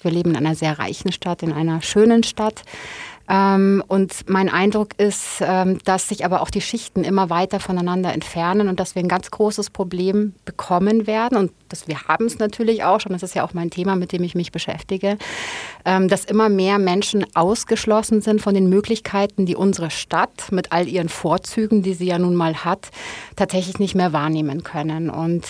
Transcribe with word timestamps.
Wir 0.00 0.12
leben 0.12 0.30
in 0.30 0.36
einer 0.36 0.54
sehr 0.54 0.78
reichen 0.78 1.10
Stadt, 1.10 1.42
in 1.42 1.52
einer 1.52 1.82
schönen 1.82 2.22
Stadt. 2.22 2.62
Ähm, 3.28 3.82
und 3.88 4.28
mein 4.28 4.48
Eindruck 4.48 4.90
ist, 4.96 5.40
ähm, 5.40 5.78
dass 5.84 6.08
sich 6.08 6.24
aber 6.24 6.40
auch 6.40 6.50
die 6.50 6.60
Schichten 6.60 7.04
immer 7.04 7.28
weiter 7.28 7.60
voneinander 7.60 8.12
entfernen 8.12 8.68
und 8.68 8.80
dass 8.80 8.94
wir 8.94 9.02
ein 9.02 9.08
ganz 9.08 9.30
großes 9.30 9.70
Problem 9.70 10.34
bekommen 10.44 11.06
werden. 11.06 11.36
Und 11.36 11.52
das, 11.68 11.88
wir 11.88 12.04
haben 12.04 12.26
es 12.26 12.38
natürlich 12.38 12.84
auch 12.84 13.00
schon, 13.00 13.12
das 13.12 13.22
ist 13.24 13.34
ja 13.34 13.44
auch 13.44 13.54
mein 13.54 13.70
Thema, 13.70 13.96
mit 13.96 14.12
dem 14.12 14.22
ich 14.22 14.34
mich 14.34 14.52
beschäftige, 14.52 15.18
ähm, 15.84 16.08
dass 16.08 16.24
immer 16.24 16.48
mehr 16.48 16.78
Menschen 16.78 17.26
ausgeschlossen 17.34 18.22
sind 18.22 18.40
von 18.40 18.54
den 18.54 18.70
Möglichkeiten, 18.70 19.44
die 19.44 19.56
unsere 19.56 19.90
Stadt 19.90 20.50
mit 20.52 20.72
all 20.72 20.88
ihren 20.88 21.08
Vorzügen, 21.08 21.82
die 21.82 21.94
sie 21.94 22.06
ja 22.06 22.18
nun 22.18 22.36
mal 22.36 22.64
hat, 22.64 22.90
tatsächlich 23.36 23.78
nicht 23.78 23.96
mehr 23.96 24.12
wahrnehmen 24.12 24.62
können. 24.62 25.10
Und 25.10 25.48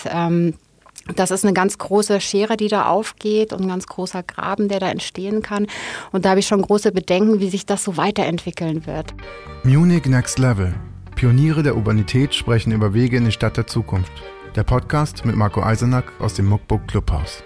das 1.15 1.31
ist 1.31 1.43
eine 1.43 1.53
ganz 1.53 1.77
große 1.77 2.21
Schere, 2.21 2.57
die 2.57 2.67
da 2.67 2.85
aufgeht 2.85 3.53
und 3.53 3.61
ein 3.61 3.67
ganz 3.67 3.87
großer 3.87 4.23
Graben, 4.23 4.67
der 4.67 4.79
da 4.79 4.89
entstehen 4.89 5.41
kann. 5.41 5.67
Und 6.11 6.25
da 6.25 6.31
habe 6.31 6.39
ich 6.39 6.47
schon 6.47 6.61
große 6.61 6.91
Bedenken, 6.91 7.39
wie 7.39 7.49
sich 7.49 7.65
das 7.65 7.83
so 7.83 7.97
weiterentwickeln 7.97 8.85
wird. 8.85 9.13
Munich 9.63 10.05
Next 10.05 10.39
Level. 10.39 10.73
Pioniere 11.15 11.63
der 11.63 11.75
Urbanität 11.75 12.33
sprechen 12.33 12.71
über 12.71 12.93
Wege 12.93 13.17
in 13.17 13.25
die 13.25 13.31
Stadt 13.31 13.57
der 13.57 13.67
Zukunft. 13.67 14.11
Der 14.55 14.63
Podcast 14.63 15.25
mit 15.25 15.35
Marco 15.35 15.61
Eisenack 15.61 16.13
aus 16.19 16.33
dem 16.33 16.47
Muckbook 16.47 16.87
Clubhaus. 16.87 17.43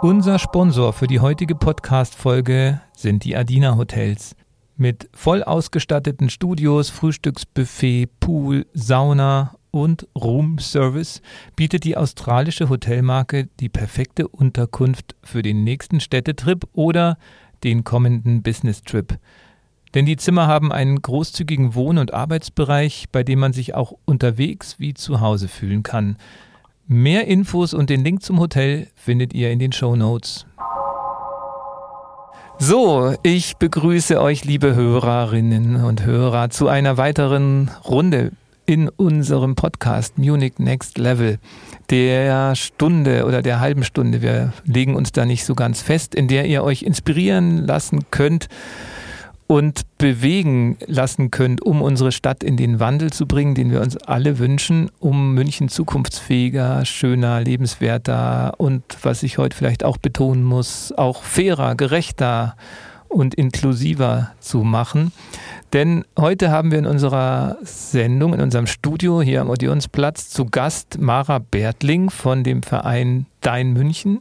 Unser 0.00 0.38
Sponsor 0.38 0.92
für 0.92 1.06
die 1.06 1.20
heutige 1.20 1.54
Podcast-Folge 1.54 2.80
sind 2.96 3.24
die 3.24 3.36
Adina 3.36 3.76
Hotels. 3.76 4.34
Mit 4.76 5.08
voll 5.14 5.42
ausgestatteten 5.42 6.30
Studios, 6.30 6.90
Frühstücksbuffet, 6.90 8.08
Pool, 8.20 8.66
Sauna 8.74 9.54
und 9.74 10.06
Room 10.16 10.60
Service 10.60 11.20
bietet 11.56 11.82
die 11.82 11.96
australische 11.96 12.68
Hotelmarke 12.68 13.48
die 13.58 13.68
perfekte 13.68 14.28
Unterkunft 14.28 15.16
für 15.24 15.42
den 15.42 15.64
nächsten 15.64 15.98
Städtetrip 15.98 16.68
oder 16.74 17.18
den 17.64 17.82
kommenden 17.82 18.44
Business-Trip. 18.44 19.18
Denn 19.92 20.06
die 20.06 20.16
Zimmer 20.16 20.46
haben 20.46 20.70
einen 20.70 21.02
großzügigen 21.02 21.74
Wohn- 21.74 21.98
und 21.98 22.14
Arbeitsbereich, 22.14 23.06
bei 23.10 23.24
dem 23.24 23.40
man 23.40 23.52
sich 23.52 23.74
auch 23.74 23.94
unterwegs 24.04 24.78
wie 24.78 24.94
zu 24.94 25.20
Hause 25.20 25.48
fühlen 25.48 25.82
kann. 25.82 26.18
Mehr 26.86 27.26
Infos 27.26 27.74
und 27.74 27.90
den 27.90 28.04
Link 28.04 28.22
zum 28.22 28.38
Hotel 28.38 28.86
findet 28.94 29.34
ihr 29.34 29.50
in 29.50 29.58
den 29.58 29.72
Show 29.72 29.96
Notes. 29.96 30.46
So, 32.58 33.14
ich 33.24 33.56
begrüße 33.56 34.20
euch, 34.20 34.44
liebe 34.44 34.76
Hörerinnen 34.76 35.82
und 35.82 36.04
Hörer, 36.04 36.50
zu 36.50 36.68
einer 36.68 36.96
weiteren 36.96 37.72
Runde 37.84 38.30
in 38.66 38.88
unserem 38.88 39.54
Podcast 39.54 40.18
Munich 40.18 40.54
Next 40.58 40.98
Level, 40.98 41.38
der 41.90 42.54
Stunde 42.54 43.26
oder 43.26 43.42
der 43.42 43.60
halben 43.60 43.84
Stunde, 43.84 44.22
wir 44.22 44.52
legen 44.64 44.94
uns 44.94 45.12
da 45.12 45.26
nicht 45.26 45.44
so 45.44 45.54
ganz 45.54 45.82
fest, 45.82 46.14
in 46.14 46.28
der 46.28 46.46
ihr 46.46 46.62
euch 46.62 46.82
inspirieren 46.82 47.58
lassen 47.66 48.06
könnt 48.10 48.48
und 49.46 49.82
bewegen 49.98 50.78
lassen 50.86 51.30
könnt, 51.30 51.62
um 51.62 51.82
unsere 51.82 52.12
Stadt 52.12 52.42
in 52.42 52.56
den 52.56 52.80
Wandel 52.80 53.12
zu 53.12 53.26
bringen, 53.26 53.54
den 53.54 53.70
wir 53.70 53.82
uns 53.82 53.96
alle 53.96 54.38
wünschen, 54.38 54.90
um 55.00 55.34
München 55.34 55.68
zukunftsfähiger, 55.68 56.84
schöner, 56.86 57.40
lebenswerter 57.40 58.54
und, 58.58 58.82
was 59.02 59.22
ich 59.22 59.36
heute 59.36 59.56
vielleicht 59.56 59.84
auch 59.84 59.98
betonen 59.98 60.42
muss, 60.42 60.92
auch 60.96 61.22
fairer, 61.22 61.74
gerechter 61.74 62.56
und 63.14 63.34
inklusiver 63.34 64.32
zu 64.40 64.58
machen. 64.58 65.12
Denn 65.72 66.04
heute 66.18 66.50
haben 66.50 66.70
wir 66.70 66.78
in 66.78 66.86
unserer 66.86 67.56
Sendung, 67.62 68.34
in 68.34 68.40
unserem 68.40 68.66
Studio 68.66 69.22
hier 69.22 69.40
am 69.40 69.50
Odeonsplatz 69.50 70.28
zu 70.28 70.46
Gast 70.46 70.98
Mara 71.00 71.38
Bertling 71.38 72.10
von 72.10 72.44
dem 72.44 72.62
Verein 72.62 73.26
Dein 73.40 73.72
München. 73.72 74.20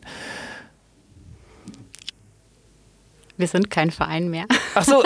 Wir 3.36 3.48
sind 3.48 3.72
kein 3.72 3.90
Verein 3.90 4.30
mehr. 4.30 4.46
Ach 4.76 4.84
so. 4.84 5.04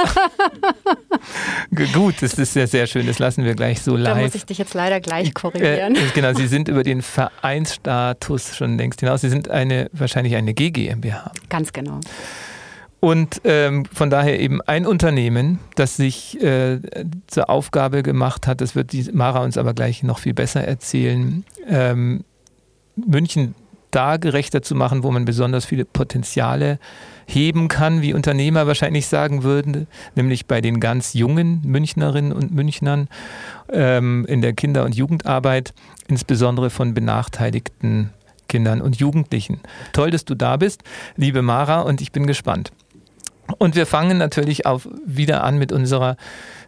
Gut, 1.94 2.16
das 2.22 2.34
ist 2.34 2.54
sehr, 2.54 2.68
sehr 2.68 2.86
schön. 2.86 3.08
Das 3.08 3.20
lassen 3.20 3.46
wir 3.46 3.56
gleich 3.56 3.82
so 3.82 3.96
live. 3.96 4.16
Da 4.16 4.22
muss 4.22 4.36
ich 4.36 4.46
dich 4.46 4.58
jetzt 4.58 4.73
leider 4.73 5.00
gleich 5.00 5.34
korrigieren. 5.34 5.95
Äh, 5.95 6.00
genau, 6.14 6.34
Sie 6.34 6.48
sind 6.48 6.67
über 6.67 6.84
den 6.84 7.02
Vereinsstatus 7.02 8.56
schon 8.58 8.78
längst 8.78 9.00
hinaus. 9.00 9.22
Sie 9.22 9.30
sind 9.30 9.50
eine, 9.50 9.90
wahrscheinlich 9.94 10.36
eine 10.36 10.54
GGMBH. 10.54 11.32
Ganz 11.50 11.72
genau. 11.72 12.02
Und 13.08 13.40
ähm, 13.45 13.86
von 13.86 14.10
daher 14.10 14.38
eben 14.38 14.62
ein 14.64 14.86
Unternehmen, 14.86 15.60
das 15.76 15.95
sich 15.95 16.44
äh, 16.44 16.82
zur 17.28 17.50
Aufgabe 17.50 18.04
gemacht 18.04 18.48
hat, 18.48 18.60
das 18.60 18.76
wird 18.76 18.92
die 18.92 19.10
Mara 19.14 19.45
uns 19.45 19.58
aber 19.58 19.73
gleich 19.73 20.04
noch 20.04 20.20
viel 20.20 20.34
besser 20.34 20.66
erzählen, 20.68 21.46
ähm, 21.70 22.26
München 22.98 23.56
da 23.92 24.17
gerechter 24.17 24.62
zu 24.62 24.76
machen, 24.76 25.04
wo 25.04 25.12
man 25.12 25.23
besonders 25.23 25.64
viele 25.64 25.86
Potenziale 25.86 26.80
heben 27.26 27.70
kann, 27.70 28.02
wie 28.02 28.14
Unternehmer 28.14 28.67
wahrscheinlich 28.67 29.08
sagen 29.08 29.42
würden, 29.42 29.88
nämlich 30.16 30.46
bei 30.46 30.60
den 30.60 30.82
ganz 30.82 31.14
jungen 31.14 31.62
Münchnerinnen 31.64 32.34
und 32.34 32.54
Münchnern 32.54 33.08
ähm, 33.72 34.26
in 34.28 34.42
der 34.42 34.52
Kinder- 34.52 34.84
und 34.84 34.96
Jugendarbeit, 34.96 35.73
insbesondere 36.10 36.70
von 36.70 36.94
benachteiligten 36.94 38.10
Kindern 38.50 38.82
und 38.82 38.98
Jugendlichen. 38.98 39.62
Toll, 39.94 40.12
dass 40.12 40.26
du 40.26 40.36
da 40.36 40.58
bist, 40.58 40.84
liebe 41.16 41.42
Mara, 41.42 41.80
und 41.84 42.02
ich 42.02 42.12
bin 42.12 42.28
gespannt. 42.28 42.73
Und 43.58 43.76
wir 43.76 43.86
fangen 43.86 44.18
natürlich 44.18 44.66
auch 44.66 44.82
wieder 45.06 45.44
an 45.44 45.58
mit 45.58 45.72
unserer 45.72 46.18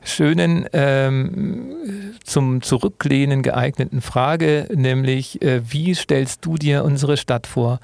schönen, 0.04 0.66
ähm, 0.74 2.16
zum 2.24 2.62
Zurücklehnen 2.62 3.44
geeigneten 3.44 4.02
Frage, 4.02 4.68
nämlich, 4.74 5.42
äh, 5.42 5.62
wie 5.72 5.94
stellst 5.94 6.46
du 6.46 6.56
dir 6.56 6.84
unsere 6.84 7.18
Stadt 7.18 7.48
vor, 7.48 7.80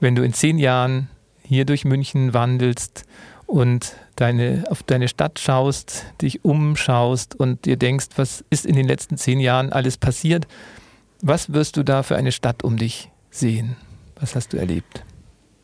wenn 0.00 0.14
du 0.14 0.22
in 0.22 0.32
zehn 0.32 0.58
Jahren 0.58 1.08
hier 1.42 1.64
durch 1.64 1.84
München 1.84 2.34
wandelst 2.34 3.04
und 3.46 3.96
deine, 4.16 4.64
auf 4.70 4.82
deine 4.82 5.08
Stadt 5.08 5.38
schaust, 5.38 6.04
dich 6.20 6.44
umschaust 6.44 7.34
und 7.34 7.64
dir 7.64 7.76
denkst, 7.76 8.08
was 8.16 8.44
ist 8.50 8.66
in 8.66 8.76
den 8.76 8.86
letzten 8.86 9.16
zehn 9.16 9.40
Jahren 9.40 9.72
alles 9.72 9.96
passiert? 9.96 10.46
Was 11.20 11.52
wirst 11.52 11.76
du 11.76 11.82
da 11.82 12.02
für 12.02 12.16
eine 12.16 12.32
Stadt 12.32 12.62
um 12.62 12.76
dich 12.76 13.10
sehen? 13.30 13.76
Was 14.20 14.34
hast 14.36 14.52
du 14.52 14.56
erlebt? 14.56 15.04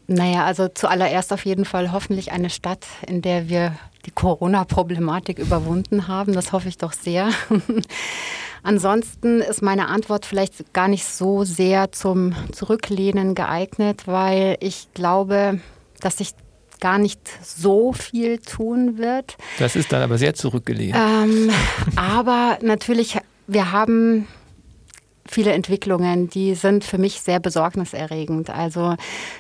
Naja, 0.07 0.45
also 0.45 0.69
zuallererst 0.69 1.33
auf 1.33 1.45
jeden 1.45 1.65
Fall 1.65 1.93
hoffentlich 1.93 2.33
eine 2.33 2.51
Stadt, 2.51 2.87
in 3.07 3.23
der 3.23 3.49
wir 3.49 3.77
die 4.07 4.11
Corona-Problematik 4.11 5.39
überwunden 5.39 6.09
haben. 6.09 6.35
Das 6.35 6.53
hoffe 6.53 6.69
ich 6.69 6.77
doch 6.77 6.93
sehr. 6.93 7.31
Ansonsten 8.63 9.41
ist 9.41 9.63
meine 9.63 9.89
Antwort 9.89 10.27
vielleicht 10.27 10.73
gar 10.73 10.89
nicht 10.89 11.07
so 11.07 11.45
sehr 11.45 11.93
zum 11.93 12.35
Zurücklehnen 12.53 13.35
geeignet, 13.35 14.07
weil 14.07 14.57
ich 14.61 14.89
glaube, 14.95 15.61
dass 16.01 16.19
sich 16.19 16.31
gar 16.81 16.99
nicht 16.99 17.21
so 17.43 17.93
viel 17.93 18.39
tun 18.39 18.99
wird. 18.99 19.37
Das 19.59 19.77
ist 19.77 19.93
dann 19.93 20.03
aber 20.03 20.19
sehr 20.19 20.35
zurückgelehnt. 20.35 20.97
Ähm, 20.97 21.51
aber 21.97 22.59
natürlich, 22.63 23.19
wir 23.47 23.73
haben 23.73 24.27
viele 25.27 25.53
Entwicklungen, 25.53 26.29
die 26.29 26.55
sind 26.55 26.85
für 26.85 26.99
mich 26.99 27.21
sehr 27.21 27.41
besorgniserregend. 27.41 28.51
Also 28.51 28.95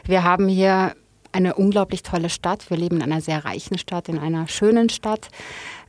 wir 0.05 0.25
haben 0.25 0.49
hier 0.49 0.95
eine 1.33 1.55
unglaublich 1.55 2.03
tolle 2.03 2.31
Stadt. 2.31 2.71
Wir 2.71 2.77
leben 2.77 2.97
in 2.97 3.03
einer 3.03 3.21
sehr 3.21 3.45
reichen 3.45 3.77
Stadt, 3.77 4.09
in 4.09 4.19
einer 4.19 4.49
schönen 4.49 4.89
Stadt. 4.89 5.29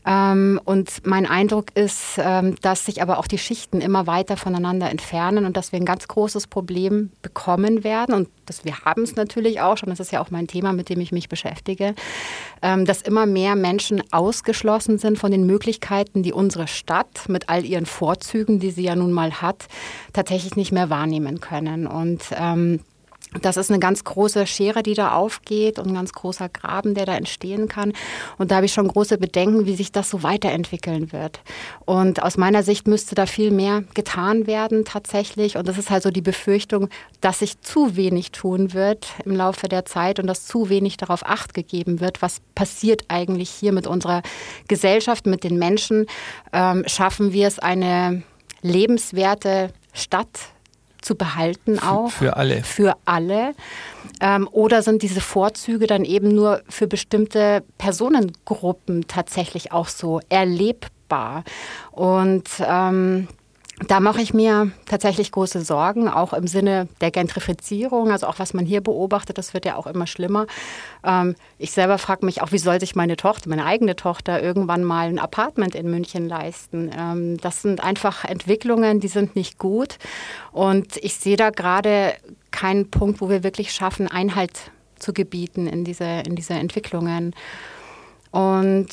Ähm, 0.05 0.59
und 0.65 1.05
mein 1.05 1.25
Eindruck 1.25 1.75
ist, 1.75 2.17
ähm, 2.17 2.55
dass 2.61 2.85
sich 2.85 3.01
aber 3.01 3.17
auch 3.17 3.27
die 3.27 3.37
Schichten 3.37 3.81
immer 3.81 4.05
weiter 4.05 4.37
voneinander 4.37 4.89
entfernen 4.89 5.45
und 5.45 5.57
dass 5.57 5.71
wir 5.71 5.79
ein 5.79 5.85
ganz 5.85 6.07
großes 6.07 6.47
Problem 6.47 7.11
bekommen 7.21 7.83
werden. 7.83 8.13
Und 8.13 8.29
das, 8.45 8.65
wir 8.65 8.79
haben 8.81 9.03
es 9.03 9.15
natürlich 9.15 9.61
auch 9.61 9.77
schon, 9.77 9.89
das 9.89 9.99
ist 9.99 10.11
ja 10.11 10.21
auch 10.21 10.29
mein 10.29 10.47
Thema, 10.47 10.73
mit 10.73 10.89
dem 10.89 10.99
ich 10.99 11.11
mich 11.11 11.27
beschäftige, 11.27 11.95
ähm, 12.61 12.85
dass 12.85 13.01
immer 13.01 13.25
mehr 13.25 13.55
Menschen 13.55 14.03
ausgeschlossen 14.11 14.99
sind 14.99 15.17
von 15.17 15.31
den 15.31 15.45
Möglichkeiten, 15.47 16.21
die 16.21 16.33
unsere 16.33 16.67
Stadt 16.67 17.27
mit 17.27 17.49
all 17.49 17.65
ihren 17.65 17.87
Vorzügen, 17.87 18.59
die 18.59 18.71
sie 18.71 18.83
ja 18.83 18.95
nun 18.95 19.11
mal 19.11 19.41
hat, 19.41 19.67
tatsächlich 20.13 20.55
nicht 20.55 20.71
mehr 20.71 20.91
wahrnehmen 20.91 21.39
können. 21.39 21.87
Und 21.87 22.21
ähm, 22.37 22.79
das 23.41 23.57
ist 23.57 23.69
eine 23.69 23.79
ganz 23.79 24.03
große 24.03 24.47
Schere, 24.47 24.83
die 24.83 24.93
da 24.93 25.13
aufgeht 25.13 25.79
und 25.79 25.87
ein 25.87 25.93
ganz 25.93 26.13
großer 26.13 26.49
Graben, 26.49 26.93
der 26.93 27.05
da 27.05 27.15
entstehen 27.15 27.67
kann. 27.67 27.93
Und 28.37 28.51
da 28.51 28.57
habe 28.57 28.65
ich 28.65 28.73
schon 28.73 28.87
große 28.87 29.17
Bedenken, 29.17 29.65
wie 29.65 29.75
sich 29.75 29.91
das 29.91 30.09
so 30.09 30.23
weiterentwickeln 30.23 31.11
wird. 31.11 31.41
Und 31.85 32.23
aus 32.23 32.37
meiner 32.37 32.63
Sicht 32.63 32.87
müsste 32.87 33.15
da 33.15 33.25
viel 33.25 33.51
mehr 33.51 33.83
getan 33.93 34.47
werden 34.47 34.85
tatsächlich. 34.85 35.57
Und 35.57 35.67
das 35.67 35.77
ist 35.77 35.89
halt 35.89 36.03
so 36.03 36.11
die 36.11 36.21
Befürchtung, 36.21 36.89
dass 37.21 37.39
sich 37.39 37.59
zu 37.61 37.95
wenig 37.95 38.31
tun 38.31 38.73
wird 38.73 39.07
im 39.25 39.35
Laufe 39.35 39.67
der 39.67 39.85
Zeit 39.85 40.19
und 40.19 40.27
dass 40.27 40.45
zu 40.45 40.69
wenig 40.69 40.97
darauf 40.97 41.25
acht 41.25 41.53
gegeben 41.53 41.99
wird, 41.99 42.21
was 42.21 42.41
passiert 42.55 43.05
eigentlich 43.07 43.49
hier 43.49 43.71
mit 43.71 43.87
unserer 43.87 44.21
Gesellschaft, 44.67 45.25
mit 45.25 45.43
den 45.43 45.57
Menschen. 45.57 46.05
Ähm, 46.53 46.83
schaffen 46.87 47.33
wir 47.33 47.47
es, 47.47 47.59
eine 47.59 48.23
lebenswerte 48.61 49.71
Stadt 49.93 50.54
zu 51.05 51.15
behalten 51.15 51.79
auch. 51.79 52.11
Für 52.11 52.35
alle. 52.35 52.63
Für 52.63 52.95
alle. 53.05 53.53
Ähm, 54.19 54.49
oder 54.51 54.81
sind 54.81 55.03
diese 55.03 55.21
Vorzüge 55.21 55.87
dann 55.87 56.03
eben 56.03 56.29
nur 56.33 56.61
für 56.67 56.87
bestimmte 56.87 57.63
Personengruppen 57.77 59.07
tatsächlich 59.07 59.71
auch 59.71 59.87
so 59.87 60.19
erlebbar? 60.29 61.43
Und 61.91 62.49
ähm, 62.59 63.27
da 63.87 63.99
mache 63.99 64.21
ich 64.21 64.33
mir 64.33 64.71
tatsächlich 64.85 65.31
große 65.31 65.61
Sorgen, 65.61 66.07
auch 66.07 66.31
im 66.31 66.47
Sinne 66.47 66.87
der 67.01 67.11
Gentrifizierung, 67.11 68.09
also 68.09 68.27
auch 68.27 68.39
was 68.39 68.53
man 68.53 68.65
hier 68.65 68.79
beobachtet, 68.79 69.37
das 69.37 69.53
wird 69.53 69.65
ja 69.65 69.75
auch 69.75 69.85
immer 69.85 70.07
schlimmer. 70.07 70.47
Ähm, 71.03 71.35
ich 71.57 71.71
selber 71.71 71.97
frage 71.97 72.25
mich 72.25 72.41
auch, 72.41 72.53
wie 72.53 72.57
soll 72.57 72.79
sich 72.79 72.95
meine 72.95 73.17
Tochter, 73.17 73.49
meine 73.49 73.65
eigene 73.65 73.97
Tochter, 73.97 74.41
irgendwann 74.41 74.85
mal 74.85 75.07
ein 75.07 75.19
Apartment 75.19 75.75
in 75.75 75.91
München 75.91 76.29
leisten? 76.29 76.89
Ähm, 76.97 77.37
das 77.37 77.61
sind 77.61 77.83
einfach 77.83 78.23
Entwicklungen, 78.23 79.01
die 79.01 79.09
sind 79.09 79.35
nicht 79.35 79.57
gut. 79.57 79.97
Und 80.53 80.95
ich 80.97 81.15
sehe 81.15 81.35
da 81.35 81.49
gerade 81.49 82.13
keinen 82.51 82.89
Punkt, 82.89 83.19
wo 83.19 83.29
wir 83.29 83.43
wirklich 83.43 83.73
schaffen, 83.73 84.07
Einhalt 84.07 84.71
zu 84.97 85.11
gebieten 85.11 85.67
in 85.67 85.83
diese, 85.83 86.23
in 86.25 86.37
diese 86.37 86.53
Entwicklungen. 86.53 87.35
Und 88.31 88.89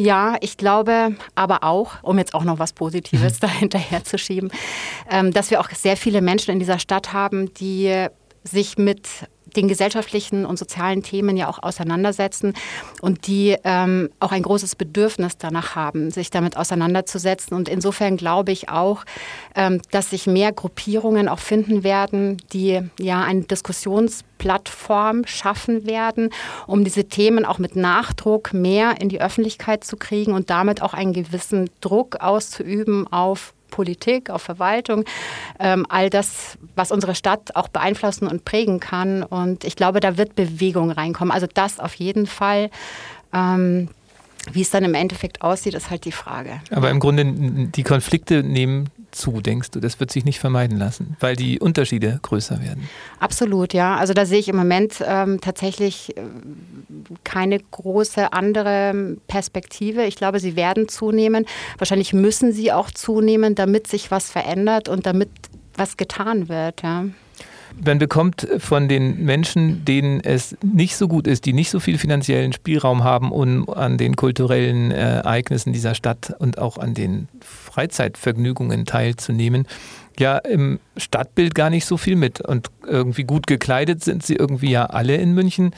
ja, 0.00 0.36
ich 0.40 0.56
glaube 0.56 1.14
aber 1.34 1.62
auch, 1.62 2.02
um 2.02 2.18
jetzt 2.18 2.32
auch 2.32 2.44
noch 2.44 2.58
was 2.58 2.72
Positives 2.72 3.34
mhm. 3.42 3.46
dahinterher 3.46 4.02
zu 4.02 4.16
schieben, 4.16 4.50
ähm, 5.10 5.30
dass 5.32 5.50
wir 5.50 5.60
auch 5.60 5.68
sehr 5.70 5.96
viele 5.96 6.22
Menschen 6.22 6.52
in 6.52 6.58
dieser 6.58 6.78
Stadt 6.78 7.12
haben, 7.12 7.52
die 7.54 8.06
sich 8.44 8.78
mit 8.78 9.08
den 9.56 9.68
gesellschaftlichen 9.68 10.46
und 10.46 10.58
sozialen 10.58 11.02
Themen 11.02 11.36
ja 11.36 11.48
auch 11.48 11.62
auseinandersetzen 11.62 12.54
und 13.00 13.26
die 13.26 13.56
ähm, 13.64 14.10
auch 14.20 14.32
ein 14.32 14.42
großes 14.42 14.76
Bedürfnis 14.76 15.38
danach 15.38 15.74
haben, 15.74 16.10
sich 16.10 16.30
damit 16.30 16.56
auseinanderzusetzen. 16.56 17.56
Und 17.56 17.68
insofern 17.68 18.16
glaube 18.16 18.52
ich 18.52 18.68
auch, 18.68 19.04
ähm, 19.54 19.80
dass 19.90 20.10
sich 20.10 20.26
mehr 20.26 20.52
Gruppierungen 20.52 21.28
auch 21.28 21.38
finden 21.38 21.82
werden, 21.82 22.36
die 22.52 22.80
ja 22.98 23.22
eine 23.22 23.42
Diskussionsplattform 23.42 25.26
schaffen 25.26 25.86
werden, 25.86 26.30
um 26.66 26.84
diese 26.84 27.04
Themen 27.04 27.44
auch 27.44 27.58
mit 27.58 27.76
Nachdruck 27.76 28.52
mehr 28.52 29.00
in 29.00 29.08
die 29.08 29.20
Öffentlichkeit 29.20 29.84
zu 29.84 29.96
kriegen 29.96 30.32
und 30.32 30.50
damit 30.50 30.82
auch 30.82 30.94
einen 30.94 31.12
gewissen 31.12 31.70
Druck 31.80 32.20
auszuüben 32.20 33.06
auf 33.12 33.54
Politik, 33.70 34.30
auf 34.30 34.42
Verwaltung, 34.42 35.04
ähm, 35.58 35.86
all 35.88 36.10
das, 36.10 36.58
was 36.76 36.92
unsere 36.92 37.14
Stadt 37.14 37.56
auch 37.56 37.68
beeinflussen 37.68 38.28
und 38.28 38.44
prägen 38.44 38.80
kann. 38.80 39.22
Und 39.22 39.64
ich 39.64 39.76
glaube, 39.76 40.00
da 40.00 40.16
wird 40.16 40.34
Bewegung 40.34 40.90
reinkommen. 40.90 41.32
Also 41.32 41.46
das 41.52 41.78
auf 41.78 41.94
jeden 41.94 42.26
Fall. 42.26 42.70
Ähm, 43.32 43.88
wie 44.52 44.62
es 44.62 44.70
dann 44.70 44.84
im 44.84 44.94
Endeffekt 44.94 45.42
aussieht, 45.42 45.74
ist 45.74 45.90
halt 45.90 46.04
die 46.06 46.12
Frage. 46.12 46.62
Aber 46.70 46.90
im 46.90 46.98
Grunde, 46.98 47.24
die 47.26 47.82
Konflikte 47.82 48.42
nehmen 48.42 48.88
zu, 49.12 49.40
denkst 49.40 49.70
du? 49.72 49.80
Das 49.80 50.00
wird 50.00 50.10
sich 50.10 50.24
nicht 50.24 50.38
vermeiden 50.38 50.78
lassen, 50.78 51.16
weil 51.20 51.36
die 51.36 51.58
Unterschiede 51.60 52.18
größer 52.22 52.60
werden. 52.60 52.88
Absolut, 53.18 53.74
ja. 53.74 53.96
Also 53.96 54.14
da 54.14 54.26
sehe 54.26 54.38
ich 54.38 54.48
im 54.48 54.56
Moment 54.56 55.02
ähm, 55.06 55.40
tatsächlich 55.40 56.16
äh, 56.16 56.22
keine 57.24 57.58
große 57.58 58.32
andere 58.32 59.16
Perspektive. 59.26 60.04
Ich 60.04 60.16
glaube, 60.16 60.40
sie 60.40 60.56
werden 60.56 60.88
zunehmen. 60.88 61.46
Wahrscheinlich 61.78 62.12
müssen 62.12 62.52
sie 62.52 62.72
auch 62.72 62.90
zunehmen, 62.90 63.54
damit 63.54 63.86
sich 63.86 64.10
was 64.10 64.30
verändert 64.30 64.88
und 64.88 65.06
damit 65.06 65.30
was 65.76 65.96
getan 65.96 66.48
wird, 66.48 66.82
ja. 66.82 67.06
Man 67.84 67.98
bekommt 67.98 68.46
von 68.58 68.88
den 68.88 69.24
Menschen, 69.24 69.84
denen 69.84 70.20
es 70.20 70.56
nicht 70.62 70.96
so 70.96 71.08
gut 71.08 71.26
ist, 71.26 71.46
die 71.46 71.52
nicht 71.52 71.70
so 71.70 71.80
viel 71.80 71.98
finanziellen 71.98 72.52
Spielraum 72.52 73.04
haben, 73.04 73.32
um 73.32 73.68
an 73.70 73.96
den 73.96 74.16
kulturellen 74.16 74.90
äh, 74.90 75.16
Ereignissen 75.16 75.72
dieser 75.72 75.94
Stadt 75.94 76.34
und 76.38 76.58
auch 76.58 76.78
an 76.78 76.94
den 76.94 77.28
Freizeitvergnügungen 77.40 78.84
teilzunehmen, 78.84 79.66
ja 80.18 80.38
im 80.38 80.78
Stadtbild 80.96 81.54
gar 81.54 81.70
nicht 81.70 81.86
so 81.86 81.96
viel 81.96 82.16
mit. 82.16 82.40
Und 82.40 82.68
irgendwie 82.86 83.24
gut 83.24 83.46
gekleidet 83.46 84.04
sind 84.04 84.24
sie 84.24 84.36
irgendwie 84.36 84.70
ja 84.70 84.86
alle 84.86 85.16
in 85.16 85.32
München. 85.32 85.74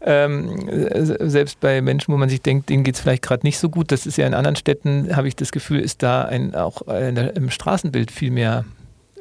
Ähm, 0.00 0.68
selbst 0.94 1.60
bei 1.60 1.80
Menschen, 1.82 2.12
wo 2.12 2.16
man 2.16 2.28
sich 2.28 2.42
denkt, 2.42 2.68
denen 2.68 2.84
geht 2.84 2.96
es 2.96 3.00
vielleicht 3.00 3.22
gerade 3.22 3.46
nicht 3.46 3.58
so 3.58 3.68
gut. 3.68 3.92
Das 3.92 4.06
ist 4.06 4.16
ja 4.16 4.26
in 4.26 4.34
anderen 4.34 4.56
Städten, 4.56 5.14
habe 5.14 5.28
ich 5.28 5.36
das 5.36 5.52
Gefühl, 5.52 5.80
ist 5.80 6.02
da 6.02 6.22
ein, 6.22 6.54
auch 6.54 6.82
im 6.82 7.50
Straßenbild 7.50 8.10
viel 8.10 8.30
mehr 8.30 8.64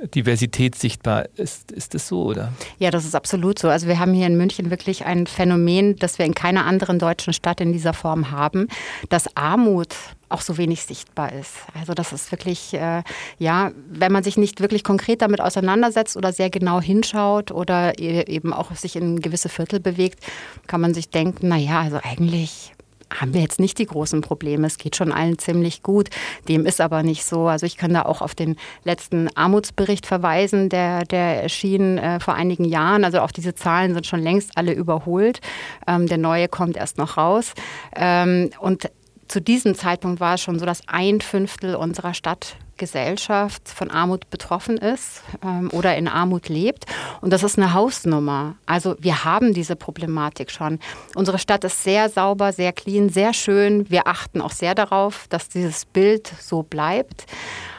Diversität 0.08 0.76
sichtbar. 0.76 1.26
Ist, 1.36 1.72
ist 1.72 1.94
das 1.94 2.08
so, 2.08 2.24
oder? 2.24 2.52
Ja, 2.80 2.92
das 2.92 3.06
ist 3.06 3.16
absolut 3.16 3.60
so. 3.60 3.70
Also 3.70 3.88
wir 3.88 4.00
haben 4.00 4.14
hier 4.14 4.28
in 4.28 4.38
München 4.38 4.70
wirklich 4.70 5.06
ein 5.06 5.28
Phänomen, 5.28 5.96
das 5.98 6.20
wir 6.20 6.26
in 6.26 6.34
keiner 6.34 6.66
anderen 6.66 7.00
deutschen 7.00 7.34
Stadt 7.34 7.62
in 7.62 7.74
dieser 7.74 7.94
Form 7.94 8.32
haben, 8.32 8.68
dass 9.10 9.36
Armut 9.36 9.96
auch 10.30 10.42
so 10.42 10.58
wenig 10.58 10.84
sichtbar 10.84 11.32
ist. 11.32 11.54
Also 11.80 11.94
das 11.94 12.12
ist 12.12 12.32
wirklich, 12.32 12.74
äh, 12.74 13.04
ja, 13.38 13.72
wenn 13.88 14.12
man 14.12 14.24
sich 14.24 14.36
nicht 14.36 14.62
wirklich 14.62 14.84
konkret 14.84 15.22
damit 15.22 15.40
auseinandersetzt 15.40 16.18
oder 16.18 16.34
sehr 16.34 16.50
genau 16.50 16.82
hinschaut 16.82 17.52
oder 17.52 18.00
e-, 18.00 18.24
eben 18.24 18.52
auch 18.52 18.74
sich 18.76 18.96
in 18.96 19.20
gewisse 19.20 19.50
Viertel 19.50 19.80
bewegt, 19.80 20.24
kann 20.68 20.82
man 20.82 20.94
sich 20.94 21.10
denken, 21.10 21.48
naja, 21.48 21.82
also 21.82 22.00
eigentlich 22.04 22.74
haben 23.20 23.34
wir 23.34 23.42
jetzt 23.42 23.60
nicht 23.60 23.78
die 23.80 23.86
großen 23.86 24.22
Probleme. 24.22 24.68
Es 24.68 24.78
geht 24.78 24.96
schon 24.96 25.12
allen 25.12 25.38
ziemlich 25.38 25.84
gut. 25.84 26.10
Dem 26.48 26.66
ist 26.66 26.82
aber 26.82 27.04
nicht 27.04 27.26
so. 27.26 27.48
Also 27.48 27.66
ich 27.66 27.78
kann 27.78 27.94
da 27.94 28.04
auch 28.04 28.22
auf 28.22 28.36
den 28.36 28.58
letzten 28.84 29.30
Armutsbericht 29.36 30.06
verweisen, 30.06 30.70
der, 30.70 31.06
der 31.06 31.44
erschien 31.44 31.98
äh, 31.98 32.20
vor 32.20 32.36
einigen 32.36 32.66
Jahren. 32.66 33.04
Also 33.04 33.20
auch 33.22 33.32
diese 33.32 33.56
Zahlen 33.56 33.94
sind 33.94 34.08
schon 34.08 34.22
längst 34.22 34.58
alle 34.58 34.74
überholt. 34.74 35.42
Ähm, 35.88 36.08
der 36.08 36.18
neue 36.18 36.48
kommt 36.48 36.78
erst 36.78 36.98
noch 36.98 37.18
raus. 37.18 37.54
Ähm, 37.96 38.50
und 38.60 38.90
zu 39.28 39.42
diesem 39.42 39.76
Zeitpunkt 39.76 40.20
war 40.20 40.36
es 40.36 40.42
schon 40.42 40.60
so, 40.60 40.66
dass 40.66 40.88
ein 40.88 41.22
Fünftel 41.22 41.76
unserer 41.76 42.14
Stadt 42.14 42.58
Gesellschaft 42.78 43.70
von 43.70 43.92
Armut 43.92 44.30
betroffen 44.30 44.78
ist 44.78 45.22
ähm, 45.44 45.70
oder 45.72 45.96
in 45.96 46.08
Armut 46.08 46.50
lebt. 46.50 46.86
Und 47.22 47.32
das 47.32 47.44
ist 47.44 47.58
eine 47.58 47.74
Hausnummer. 47.74 48.56
Also 48.66 48.96
wir 49.00 49.24
haben 49.24 49.54
diese 49.54 49.76
Problematik 49.76 50.52
schon. 50.52 50.80
Unsere 51.16 51.40
Stadt 51.40 51.64
ist 51.64 51.84
sehr 51.84 52.10
sauber, 52.10 52.52
sehr 52.52 52.74
clean, 52.74 53.10
sehr 53.10 53.34
schön. 53.34 53.90
Wir 53.90 54.08
achten 54.08 54.42
auch 54.42 54.52
sehr 54.52 54.76
darauf, 54.76 55.28
dass 55.30 55.50
dieses 55.50 55.86
Bild 55.86 56.32
so 56.40 56.64
bleibt. 56.64 57.26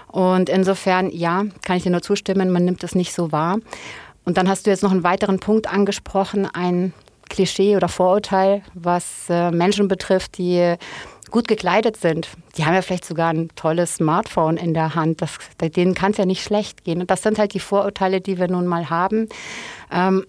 Und 0.09 0.49
insofern, 0.49 1.11
ja, 1.11 1.45
kann 1.65 1.77
ich 1.77 1.83
dir 1.83 1.91
nur 1.91 2.03
zustimmen, 2.03 2.53
man 2.53 2.65
nimmt 2.65 2.85
es 2.85 2.95
nicht 2.95 3.13
so 3.13 3.33
wahr. 3.33 3.59
Und 4.25 4.39
dann 4.39 4.49
hast 4.49 4.67
du 4.67 4.71
jetzt 4.71 4.83
noch 4.83 4.93
einen 4.93 5.03
weiteren 5.03 5.41
Punkt 5.41 5.67
angesprochen, 5.67 6.49
ein 6.53 6.93
Klischee 7.29 7.77
oder 7.77 7.89
Vorurteil, 7.89 8.63
was 8.75 9.29
äh, 9.29 9.51
Menschen 9.51 9.89
betrifft, 9.89 10.39
die 10.39 10.77
gut 11.35 11.49
gekleidet 11.49 11.97
sind, 11.97 12.29
die 12.57 12.65
haben 12.65 12.75
ja 12.75 12.81
vielleicht 12.81 13.05
sogar 13.05 13.31
ein 13.31 13.49
tolles 13.57 13.97
Smartphone 13.97 14.57
in 14.57 14.73
der 14.73 14.95
Hand. 14.95 15.21
Das, 15.21 15.37
denen 15.61 15.93
kann 15.93 16.13
es 16.13 16.19
ja 16.19 16.27
nicht 16.27 16.45
schlecht 16.45 16.85
gehen. 16.85 17.01
Und 17.01 17.11
das 17.11 17.23
sind 17.23 17.41
halt 17.41 17.55
die 17.55 17.59
Vorurteile, 17.59 18.21
die 18.21 18.39
wir 18.39 18.47
nun 18.47 18.69
mal 18.69 18.89
haben. 18.89 19.29
Ähm, 19.91 20.25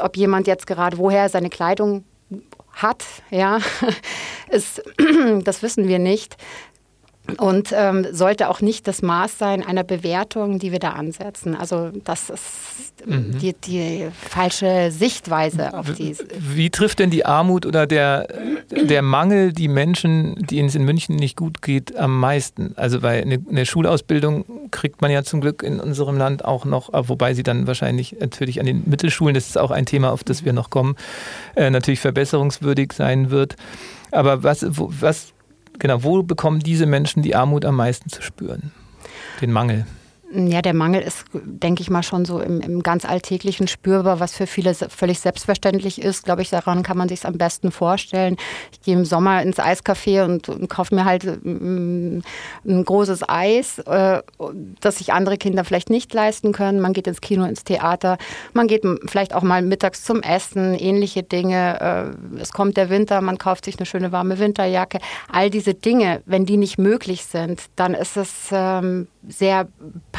ob 0.00 0.16
jemand 0.16 0.48
jetzt 0.48 0.66
gerade 0.66 0.98
woher 0.98 1.28
seine 1.28 1.48
Kleidung 1.48 2.02
hat, 2.72 3.04
ja, 3.30 3.60
ist, 4.50 4.82
das 5.44 5.62
wissen 5.62 5.86
wir 5.86 6.00
nicht 6.00 6.36
und 7.38 7.72
ähm, 7.72 8.06
sollte 8.10 8.48
auch 8.48 8.60
nicht 8.60 8.88
das 8.88 9.00
Maß 9.00 9.38
sein 9.38 9.64
einer 9.64 9.84
Bewertung, 9.84 10.58
die 10.58 10.72
wir 10.72 10.80
da 10.80 10.90
ansetzen. 10.90 11.54
Also 11.54 11.90
das 12.04 12.30
ist 12.30 13.06
mhm. 13.06 13.38
die, 13.38 13.54
die, 13.54 14.08
falsche 14.28 14.90
Sichtweise 14.90 15.72
auf 15.72 15.92
die. 15.92 16.16
Wie 16.36 16.68
trifft 16.70 16.98
denn 16.98 17.10
die 17.10 17.24
Armut 17.24 17.64
oder 17.64 17.86
der, 17.86 18.26
der 18.70 19.02
Mangel 19.02 19.52
die 19.52 19.68
Menschen, 19.68 20.34
denen 20.34 20.68
es 20.68 20.74
in 20.74 20.84
München 20.84 21.14
nicht 21.14 21.36
gut 21.36 21.62
geht, 21.62 21.96
am 21.96 22.18
meisten? 22.18 22.74
Also 22.76 23.02
weil 23.02 23.22
eine, 23.22 23.38
eine 23.48 23.66
Schulausbildung 23.66 24.44
kriegt 24.72 25.00
man 25.00 25.10
ja 25.12 25.22
zum 25.22 25.40
Glück 25.40 25.62
in 25.62 25.78
unserem 25.78 26.18
Land 26.18 26.44
auch 26.44 26.64
noch, 26.64 26.90
wobei 26.92 27.34
sie 27.34 27.44
dann 27.44 27.68
wahrscheinlich 27.68 28.16
natürlich 28.18 28.58
an 28.58 28.66
den 28.66 28.82
Mittelschulen, 28.86 29.34
das 29.34 29.46
ist 29.46 29.58
auch 29.58 29.70
ein 29.70 29.86
Thema, 29.86 30.10
auf 30.12 30.24
das 30.24 30.44
wir 30.44 30.52
noch 30.52 30.70
kommen, 30.70 30.96
äh, 31.54 31.70
natürlich 31.70 32.00
verbesserungswürdig 32.00 32.92
sein 32.92 33.30
wird. 33.30 33.54
Aber 34.10 34.42
was, 34.42 34.66
was 34.68 35.32
Genau, 35.82 36.04
wo 36.04 36.22
bekommen 36.22 36.60
diese 36.60 36.86
Menschen 36.86 37.24
die 37.24 37.34
Armut 37.34 37.64
am 37.64 37.74
meisten 37.74 38.08
zu 38.08 38.22
spüren? 38.22 38.70
Den 39.40 39.50
Mangel. 39.50 39.84
Ja, 40.34 40.62
der 40.62 40.72
Mangel 40.72 41.02
ist, 41.02 41.24
denke 41.34 41.82
ich 41.82 41.90
mal, 41.90 42.02
schon 42.02 42.24
so 42.24 42.40
im, 42.40 42.60
im, 42.60 42.82
ganz 42.82 43.04
Alltäglichen 43.04 43.68
spürbar, 43.68 44.18
was 44.18 44.34
für 44.34 44.46
viele 44.46 44.74
völlig 44.74 45.20
selbstverständlich 45.20 46.00
ist. 46.00 46.24
Glaube 46.24 46.40
ich, 46.40 46.48
daran 46.48 46.82
kann 46.82 46.96
man 46.96 47.08
sich 47.08 47.26
am 47.26 47.36
besten 47.36 47.70
vorstellen. 47.70 48.36
Ich 48.72 48.80
gehe 48.80 48.94
im 48.94 49.04
Sommer 49.04 49.42
ins 49.42 49.58
Eiscafé 49.58 50.24
und, 50.24 50.48
und 50.48 50.70
kaufe 50.70 50.94
mir 50.94 51.04
halt 51.04 51.24
ein, 51.24 52.16
mm, 52.16 52.22
ein 52.64 52.84
großes 52.84 53.28
Eis, 53.28 53.80
äh, 53.80 54.22
das 54.80 54.98
sich 54.98 55.12
andere 55.12 55.36
Kinder 55.36 55.64
vielleicht 55.64 55.90
nicht 55.90 56.14
leisten 56.14 56.52
können. 56.52 56.80
Man 56.80 56.94
geht 56.94 57.06
ins 57.06 57.20
Kino, 57.20 57.44
ins 57.44 57.64
Theater. 57.64 58.16
Man 58.54 58.68
geht 58.68 58.84
vielleicht 59.06 59.34
auch 59.34 59.42
mal 59.42 59.60
mittags 59.60 60.02
zum 60.02 60.22
Essen, 60.22 60.74
ähnliche 60.74 61.22
Dinge. 61.22 62.14
Äh, 62.36 62.40
es 62.40 62.52
kommt 62.52 62.78
der 62.78 62.88
Winter, 62.88 63.20
man 63.20 63.36
kauft 63.36 63.66
sich 63.66 63.76
eine 63.78 63.86
schöne 63.86 64.12
warme 64.12 64.38
Winterjacke. 64.38 64.98
All 65.30 65.50
diese 65.50 65.74
Dinge, 65.74 66.22
wenn 66.24 66.46
die 66.46 66.56
nicht 66.56 66.78
möglich 66.78 67.26
sind, 67.26 67.60
dann 67.76 67.92
ist 67.92 68.16
es 68.16 68.48
ähm, 68.50 69.08
sehr 69.28 69.68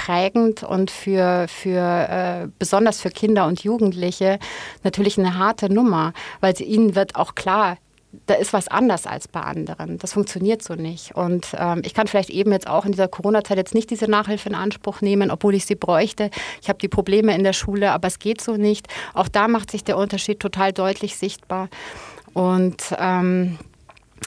prägend 0.03 0.63
und 0.63 0.91
für, 0.91 1.47
für 1.47 1.79
äh, 1.79 2.47
besonders 2.59 2.99
für 2.99 3.09
Kinder 3.09 3.47
und 3.47 3.63
Jugendliche 3.63 4.37
natürlich 4.83 5.17
eine 5.17 5.37
harte 5.37 5.71
Nummer, 5.71 6.13
weil 6.41 6.53
ihnen 6.61 6.95
wird 6.95 7.15
auch 7.15 7.35
klar, 7.35 7.77
da 8.25 8.35
ist 8.35 8.53
was 8.53 8.67
anders 8.67 9.07
als 9.07 9.27
bei 9.27 9.39
anderen. 9.39 9.97
Das 9.97 10.13
funktioniert 10.13 10.61
so 10.61 10.75
nicht. 10.75 11.15
Und 11.15 11.55
ähm, 11.57 11.81
ich 11.85 11.93
kann 11.93 12.07
vielleicht 12.07 12.29
eben 12.29 12.51
jetzt 12.51 12.67
auch 12.67 12.85
in 12.85 12.91
dieser 12.91 13.07
Corona-Zeit 13.07 13.57
jetzt 13.57 13.73
nicht 13.73 13.89
diese 13.89 14.09
Nachhilfe 14.09 14.49
in 14.49 14.55
Anspruch 14.55 15.01
nehmen, 15.01 15.31
obwohl 15.31 15.55
ich 15.55 15.65
sie 15.65 15.75
bräuchte. 15.75 16.29
Ich 16.61 16.69
habe 16.69 16.79
die 16.79 16.89
Probleme 16.89 17.33
in 17.33 17.43
der 17.43 17.53
Schule, 17.53 17.91
aber 17.91 18.07
es 18.07 18.19
geht 18.19 18.41
so 18.41 18.55
nicht. 18.55 18.87
Auch 19.13 19.29
da 19.29 19.47
macht 19.47 19.71
sich 19.71 19.83
der 19.83 19.97
Unterschied 19.97 20.39
total 20.39 20.73
deutlich 20.73 21.15
sichtbar. 21.15 21.69
Und 22.33 22.93
ähm, 22.99 23.57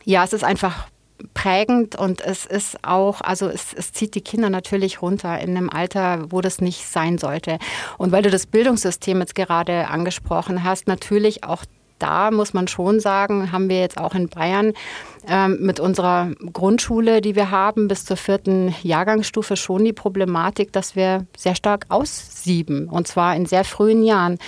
ja, 0.05 0.25
es 0.25 0.33
ist 0.33 0.43
einfach 0.43 0.89
prägend 1.35 1.97
und 1.97 2.21
es 2.21 2.45
ist 2.47 2.85
auch, 2.85 3.21
also 3.21 3.49
es, 3.49 3.73
es 3.73 3.93
zieht 3.93 4.15
die 4.15 4.21
Kinder 4.21 4.51
natürlich 4.51 5.03
runter 5.03 5.39
in 5.39 5.57
einem 5.57 5.71
Alter, 5.71 6.31
wo 6.31 6.41
das 6.41 6.61
nicht 6.61 6.87
sein 6.87 7.19
sollte. 7.19 7.59
Und 7.99 8.13
weil 8.13 8.23
du 8.23 8.31
das 8.31 8.47
Bildungssystem 8.47 9.21
jetzt 9.21 9.35
gerade 9.35 9.89
angesprochen 9.89 10.65
hast, 10.65 10.87
natürlich 10.87 11.45
auch 11.45 11.65
da 11.99 12.31
muss 12.31 12.53
man 12.53 12.69
schon 12.69 13.01
sagen, 13.01 13.53
haben 13.53 13.69
wir 13.69 13.81
jetzt 13.81 13.99
auch 13.99 14.15
in 14.15 14.29
Bayern 14.29 14.75
ähm, 15.29 15.59
mit 15.61 15.81
unserer 15.81 16.31
Grundschule, 16.53 17.21
die 17.21 17.35
wir 17.35 17.51
haben, 17.51 17.89
bis 17.89 18.05
zur 18.05 18.17
vierten 18.17 18.75
Jahrgangsstufe 18.83 19.57
schon 19.57 19.85
die 19.85 19.93
Problematik, 19.93 20.73
dass 20.73 20.97
wir 20.97 21.27
sehr 21.37 21.55
stark 21.55 21.87
aussieben 21.89 22.89
und 22.89 23.09
zwar 23.09 23.35
in 23.35 23.47
sehr 23.47 23.65
frühen 23.65 24.05
Jahren. 24.05 24.39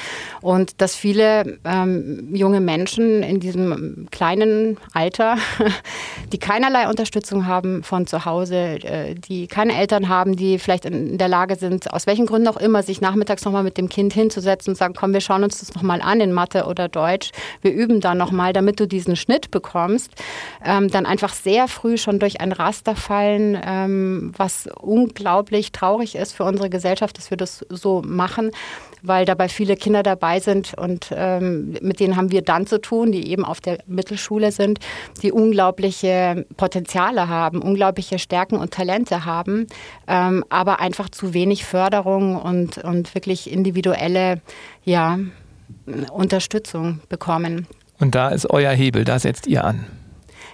Und 0.41 0.81
dass 0.81 0.95
viele 0.95 1.59
ähm, 1.65 2.29
junge 2.33 2.61
Menschen 2.61 3.23
in 3.23 3.41
diesem 3.41 4.07
kleinen 4.11 4.77
Alter, 4.93 5.37
die 6.33 6.39
keinerlei 6.39 6.89
Unterstützung 6.89 7.47
haben 7.47 7.83
von 7.83 8.07
zu 8.07 8.25
Hause, 8.25 8.57
äh, 8.57 9.15
die 9.15 9.47
keine 9.47 9.77
Eltern 9.77 10.09
haben, 10.09 10.37
die 10.37 10.59
vielleicht 10.59 10.85
in 10.85 11.19
der 11.19 11.29
Lage 11.29 11.57
sind, 11.57 11.93
aus 11.93 12.07
welchen 12.07 12.27
Gründen 12.27 12.49
auch 12.49 12.57
immer, 12.57 12.83
sich 12.83 13.01
nachmittags 13.01 13.45
nochmal 13.45 13.65
mit 13.65 13.79
dem 13.79 13.89
Kind 13.89 14.13
hinzusetzen 14.13 14.73
und 14.73 14.77
sagen, 14.77 14.95
komm, 14.97 15.13
wir 15.13 15.21
schauen 15.21 15.45
uns 15.45 15.61
das 15.61 15.75
nochmal 15.75 16.01
an 16.01 16.21
in 16.21 16.33
Mathe 16.33 16.65
oder 16.67 16.89
Deutsch, 16.89 17.31
wir 17.63 17.73
üben 17.73 18.01
da 18.01 18.15
nochmal, 18.15 18.53
damit 18.53 18.81
du 18.81 18.87
diesen 18.87 19.17
Schnitt 19.17 19.51
bekommst 19.51 20.13
ähm, 20.69 20.91
dann 20.91 21.07
einfach 21.07 21.33
sehr 21.33 21.67
früh 21.67 21.97
schon 21.97 22.19
durch 22.19 22.43
ein 22.43 22.53
Raster 22.53 22.95
fallen, 22.95 23.59
ähm, 23.65 24.33
was 24.37 24.69
unglaublich 24.79 25.73
traurig 25.73 26.15
ist 26.15 26.35
für 26.35 26.45
unsere 26.45 26.69
Gesellschaft, 26.69 27.17
dass 27.17 27.31
wir 27.31 27.39
das 27.39 27.65
so 27.71 28.03
machen, 28.03 28.51
weil 29.03 29.25
dabei 29.25 29.49
viele 29.49 29.77
Kinder 29.77 30.03
dabei 30.03 30.41
sind 30.41 30.75
und 30.75 31.09
ähm, 31.13 31.75
mit 31.81 32.01
denen 32.01 32.17
haben 32.17 32.31
wir 32.31 32.43
dann 32.43 32.67
zu 32.67 32.81
tun, 32.81 33.13
die 33.13 33.31
eben 33.31 33.47
auf 33.47 33.63
der 33.63 33.79
Mittelschule 33.87 34.53
sind, 34.53 34.79
die 35.23 35.33
unglaubliche 35.33 36.45
Potenziale 36.59 37.29
haben, 37.29 37.63
unglaubliche 37.63 38.19
Stärken 38.19 38.57
und 38.57 38.71
Talente 38.71 39.25
haben, 39.25 39.67
ähm, 40.07 40.45
aber 40.51 40.81
einfach 40.81 41.09
zu 41.09 41.33
wenig 41.33 41.65
Förderung 41.65 42.37
und, 42.37 42.77
und 42.77 43.15
wirklich 43.15 43.51
individuelle 43.51 44.43
ja, 44.85 45.19
Unterstützung 46.13 47.01
bekommen. 47.09 47.67
Und 47.99 48.15
da 48.15 48.29
ist 48.29 48.51
euer 48.51 48.73
Hebel, 48.73 49.05
da 49.05 49.19
setzt 49.19 49.47
ihr 49.47 49.65
an. 49.65 49.87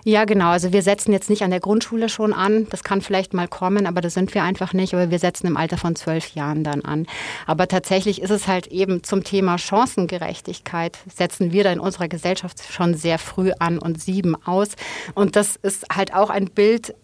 Ja, 0.06 0.26
genau. 0.26 0.48
Also 0.50 0.72
wir 0.74 0.82
setzen 0.82 1.12
jetzt 1.12 1.30
nicht 1.30 1.42
an 1.42 1.50
der 1.50 1.60
Grundschule 1.60 2.10
schon 2.10 2.34
an. 2.34 2.66
Das 2.68 2.84
kann 2.84 3.00
vielleicht 3.00 3.32
mal 3.32 3.48
kommen, 3.48 3.86
aber 3.86 4.02
das 4.02 4.12
sind 4.12 4.34
wir 4.34 4.42
einfach 4.42 4.74
nicht. 4.74 4.92
Aber 4.92 5.10
wir 5.10 5.18
setzen 5.18 5.46
im 5.46 5.56
Alter 5.56 5.78
von 5.78 5.96
zwölf 5.96 6.34
Jahren 6.34 6.62
dann 6.62 6.82
an. 6.82 7.06
Aber 7.46 7.68
tatsächlich 7.68 8.20
ist 8.20 8.30
es 8.30 8.46
halt 8.46 8.66
eben 8.66 9.02
zum 9.02 9.24
Thema 9.24 9.56
Chancengerechtigkeit, 9.56 10.98
setzen 11.12 11.52
wir 11.52 11.64
da 11.64 11.72
in 11.72 11.80
unserer 11.80 12.08
Gesellschaft 12.08 12.62
schon 12.70 12.94
sehr 12.94 13.18
früh 13.18 13.52
an 13.58 13.78
und 13.78 14.00
sieben 14.00 14.36
aus. 14.44 14.68
Und 15.14 15.36
das 15.36 15.56
ist 15.56 15.86
halt 15.90 16.14
auch 16.14 16.28
ein 16.28 16.50
Bild 16.50 16.94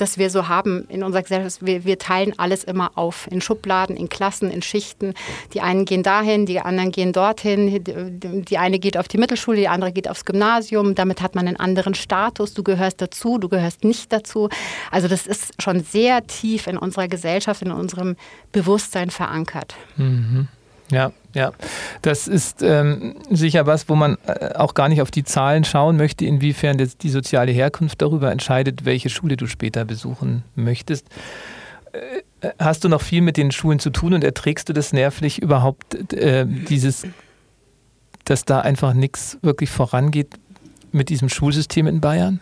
das 0.00 0.18
wir 0.18 0.30
so 0.30 0.48
haben 0.48 0.86
in 0.88 1.02
unserer 1.02 1.22
Gesellschaft. 1.22 1.64
Wir, 1.64 1.84
wir, 1.84 1.98
teilen 1.98 2.38
alles 2.38 2.64
immer 2.64 2.92
auf 2.96 3.28
in 3.30 3.40
Schubladen, 3.40 3.96
in 3.96 4.08
Klassen, 4.08 4.50
in 4.50 4.62
Schichten. 4.62 5.14
Die 5.52 5.60
einen 5.60 5.84
gehen 5.84 6.02
dahin, 6.02 6.46
die 6.46 6.60
anderen 6.60 6.90
gehen 6.90 7.12
dorthin. 7.12 7.84
Die 7.84 8.58
eine 8.58 8.78
geht 8.78 8.96
auf 8.96 9.08
die 9.08 9.18
Mittelschule, 9.18 9.58
die 9.58 9.68
andere 9.68 9.92
geht 9.92 10.08
aufs 10.08 10.24
Gymnasium. 10.24 10.94
Damit 10.94 11.20
hat 11.20 11.34
man 11.34 11.46
einen 11.46 11.58
anderen 11.58 11.94
Status. 11.94 12.54
Du 12.54 12.62
gehörst 12.62 13.00
dazu, 13.00 13.38
du 13.38 13.48
gehörst 13.48 13.84
nicht 13.84 14.12
dazu. 14.12 14.48
Also 14.90 15.08
das 15.08 15.26
ist 15.26 15.60
schon 15.62 15.80
sehr 15.80 16.26
tief 16.26 16.66
in 16.66 16.78
unserer 16.78 17.08
Gesellschaft, 17.08 17.62
in 17.62 17.72
unserem 17.72 18.16
Bewusstsein 18.52 19.10
verankert. 19.10 19.74
Mhm. 19.96 20.48
Ja, 20.90 21.12
ja. 21.34 21.52
Das 22.02 22.26
ist 22.28 22.62
ähm, 22.62 23.16
sicher 23.30 23.66
was, 23.66 23.88
wo 23.88 23.94
man 23.94 24.18
äh, 24.26 24.54
auch 24.54 24.74
gar 24.74 24.88
nicht 24.88 25.02
auf 25.02 25.10
die 25.10 25.24
Zahlen 25.24 25.64
schauen 25.64 25.96
möchte, 25.96 26.24
inwiefern 26.24 26.78
das, 26.78 26.98
die 26.98 27.10
soziale 27.10 27.52
Herkunft 27.52 28.02
darüber 28.02 28.30
entscheidet, 28.30 28.84
welche 28.84 29.08
Schule 29.08 29.36
du 29.36 29.46
später 29.46 29.84
besuchen 29.84 30.42
möchtest. 30.54 31.06
Äh, 31.92 32.46
äh, 32.46 32.52
hast 32.58 32.84
du 32.84 32.88
noch 32.88 33.02
viel 33.02 33.20
mit 33.20 33.36
den 33.36 33.52
Schulen 33.52 33.78
zu 33.78 33.90
tun 33.90 34.14
und 34.14 34.24
erträgst 34.24 34.68
du 34.68 34.72
das 34.72 34.92
nervlich 34.92 35.40
überhaupt, 35.40 36.12
äh, 36.12 36.46
dieses, 36.46 37.06
dass 38.24 38.44
da 38.44 38.60
einfach 38.60 38.94
nichts 38.94 39.38
wirklich 39.42 39.70
vorangeht 39.70 40.34
mit 40.92 41.08
diesem 41.08 41.28
Schulsystem 41.28 41.86
in 41.86 42.00
Bayern? 42.00 42.40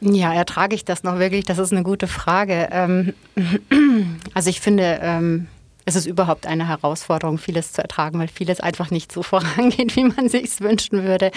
Ja, 0.00 0.34
ertrage 0.34 0.74
ich 0.74 0.84
das 0.84 1.04
noch 1.04 1.20
wirklich? 1.20 1.44
Das 1.44 1.58
ist 1.58 1.72
eine 1.72 1.84
gute 1.84 2.08
Frage. 2.08 2.68
Ähm, 2.72 3.14
also 4.34 4.50
ich 4.50 4.60
finde, 4.60 4.98
ähm, 5.00 5.46
es 5.84 5.96
ist 5.96 6.06
überhaupt 6.06 6.46
eine 6.46 6.68
Herausforderung, 6.68 7.38
vieles 7.38 7.72
zu 7.72 7.82
ertragen, 7.82 8.18
weil 8.18 8.28
vieles 8.28 8.60
einfach 8.60 8.90
nicht 8.90 9.12
so 9.12 9.22
vorangeht, 9.22 9.96
wie 9.96 10.04
man 10.04 10.28
sich 10.28 10.60
wünschen 10.60 11.04
würde. 11.04 11.30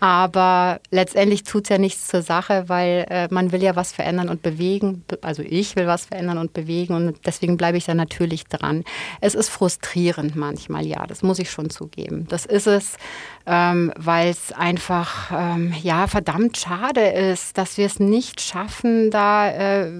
Aber 0.00 0.80
letztendlich 0.90 1.44
tut 1.44 1.64
es 1.64 1.68
ja 1.68 1.78
nichts 1.78 2.08
zur 2.08 2.22
Sache, 2.22 2.64
weil 2.68 3.06
äh, 3.10 3.28
man 3.30 3.52
will 3.52 3.62
ja 3.62 3.76
was 3.76 3.92
verändern 3.92 4.30
und 4.30 4.42
bewegen. 4.42 5.04
Also 5.20 5.42
ich 5.42 5.76
will 5.76 5.86
was 5.86 6.06
verändern 6.06 6.38
und 6.38 6.54
bewegen 6.54 6.94
und 6.94 7.18
deswegen 7.26 7.58
bleibe 7.58 7.76
ich 7.76 7.84
da 7.84 7.94
natürlich 7.94 8.44
dran. 8.44 8.84
Es 9.20 9.34
ist 9.34 9.50
frustrierend 9.50 10.36
manchmal, 10.36 10.86
ja, 10.86 11.06
das 11.06 11.22
muss 11.22 11.38
ich 11.38 11.50
schon 11.50 11.68
zugeben. 11.68 12.26
Das 12.30 12.46
ist 12.46 12.66
es, 12.66 12.96
ähm, 13.46 13.92
weil 13.96 14.30
es 14.30 14.52
einfach 14.52 15.30
ähm, 15.32 15.74
ja 15.82 16.06
verdammt 16.06 16.56
schade 16.56 17.06
ist, 17.06 17.58
dass 17.58 17.76
wir 17.76 17.86
es 17.86 18.00
nicht 18.00 18.40
schaffen, 18.40 19.10
da 19.10 19.50
äh, 19.50 19.90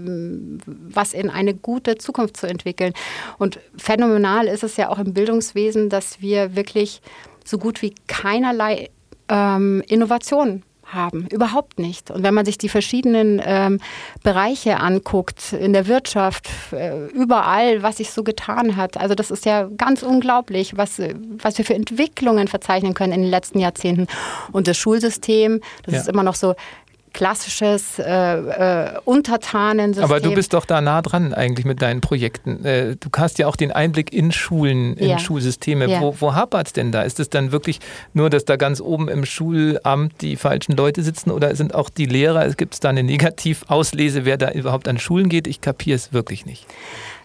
was 0.66 1.12
in 1.12 1.28
eine 1.28 1.54
gute 1.54 1.99
Zukunft 1.99 2.38
zu 2.38 2.46
entwickeln. 2.46 2.94
Und 3.37 3.58
phänomenal 3.76 4.46
ist 4.46 4.64
es 4.64 4.76
ja 4.76 4.88
auch 4.88 4.98
im 4.98 5.14
Bildungswesen, 5.14 5.88
dass 5.88 6.20
wir 6.20 6.56
wirklich 6.56 7.00
so 7.44 7.58
gut 7.58 7.82
wie 7.82 7.94
keinerlei 8.06 8.90
ähm, 9.28 9.82
Innovation 9.88 10.62
haben. 10.92 11.26
Überhaupt 11.30 11.78
nicht. 11.78 12.10
Und 12.10 12.22
wenn 12.22 12.34
man 12.34 12.44
sich 12.44 12.58
die 12.58 12.68
verschiedenen 12.68 13.40
ähm, 13.44 13.80
Bereiche 14.22 14.78
anguckt, 14.78 15.52
in 15.52 15.72
der 15.72 15.86
Wirtschaft, 15.86 16.48
äh, 16.72 17.06
überall, 17.08 17.82
was 17.82 17.98
sich 17.98 18.10
so 18.10 18.22
getan 18.22 18.76
hat, 18.76 18.96
also 18.96 19.14
das 19.14 19.30
ist 19.30 19.44
ja 19.44 19.68
ganz 19.76 20.02
unglaublich, 20.02 20.76
was, 20.76 21.00
was 21.42 21.58
wir 21.58 21.64
für 21.64 21.74
Entwicklungen 21.74 22.48
verzeichnen 22.48 22.94
können 22.94 23.12
in 23.12 23.22
den 23.22 23.30
letzten 23.30 23.60
Jahrzehnten. 23.60 24.06
Und 24.52 24.66
das 24.66 24.76
Schulsystem, 24.76 25.60
das 25.84 25.94
ja. 25.94 26.00
ist 26.00 26.08
immer 26.08 26.22
noch 26.22 26.34
so 26.34 26.54
klassisches 27.12 27.98
äh, 27.98 28.04
äh, 28.04 28.98
Untertanensystem. 29.04 30.04
Aber 30.04 30.20
du 30.20 30.34
bist 30.34 30.52
doch 30.54 30.64
da 30.64 30.80
nah 30.80 31.02
dran 31.02 31.34
eigentlich 31.34 31.66
mit 31.66 31.82
deinen 31.82 32.00
Projekten. 32.00 32.64
Äh, 32.64 32.96
du 32.96 33.08
hast 33.16 33.38
ja 33.38 33.46
auch 33.46 33.56
den 33.56 33.72
Einblick 33.72 34.12
in 34.12 34.32
Schulen, 34.32 34.94
in 34.94 35.10
ja. 35.10 35.18
Schulsysteme. 35.18 35.86
Ja. 35.88 36.00
Wo, 36.00 36.14
wo 36.18 36.34
hapert 36.34 36.68
es 36.68 36.72
denn 36.72 36.92
da? 36.92 37.02
Ist 37.02 37.20
es 37.20 37.30
dann 37.30 37.52
wirklich 37.52 37.80
nur, 38.12 38.30
dass 38.30 38.44
da 38.44 38.56
ganz 38.56 38.80
oben 38.80 39.08
im 39.08 39.24
Schulamt 39.24 40.20
die 40.20 40.36
falschen 40.36 40.76
Leute 40.76 41.02
sitzen 41.02 41.30
oder 41.30 41.54
sind 41.56 41.74
auch 41.74 41.90
die 41.90 42.06
Lehrer, 42.06 42.48
gibt 42.50 42.74
es 42.74 42.80
da 42.80 42.88
eine 42.88 43.02
Negativauslese, 43.02 44.24
wer 44.24 44.36
da 44.36 44.50
überhaupt 44.52 44.88
an 44.88 44.98
Schulen 44.98 45.28
geht? 45.28 45.46
Ich 45.46 45.60
kapiere 45.60 45.96
es 45.96 46.12
wirklich 46.12 46.46
nicht. 46.46 46.66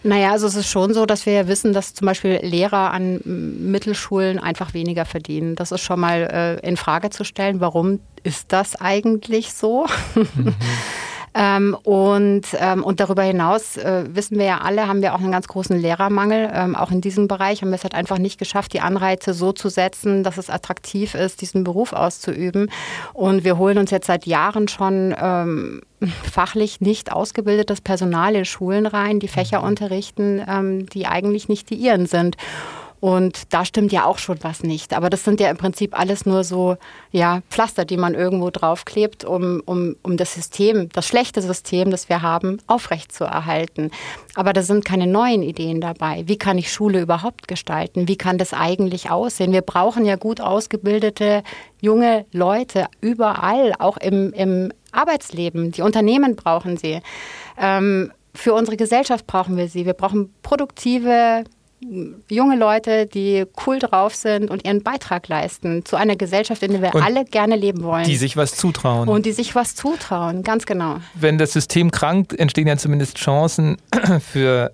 Naja, 0.06 0.30
also 0.30 0.46
es 0.46 0.54
ist 0.54 0.68
schon 0.68 0.94
so, 0.94 1.04
dass 1.04 1.26
wir 1.26 1.32
ja 1.32 1.48
wissen, 1.48 1.72
dass 1.72 1.92
zum 1.92 2.06
Beispiel 2.06 2.38
Lehrer 2.40 2.92
an 2.92 3.20
Mittelschulen 3.24 4.38
einfach 4.38 4.72
weniger 4.72 5.04
verdienen. 5.04 5.56
Das 5.56 5.72
ist 5.72 5.80
schon 5.80 5.98
mal 5.98 6.60
äh, 6.62 6.68
in 6.68 6.76
Frage 6.76 7.10
zu 7.10 7.24
stellen. 7.24 7.58
Warum 7.60 7.98
ist 8.22 8.52
das 8.52 8.76
eigentlich 8.76 9.52
so? 9.52 9.86
Mhm. 10.14 10.54
Ähm, 11.38 11.76
und, 11.82 12.46
ähm, 12.58 12.82
und 12.82 12.98
darüber 12.98 13.22
hinaus 13.22 13.76
äh, 13.76 14.04
wissen 14.08 14.38
wir 14.38 14.46
ja 14.46 14.58
alle, 14.62 14.88
haben 14.88 15.02
wir 15.02 15.14
auch 15.14 15.20
einen 15.20 15.32
ganz 15.32 15.48
großen 15.48 15.78
Lehrermangel. 15.78 16.50
Ähm, 16.50 16.74
auch 16.74 16.90
in 16.90 17.02
diesem 17.02 17.28
Bereich 17.28 17.60
haben 17.60 17.68
wir 17.68 17.74
es 17.74 17.82
halt 17.82 17.94
einfach 17.94 18.16
nicht 18.16 18.38
geschafft, 18.38 18.72
die 18.72 18.80
Anreize 18.80 19.34
so 19.34 19.52
zu 19.52 19.68
setzen, 19.68 20.24
dass 20.24 20.38
es 20.38 20.48
attraktiv 20.48 21.14
ist, 21.14 21.42
diesen 21.42 21.62
Beruf 21.62 21.92
auszuüben. 21.92 22.70
Und 23.12 23.44
wir 23.44 23.58
holen 23.58 23.76
uns 23.76 23.90
jetzt 23.90 24.06
seit 24.06 24.24
Jahren 24.24 24.66
schon 24.66 25.14
ähm, 25.20 25.82
fachlich 26.32 26.80
nicht 26.80 27.12
ausgebildetes 27.12 27.82
Personal 27.82 28.34
in 28.34 28.46
Schulen 28.46 28.86
rein, 28.86 29.20
die 29.20 29.28
Fächer 29.28 29.60
mhm. 29.60 29.66
unterrichten, 29.66 30.42
ähm, 30.48 30.86
die 30.86 31.06
eigentlich 31.06 31.50
nicht 31.50 31.68
die 31.68 31.74
ihren 31.74 32.06
sind. 32.06 32.38
Und 33.06 33.54
da 33.54 33.64
stimmt 33.64 33.92
ja 33.92 34.04
auch 34.04 34.18
schon 34.18 34.38
was 34.42 34.64
nicht. 34.64 34.92
Aber 34.92 35.10
das 35.10 35.22
sind 35.22 35.38
ja 35.38 35.48
im 35.48 35.56
Prinzip 35.56 35.96
alles 35.96 36.26
nur 36.26 36.42
so 36.42 36.76
ja, 37.12 37.40
Pflaster, 37.50 37.84
die 37.84 37.96
man 37.96 38.14
irgendwo 38.14 38.50
draufklebt, 38.50 39.24
um, 39.24 39.62
um, 39.64 39.94
um 40.02 40.16
das 40.16 40.34
System, 40.34 40.88
das 40.88 41.06
schlechte 41.06 41.40
System, 41.40 41.92
das 41.92 42.08
wir 42.08 42.22
haben, 42.22 42.58
aufrechtzuerhalten. 42.66 43.92
Aber 44.34 44.52
da 44.52 44.60
sind 44.62 44.84
keine 44.84 45.06
neuen 45.06 45.44
Ideen 45.44 45.80
dabei. 45.80 46.24
Wie 46.26 46.36
kann 46.36 46.58
ich 46.58 46.72
Schule 46.72 47.00
überhaupt 47.00 47.46
gestalten? 47.46 48.08
Wie 48.08 48.16
kann 48.16 48.38
das 48.38 48.52
eigentlich 48.52 49.08
aussehen? 49.08 49.52
Wir 49.52 49.62
brauchen 49.62 50.04
ja 50.04 50.16
gut 50.16 50.40
ausgebildete 50.40 51.44
junge 51.80 52.26
Leute 52.32 52.86
überall, 53.00 53.72
auch 53.78 53.98
im, 53.98 54.32
im 54.32 54.72
Arbeitsleben. 54.90 55.70
Die 55.70 55.82
Unternehmen 55.82 56.34
brauchen 56.34 56.76
sie. 56.76 57.00
Ähm, 57.56 58.10
für 58.34 58.52
unsere 58.52 58.76
Gesellschaft 58.76 59.28
brauchen 59.28 59.56
wir 59.56 59.68
sie. 59.68 59.86
Wir 59.86 59.94
brauchen 59.94 60.34
produktive 60.42 61.44
junge 62.28 62.56
Leute, 62.56 63.06
die 63.06 63.44
cool 63.66 63.78
drauf 63.78 64.14
sind 64.14 64.50
und 64.50 64.64
ihren 64.64 64.82
Beitrag 64.82 65.28
leisten 65.28 65.84
zu 65.84 65.96
einer 65.96 66.16
Gesellschaft, 66.16 66.62
in 66.62 66.72
der 66.72 66.82
wir 66.82 66.94
und 66.94 67.02
alle 67.02 67.24
gerne 67.24 67.56
leben 67.56 67.82
wollen. 67.82 68.04
Die 68.04 68.16
sich 68.16 68.36
was 68.36 68.56
zutrauen. 68.56 69.08
Und 69.08 69.26
die 69.26 69.32
sich 69.32 69.54
was 69.54 69.74
zutrauen, 69.74 70.42
ganz 70.42 70.66
genau. 70.66 70.98
Wenn 71.14 71.38
das 71.38 71.52
System 71.52 71.90
krankt, 71.90 72.32
entstehen 72.38 72.66
ja 72.66 72.76
zumindest 72.76 73.18
Chancen 73.18 73.76
für 74.20 74.72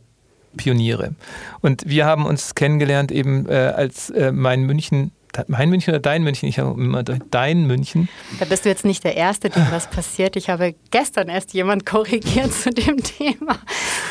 Pioniere. 0.57 1.15
Und 1.61 1.89
wir 1.89 2.07
haben 2.07 2.27
uns 2.27 2.55
kennengelernt 2.55 3.11
eben, 3.11 3.49
äh, 3.49 3.55
als 3.55 4.11
äh, 4.11 4.33
mein 4.33 4.63
München 4.63 5.13
mein 5.47 5.71
München 5.71 5.93
oder 5.93 6.01
dein 6.01 6.23
München? 6.23 6.49
Ich 6.49 6.59
habe 6.59 6.81
immer 6.81 7.03
dein 7.03 7.67
München. 7.67 8.09
Da 8.39 8.45
bist 8.45 8.65
du 8.65 8.69
jetzt 8.69 8.85
nicht 8.85 9.05
der 9.05 9.17
Erste, 9.17 9.51
dem 9.51 9.67
was 9.71 9.89
passiert. 9.91 10.37
Ich 10.37 10.51
habe 10.51 10.75
gestern 10.91 11.29
erst 11.29 11.55
jemand 11.55 11.87
korrigiert 11.93 12.53
zu 12.53 12.71
dem 12.71 13.03
Thema. 13.03 13.59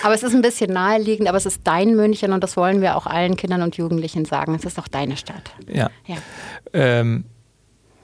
Aber 0.03 0.13
es 0.13 0.23
ist 0.23 0.33
ein 0.33 0.41
bisschen 0.41 0.71
naheliegend, 0.73 1.27
aber 1.27 1.37
es 1.37 1.45
ist 1.45 1.61
dein 1.63 1.95
München 1.95 2.33
und 2.33 2.43
das 2.43 2.57
wollen 2.57 2.81
wir 2.81 2.95
auch 2.97 3.05
allen 3.05 3.35
Kindern 3.35 3.61
und 3.61 3.77
Jugendlichen 3.77 4.25
sagen. 4.25 4.55
Es 4.55 4.65
ist 4.65 4.79
auch 4.79 4.87
deine 4.87 5.17
Stadt. 5.17 5.51
Ja. 5.67 5.89
ja. 6.07 6.17
Ähm, 6.73 7.25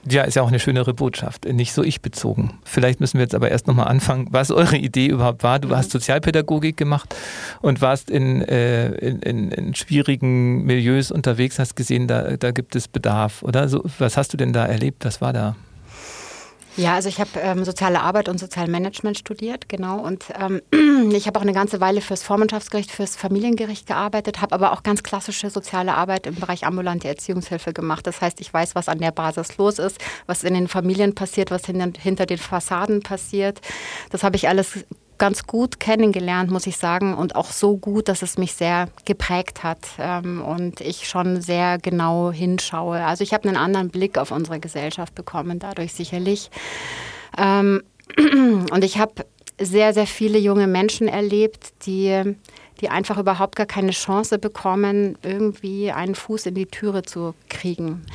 ja, 0.09 0.23
ist 0.23 0.35
ja 0.35 0.41
auch 0.41 0.47
eine 0.47 0.59
schönere 0.59 0.93
Botschaft, 0.93 1.45
nicht 1.45 1.73
so 1.73 1.83
ich-bezogen. 1.83 2.51
Vielleicht 2.63 2.99
müssen 2.99 3.15
wir 3.15 3.23
jetzt 3.23 3.35
aber 3.35 3.51
erst 3.51 3.67
nochmal 3.67 3.87
anfangen, 3.87 4.27
was 4.31 4.51
eure 4.51 4.77
Idee 4.77 5.07
überhaupt 5.07 5.43
war. 5.43 5.59
Du 5.59 5.75
hast 5.75 5.91
Sozialpädagogik 5.91 6.77
gemacht 6.77 7.15
und 7.61 7.81
warst 7.81 8.09
in, 8.09 8.41
äh, 8.41 8.89
in, 8.95 9.19
in, 9.21 9.51
in, 9.51 9.75
schwierigen 9.75 10.63
Milieus 10.63 11.11
unterwegs, 11.11 11.59
hast 11.59 11.75
gesehen, 11.75 12.07
da, 12.07 12.37
da 12.37 12.51
gibt 12.51 12.75
es 12.75 12.87
Bedarf, 12.87 13.43
oder? 13.43 13.67
So, 13.69 13.83
was 13.99 14.17
hast 14.17 14.33
du 14.33 14.37
denn 14.37 14.53
da 14.53 14.65
erlebt? 14.65 15.05
Was 15.05 15.21
war 15.21 15.33
da? 15.33 15.55
Ja, 16.77 16.93
also 16.93 17.10
ich 17.10 17.19
habe 17.19 17.31
ähm, 17.41 17.65
soziale 17.65 18.01
Arbeit 18.01 18.29
und 18.29 18.39
Sozialmanagement 18.39 19.17
studiert, 19.17 19.67
genau. 19.67 20.00
Und 20.00 20.25
ähm, 20.39 20.62
ich 21.12 21.25
habe 21.25 21.39
auch 21.39 21.43
eine 21.43 21.53
ganze 21.53 21.81
Weile 21.81 22.01
fürs 22.01 22.22
Vormundschaftsgericht, 22.22 22.91
fürs 22.91 23.15
Familiengericht 23.15 23.88
gearbeitet, 23.88 24.41
habe 24.41 24.53
aber 24.53 24.74
auch 24.74 24.84
ganz 24.84 25.01
klassische 25.01 25.50
soziale 25.50 25.96
Arbeit 25.96 26.27
im 26.27 26.36
Bereich 26.36 26.67
ambulante 26.67 27.07
Erziehungshilfe 27.07 27.74
gemacht. 27.74 28.05
Das 28.05 28.22
heißt, 28.22 28.39
ich 28.41 28.53
weiß, 28.53 28.75
was 28.75 28.89
an 28.89 29.00
der 29.00 29.12
Basis 29.12 29.57
los 29.57 29.79
ist, 29.79 29.98
was 30.27 30.43
in 30.43 30.53
den 30.53 30.67
Familien 30.67 31.15
passiert, 31.15 31.50
was 31.50 31.65
hinter, 31.65 32.00
hinter 32.00 32.27
den 32.27 32.38
Fassaden 32.38 33.01
passiert. 33.01 33.60
Das 34.12 34.24
habe 34.24 34.36
ich 34.36 34.48
alles 34.48 34.86
ganz 35.17 35.45
gut 35.47 35.79
kennengelernt, 35.79 36.51
muss 36.51 36.67
ich 36.67 36.77
sagen, 36.77 37.13
und 37.13 37.36
auch 37.36 37.51
so 37.51 37.77
gut, 37.77 38.07
dass 38.07 38.21
es 38.21 38.38
mich 38.38 38.53
sehr 38.53 38.89
geprägt 39.05 39.63
hat 39.63 39.79
ähm, 40.00 40.41
und 40.41 40.81
ich 40.81 41.07
schon 41.07 41.41
sehr 41.41 41.77
genau 41.77 42.31
hinschaue. 42.31 43.03
Also 43.03 43.24
ich 43.24 43.33
habe 43.33 43.47
einen 43.47 43.57
anderen 43.57 43.89
Blick 43.89 44.17
auf 44.17 44.31
unsere 44.31 44.59
Gesellschaft 44.59 45.15
bekommen, 45.15 45.59
dadurch 45.59 45.93
sicherlich. 45.93 46.51
Ähm, 47.38 47.83
und 48.17 48.83
ich 48.83 48.97
habe 49.00 49.25
sehr, 49.59 49.93
sehr 49.93 50.07
viele 50.07 50.38
junge 50.38 50.67
Menschen 50.67 51.07
erlebt, 51.07 51.86
die, 51.86 52.36
die 52.79 52.89
einfach 52.89 53.17
überhaupt 53.17 53.55
gar 53.55 53.65
keine 53.65 53.91
Chance 53.91 54.38
bekommen, 54.38 55.17
irgendwie 55.24 55.91
einen 55.91 56.15
Fuß 56.15 56.45
in 56.45 56.55
die 56.55 56.67
Türe 56.67 57.03
zu 57.03 57.33
kriegen. 57.50 58.05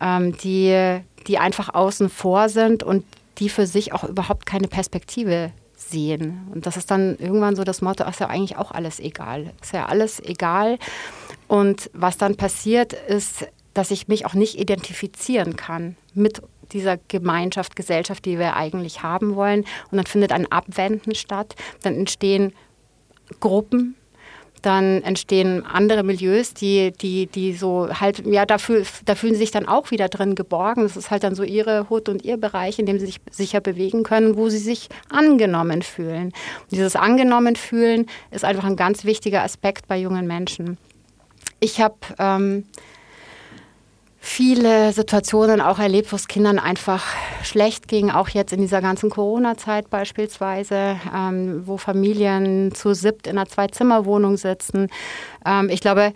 Ähm, 0.00 0.36
die, 0.38 1.00
die 1.26 1.38
einfach 1.38 1.74
außen 1.74 2.10
vor 2.10 2.48
sind 2.48 2.82
und 2.82 3.04
die 3.38 3.48
für 3.48 3.66
sich 3.66 3.92
auch 3.92 4.04
überhaupt 4.04 4.44
keine 4.44 4.68
Perspektive 4.68 5.52
sehen. 5.90 6.48
Und 6.52 6.66
das 6.66 6.76
ist 6.76 6.90
dann 6.90 7.16
irgendwann 7.18 7.56
so 7.56 7.64
das 7.64 7.82
Motto, 7.82 8.04
ist 8.04 8.20
ja 8.20 8.28
eigentlich 8.28 8.56
auch 8.56 8.70
alles 8.70 9.00
egal. 9.00 9.52
Ist 9.60 9.72
ja 9.72 9.86
alles 9.86 10.20
egal. 10.20 10.78
Und 11.48 11.90
was 11.92 12.16
dann 12.16 12.36
passiert, 12.36 12.92
ist, 12.92 13.46
dass 13.74 13.90
ich 13.90 14.08
mich 14.08 14.26
auch 14.26 14.34
nicht 14.34 14.58
identifizieren 14.58 15.56
kann 15.56 15.96
mit 16.14 16.42
dieser 16.72 16.96
Gemeinschaft, 17.08 17.76
Gesellschaft, 17.76 18.24
die 18.24 18.38
wir 18.38 18.56
eigentlich 18.56 19.02
haben 19.02 19.34
wollen. 19.34 19.60
Und 19.90 19.96
dann 19.96 20.06
findet 20.06 20.32
ein 20.32 20.50
Abwenden 20.50 21.14
statt. 21.14 21.54
Dann 21.82 21.94
entstehen 21.94 22.52
Gruppen, 23.40 23.94
dann 24.62 25.02
entstehen 25.02 25.64
andere 25.66 26.02
Milieus, 26.02 26.54
die, 26.54 26.92
die, 26.92 27.26
die 27.26 27.52
so 27.52 27.88
halt, 28.00 28.24
ja, 28.26 28.46
da, 28.46 28.58
fühl, 28.58 28.84
da 29.04 29.14
fühlen 29.14 29.34
sie 29.34 29.40
sich 29.40 29.50
dann 29.50 29.66
auch 29.66 29.90
wieder 29.90 30.08
drin 30.08 30.34
geborgen. 30.34 30.84
Das 30.84 30.96
ist 30.96 31.10
halt 31.10 31.24
dann 31.24 31.34
so 31.34 31.42
ihre 31.42 31.90
Hut 31.90 32.08
und 32.08 32.24
ihr 32.24 32.36
Bereich, 32.36 32.78
in 32.78 32.86
dem 32.86 32.98
sie 32.98 33.06
sich 33.06 33.20
sicher 33.30 33.60
bewegen 33.60 34.04
können, 34.04 34.36
wo 34.36 34.48
sie 34.48 34.58
sich 34.58 34.88
angenommen 35.10 35.82
fühlen. 35.82 36.26
Und 36.26 36.72
dieses 36.72 36.96
angenommen 36.96 37.56
fühlen 37.56 38.06
ist 38.30 38.44
einfach 38.44 38.64
ein 38.64 38.76
ganz 38.76 39.04
wichtiger 39.04 39.42
Aspekt 39.42 39.88
bei 39.88 39.98
jungen 39.98 40.26
Menschen. 40.26 40.78
Ich 41.60 41.80
habe 41.80 41.96
ähm, 42.18 42.64
viele 44.24 44.92
Situationen 44.92 45.60
auch 45.60 45.80
erlebt, 45.80 46.12
wo 46.12 46.16
es 46.16 46.28
Kindern 46.28 46.60
einfach 46.60 47.04
schlecht 47.42 47.88
ging, 47.88 48.08
auch 48.08 48.28
jetzt 48.28 48.52
in 48.52 48.60
dieser 48.60 48.80
ganzen 48.80 49.10
Corona-Zeit 49.10 49.90
beispielsweise, 49.90 50.96
ähm, 51.12 51.66
wo 51.66 51.76
Familien 51.76 52.72
zu 52.72 52.94
siebt 52.94 53.26
in 53.26 53.36
einer 53.36 53.48
Zwei-Zimmer-Wohnung 53.48 54.36
sitzen. 54.36 54.86
Ähm, 55.44 55.68
ich 55.68 55.80
glaube, 55.80 56.12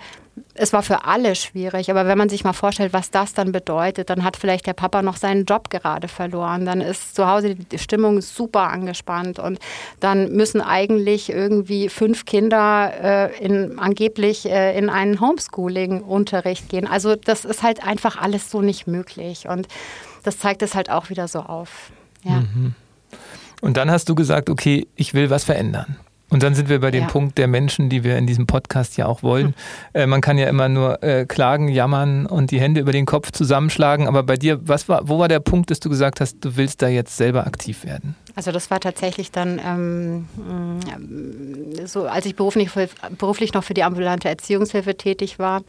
es 0.54 0.72
war 0.72 0.82
für 0.82 1.04
alle 1.04 1.34
schwierig, 1.34 1.90
aber 1.90 2.06
wenn 2.06 2.18
man 2.18 2.28
sich 2.28 2.44
mal 2.44 2.52
vorstellt, 2.52 2.92
was 2.92 3.10
das 3.10 3.32
dann 3.32 3.52
bedeutet, 3.52 4.10
dann 4.10 4.22
hat 4.22 4.36
vielleicht 4.36 4.66
der 4.66 4.74
Papa 4.74 5.02
noch 5.02 5.16
seinen 5.16 5.44
Job 5.44 5.70
gerade 5.70 6.08
verloren, 6.08 6.66
dann 6.66 6.80
ist 6.80 7.14
zu 7.14 7.26
Hause 7.26 7.54
die 7.54 7.78
Stimmung 7.78 8.20
super 8.20 8.70
angespannt 8.70 9.38
und 9.38 9.58
dann 10.00 10.32
müssen 10.32 10.60
eigentlich 10.60 11.30
irgendwie 11.30 11.88
fünf 11.88 12.26
Kinder 12.26 12.92
äh, 13.32 13.44
in, 13.44 13.78
angeblich 13.78 14.46
äh, 14.46 14.76
in 14.76 14.90
einen 14.90 15.20
Homeschooling-Unterricht 15.20 16.68
gehen. 16.68 16.86
Also 16.86 17.16
das 17.16 17.44
ist 17.44 17.62
halt 17.62 17.82
einfach 17.86 18.20
alles 18.20 18.50
so 18.50 18.60
nicht 18.60 18.86
möglich 18.86 19.48
und 19.48 19.68
das 20.22 20.38
zeigt 20.38 20.62
es 20.62 20.74
halt 20.74 20.90
auch 20.90 21.08
wieder 21.08 21.28
so 21.28 21.40
auf. 21.40 21.90
Ja. 22.24 22.40
Mhm. 22.40 22.74
Und 23.62 23.76
dann 23.78 23.90
hast 23.90 24.08
du 24.08 24.14
gesagt, 24.14 24.50
okay, 24.50 24.86
ich 24.96 25.14
will 25.14 25.30
was 25.30 25.44
verändern. 25.44 25.96
Und 26.28 26.42
dann 26.42 26.54
sind 26.54 26.68
wir 26.68 26.80
bei 26.80 26.90
dem 26.90 27.04
ja. 27.04 27.08
Punkt 27.08 27.38
der 27.38 27.46
Menschen, 27.46 27.88
die 27.88 28.02
wir 28.02 28.18
in 28.18 28.26
diesem 28.26 28.46
Podcast 28.46 28.96
ja 28.96 29.06
auch 29.06 29.22
wollen. 29.22 29.46
Hm. 29.46 29.54
Äh, 29.92 30.06
man 30.06 30.20
kann 30.20 30.38
ja 30.38 30.48
immer 30.48 30.68
nur 30.68 31.02
äh, 31.02 31.24
klagen, 31.24 31.68
jammern 31.68 32.26
und 32.26 32.50
die 32.50 32.60
Hände 32.60 32.80
über 32.80 32.92
den 32.92 33.06
Kopf 33.06 33.30
zusammenschlagen. 33.30 34.08
Aber 34.08 34.24
bei 34.24 34.36
dir, 34.36 34.58
was 34.66 34.88
war, 34.88 35.08
wo 35.08 35.18
war 35.18 35.28
der 35.28 35.38
Punkt, 35.40 35.70
dass 35.70 35.78
du 35.78 35.88
gesagt 35.88 36.20
hast, 36.20 36.44
du 36.44 36.56
willst 36.56 36.82
da 36.82 36.88
jetzt 36.88 37.16
selber 37.16 37.46
aktiv 37.46 37.84
werden? 37.84 38.16
Also 38.34 38.50
das 38.50 38.70
war 38.70 38.80
tatsächlich 38.80 39.30
dann 39.30 39.60
ähm, 39.64 40.26
mm, 40.36 41.86
so, 41.86 42.06
als 42.06 42.26
ich 42.26 42.34
beruflich, 42.34 42.70
beruflich 43.18 43.54
noch 43.54 43.62
für 43.62 43.74
die 43.74 43.84
ambulante 43.84 44.28
Erziehungshilfe 44.28 44.96
tätig 44.96 45.38
war 45.38 45.62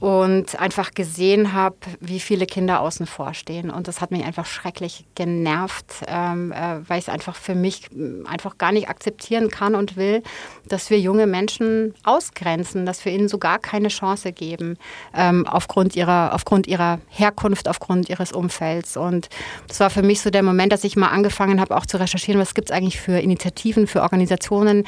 und 0.00 0.58
einfach 0.58 0.92
gesehen 0.92 1.52
habe, 1.52 1.76
wie 2.00 2.20
viele 2.20 2.46
Kinder 2.46 2.80
außen 2.80 3.04
vor 3.04 3.34
stehen. 3.34 3.70
Und 3.70 3.86
das 3.86 4.00
hat 4.00 4.10
mich 4.10 4.24
einfach 4.24 4.46
schrecklich 4.46 5.04
genervt, 5.14 5.84
ähm, 6.08 6.52
äh, 6.52 6.88
weil 6.88 6.98
ich 6.98 7.04
es 7.04 7.08
einfach 7.10 7.36
für 7.36 7.54
mich 7.54 7.90
mm, 7.92 8.26
einfach 8.26 8.56
gar 8.56 8.72
nicht 8.72 8.88
akzeptieren 8.88 9.50
kann 9.50 9.74
und 9.74 9.96
will, 9.96 10.22
dass 10.66 10.88
wir 10.88 10.98
junge 10.98 11.26
Menschen 11.26 11.94
ausgrenzen, 12.02 12.86
dass 12.86 13.04
wir 13.04 13.12
ihnen 13.12 13.28
so 13.28 13.36
gar 13.36 13.58
keine 13.58 13.88
Chance 13.88 14.32
geben 14.32 14.78
ähm, 15.14 15.46
aufgrund, 15.46 15.94
ihrer, 15.94 16.32
aufgrund 16.32 16.66
ihrer 16.66 16.98
Herkunft, 17.08 17.68
aufgrund 17.68 18.08
ihres 18.08 18.32
Umfelds. 18.32 18.96
Und 18.96 19.28
das 19.68 19.80
war 19.80 19.90
für 19.90 20.02
mich 20.02 20.22
so 20.22 20.30
der 20.30 20.42
Moment, 20.42 20.72
dass 20.72 20.82
ich 20.84 20.96
mal 20.96 21.08
angefangen 21.08 21.60
habe, 21.60 21.76
auch 21.76 21.84
zu 21.84 21.98
recherchieren, 21.98 22.40
was 22.40 22.54
gibt 22.54 22.70
es 22.70 22.76
eigentlich 22.76 22.98
für 22.98 23.18
Initiativen, 23.18 23.86
für 23.86 24.00
Organisationen, 24.00 24.84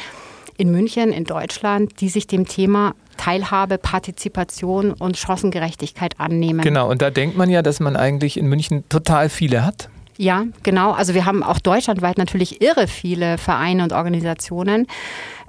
in 0.57 0.71
München, 0.71 1.13
in 1.13 1.25
Deutschland, 1.25 2.01
die 2.01 2.09
sich 2.09 2.27
dem 2.27 2.47
Thema 2.47 2.95
Teilhabe, 3.17 3.79
Partizipation 3.79 4.93
und 4.93 5.17
Chancengerechtigkeit 5.17 6.19
annehmen. 6.19 6.61
Genau, 6.63 6.91
und 6.91 7.03
da 7.03 7.11
denkt 7.11 7.37
man 7.37 7.51
ja, 7.51 7.63
dass 7.63 7.81
man 7.81 7.97
eigentlich 7.97 8.37
in 8.37 8.47
München 8.47 8.85
total 8.89 9.29
viele 9.29 9.65
hat. 9.65 9.89
Ja, 10.19 10.45
genau. 10.63 10.93
Also 10.93 11.15
wir 11.15 11.25
haben 11.25 11.43
auch 11.43 11.59
deutschlandweit 11.59 12.19
natürlich 12.19 12.61
irre 12.61 12.87
viele 12.87 13.39
Vereine 13.39 13.83
und 13.83 13.93
Organisationen. 13.93 14.87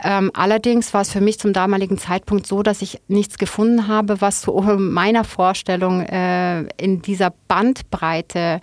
Ähm, 0.04 0.32
allerdings 0.34 0.94
war 0.94 1.02
es 1.02 1.12
für 1.12 1.22
mich 1.22 1.40
zum 1.40 1.54
damaligen 1.54 1.98
Zeitpunkt 1.98 2.48
so, 2.48 2.64
dass 2.64 2.82
ich 2.82 3.00
nichts 3.08 3.38
gefunden 3.38 3.88
habe, 3.88 4.22
was 4.22 4.42
so 4.42 4.60
meiner 4.78 5.24
Vorstellung 5.24 6.02
äh, 6.02 6.62
in 6.78 7.02
dieser 7.02 7.34
Bandbreite 7.48 8.62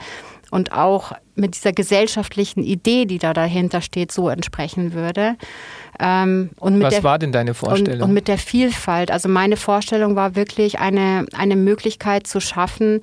und 0.51 0.73
auch 0.73 1.13
mit 1.35 1.55
dieser 1.55 1.73
gesellschaftlichen 1.73 2.63
Idee, 2.63 3.05
die 3.05 3.19
da 3.19 3.33
dahinter 3.33 3.81
steht, 3.81 4.11
so 4.13 4.29
entsprechen 4.29 4.93
würde. 4.93 5.37
Ähm, 5.99 6.51
Was 6.61 6.95
der, 6.95 7.05
war 7.05 7.19
denn 7.19 7.33
deine 7.33 7.55
Vorstellung? 7.55 8.03
Und, 8.03 8.09
und, 8.09 8.15
mit 8.15 8.29
der 8.29 8.39
Vielfalt. 8.39 9.11
Also 9.11 9.29
meine 9.29 9.57
Vorstellung 9.57 10.17
war 10.17 10.37
wirklich 10.37 10.79
eine, 10.79 11.27
eine 11.35 11.57
Möglichkeit 11.57 12.27
zu 12.27 12.41
schaffen, 12.41 13.01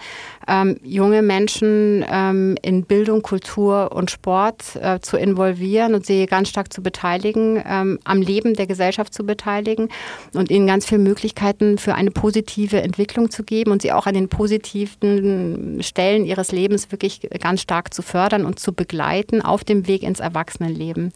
ähm, 0.48 0.78
junge 0.84 1.22
Menschen 1.22 2.06
ähm, 2.10 2.58
in 2.62 2.84
Bildung, 2.84 3.22
Kultur 3.22 3.92
und 3.92 4.10
Sport 4.10 4.76
äh, 4.82 5.00
zu 5.00 5.18
involvieren 5.18 5.94
und 5.94 6.06
sie 6.06 6.26
ganz 6.26 6.50
stark 6.50 6.72
zu 6.72 6.82
beteiligen, 6.82 7.62
ähm, 7.68 8.00
am 8.06 8.22
Leben 8.22 8.54
der 8.54 8.68
Gesellschaft 8.68 9.14
zu 9.14 9.26
beteiligen 9.26 9.90
und 10.34 10.50
ihnen 10.50 10.68
ganz 10.68 10.86
viele 10.86 11.02
Möglichkeiten 11.02 11.78
für 11.78 11.96
eine 11.96 12.12
positive 12.12 12.82
Entwicklung 12.82 13.30
zu 13.30 13.44
geben 13.44 13.72
und 13.72 13.82
sie 13.82 13.92
auch 13.92 14.08
an 14.08 14.14
den 14.14 14.30
positiven 14.30 15.84
Stellen 15.84 16.26
ihres 16.26 16.52
Lebens 16.52 16.92
wirklich 16.92 17.28
ganz 17.42 17.62
stark 17.62 17.94
zu 17.94 18.02
fördern 18.02 18.46
und 18.46 18.60
zu 18.60 18.74
begleiten 18.74 19.42
auf 19.42 19.64
dem 19.64 19.88
Weg 19.88 20.04
ins 20.04 20.20
Erwachsenenleben. 20.20 21.12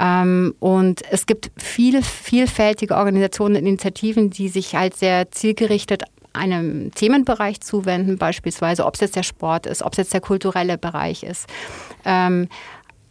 Ähm, 0.00 0.54
und 0.58 1.02
es 1.10 1.26
gibt 1.26 1.50
viele 1.56 2.02
vielfältige 2.02 2.96
Organisationen 2.96 3.56
und 3.56 3.66
Initiativen, 3.66 4.30
die 4.30 4.48
sich 4.48 4.74
halt 4.74 4.96
sehr 4.96 5.30
zielgerichtet 5.30 6.04
einem 6.32 6.92
Themenbereich 6.94 7.60
zuwenden, 7.60 8.16
beispielsweise 8.16 8.86
ob 8.86 8.94
es 8.94 9.00
jetzt 9.00 9.16
der 9.16 9.24
Sport 9.24 9.66
ist, 9.66 9.82
ob 9.82 9.92
es 9.92 9.98
jetzt 9.98 10.14
der 10.14 10.20
kulturelle 10.20 10.78
Bereich 10.78 11.22
ist. 11.24 11.46
Ähm, 12.04 12.48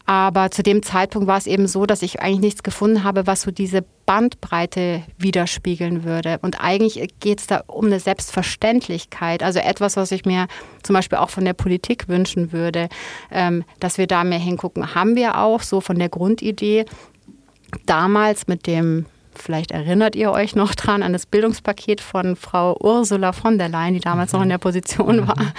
aber 0.09 0.49
zu 0.49 0.63
dem 0.63 0.81
Zeitpunkt 0.81 1.27
war 1.27 1.37
es 1.37 1.45
eben 1.45 1.67
so, 1.67 1.85
dass 1.85 2.01
ich 2.01 2.19
eigentlich 2.19 2.39
nichts 2.39 2.63
gefunden 2.63 3.03
habe, 3.03 3.27
was 3.27 3.43
so 3.43 3.51
diese 3.51 3.83
Bandbreite 4.07 5.03
widerspiegeln 5.19 6.03
würde. 6.03 6.39
Und 6.41 6.59
eigentlich 6.59 6.99
geht 7.19 7.41
es 7.41 7.45
da 7.45 7.61
um 7.67 7.85
eine 7.85 7.99
Selbstverständlichkeit, 7.99 9.43
also 9.43 9.59
etwas, 9.59 9.97
was 9.97 10.11
ich 10.11 10.25
mir 10.25 10.47
zum 10.81 10.95
Beispiel 10.95 11.19
auch 11.19 11.29
von 11.29 11.45
der 11.45 11.53
Politik 11.53 12.07
wünschen 12.07 12.51
würde, 12.51 12.89
ähm, 13.29 13.63
dass 13.79 13.99
wir 13.99 14.07
da 14.07 14.23
mehr 14.23 14.39
hingucken. 14.39 14.95
Haben 14.95 15.15
wir 15.15 15.37
auch 15.37 15.61
so 15.61 15.79
von 15.79 15.99
der 15.99 16.09
Grundidee 16.09 16.85
damals 17.85 18.47
mit 18.47 18.65
dem 18.65 19.05
Vielleicht 19.41 19.71
erinnert 19.71 20.15
ihr 20.15 20.31
euch 20.31 20.55
noch 20.55 20.75
dran 20.75 21.01
an 21.01 21.13
das 21.13 21.25
Bildungspaket 21.25 22.01
von 22.01 22.35
Frau 22.35 22.77
Ursula 22.81 23.31
von 23.31 23.57
der 23.57 23.69
Leyen, 23.69 23.93
die 23.93 24.01
damals 24.01 24.33
noch 24.33 24.41
in 24.41 24.49
der 24.49 24.57
Position 24.57 25.27
war. 25.27 25.53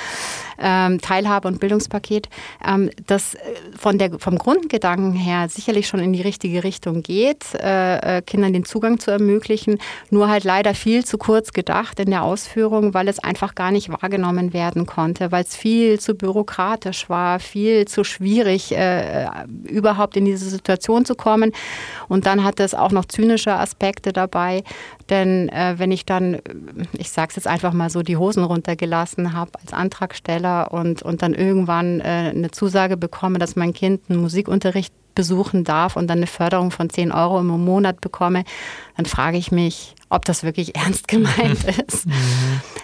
Ähm, 0.61 1.01
Teilhabe- 1.01 1.49
und 1.49 1.59
Bildungspaket, 1.59 2.29
ähm, 2.67 2.91
das 3.07 3.35
äh, 3.35 3.39
von 3.77 3.99
der, 3.99 4.19
vom 4.19 4.39
Grundgedanken 4.39 5.13
her 5.15 5.49
sicherlich 5.49 5.89
schon 5.89 6.01
in 6.01 6.13
die 6.13 6.23
richtige 6.23 6.65
Richtung 6.65 7.03
geht, 7.03 7.55
äh, 7.55 8.19
äh, 8.19 8.23
Kindern 8.23 8.53
den 8.53 8.65
Zugang 8.65 8.99
zu 8.99 9.11
ermöglichen, 9.11 9.79
nur 10.11 10.29
halt 10.29 10.45
leider 10.45 10.75
viel 10.75 11.05
zu 11.05 11.19
kurz 11.19 11.53
gedacht 11.53 11.99
in 11.99 12.11
der 12.11 12.23
Ausführung, 12.23 12.95
weil 12.95 13.09
es 13.09 13.19
einfach 13.19 13.55
gar 13.55 13.71
nicht 13.71 13.89
wahrgenommen 13.89 14.53
werden 14.53 14.87
konnte, 14.87 15.33
weil 15.33 15.45
es 15.45 15.57
viel 15.57 15.99
zu 15.99 16.15
bürokratisch 16.15 17.09
war, 17.09 17.41
viel 17.41 17.87
zu 17.87 18.05
schwierig, 18.05 18.77
äh, 18.77 19.27
überhaupt 19.65 20.17
in 20.17 20.25
diese 20.25 20.49
Situation 20.49 21.05
zu 21.05 21.15
kommen. 21.15 21.53
Und 22.09 22.27
dann 22.27 22.45
hat 22.45 22.61
es 22.61 22.75
auch 22.75 22.93
noch 22.93 23.07
zynische 23.07 23.53
Aspekte 23.55 24.13
dabei, 24.13 24.63
denn 25.11 25.49
äh, 25.49 25.75
wenn 25.79 25.91
ich 25.91 26.07
dann, 26.07 26.39
ich 26.97 27.11
sage 27.11 27.31
es 27.31 27.37
jetzt 27.37 27.47
einfach 27.47 27.73
mal 27.73 27.91
so, 27.91 28.03
die 28.03 28.17
Hosen 28.17 28.45
runtergelassen 28.45 29.33
habe 29.33 29.53
als 29.61 29.73
Antragsteller 29.73 30.73
und, 30.73 31.03
und 31.03 31.23
dann 31.23 31.35
irgendwann 31.35 32.01
äh, 32.01 32.33
eine 32.35 32.51
Zusage 32.51 32.97
bekomme, 32.97 33.39
dass 33.39 33.57
mein 33.57 33.73
Kind 33.73 34.03
einen 34.09 34.21
Musikunterricht 34.21 34.95
besuchen 35.15 35.65
darf 35.65 35.97
und 35.97 36.07
dann 36.07 36.19
eine 36.19 36.27
Förderung 36.27 36.71
von 36.71 36.89
10 36.89 37.13
Euro 37.13 37.41
im 37.41 37.49
Monat 37.49 38.01
bekomme, 38.01 38.45
dann 38.97 39.07
frage 39.07 39.37
ich 39.37 39.51
mich, 39.51 39.95
ob 40.09 40.25
das 40.25 40.45
wirklich 40.45 40.77
ernst 40.77 41.09
gemeint 41.09 41.65
ist. 41.87 42.07
Mhm. 42.07 42.13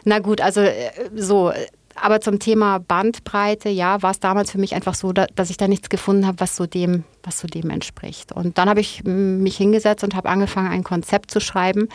Na 0.05 0.19
gut, 0.19 0.41
also 0.41 0.61
äh, 0.61 0.91
so, 1.15 1.53
aber 2.01 2.21
zum 2.21 2.39
Thema 2.39 2.79
Bandbreite, 2.79 3.69
ja, 3.69 4.03
war 4.03 4.11
es 4.11 4.21
damals 4.21 4.51
für 4.51 4.59
mich 4.59 4.75
einfach 4.75 4.95
so, 4.95 5.13
dass 5.13 5.51
ich 5.51 5.57
da 5.57 5.69
nichts 5.69 5.89
gefunden 5.89 6.27
habe, 6.27 6.41
was 6.41 6.57
so 6.57 6.67
dem, 6.67 7.05
was 7.23 7.39
so 7.39 7.49
dem 7.49 7.71
entspricht. 7.71 8.33
Und 8.33 8.59
dann 8.59 8.69
habe 8.69 8.81
ich 8.81 9.05
mich 9.05 9.57
hingesetzt 9.57 10.05
und 10.05 10.15
habe 10.15 10.29
angefangen, 10.29 10.71
ein 10.71 10.85
Konzept 10.85 11.31
zu 11.31 11.41
schreiben, 11.41 11.89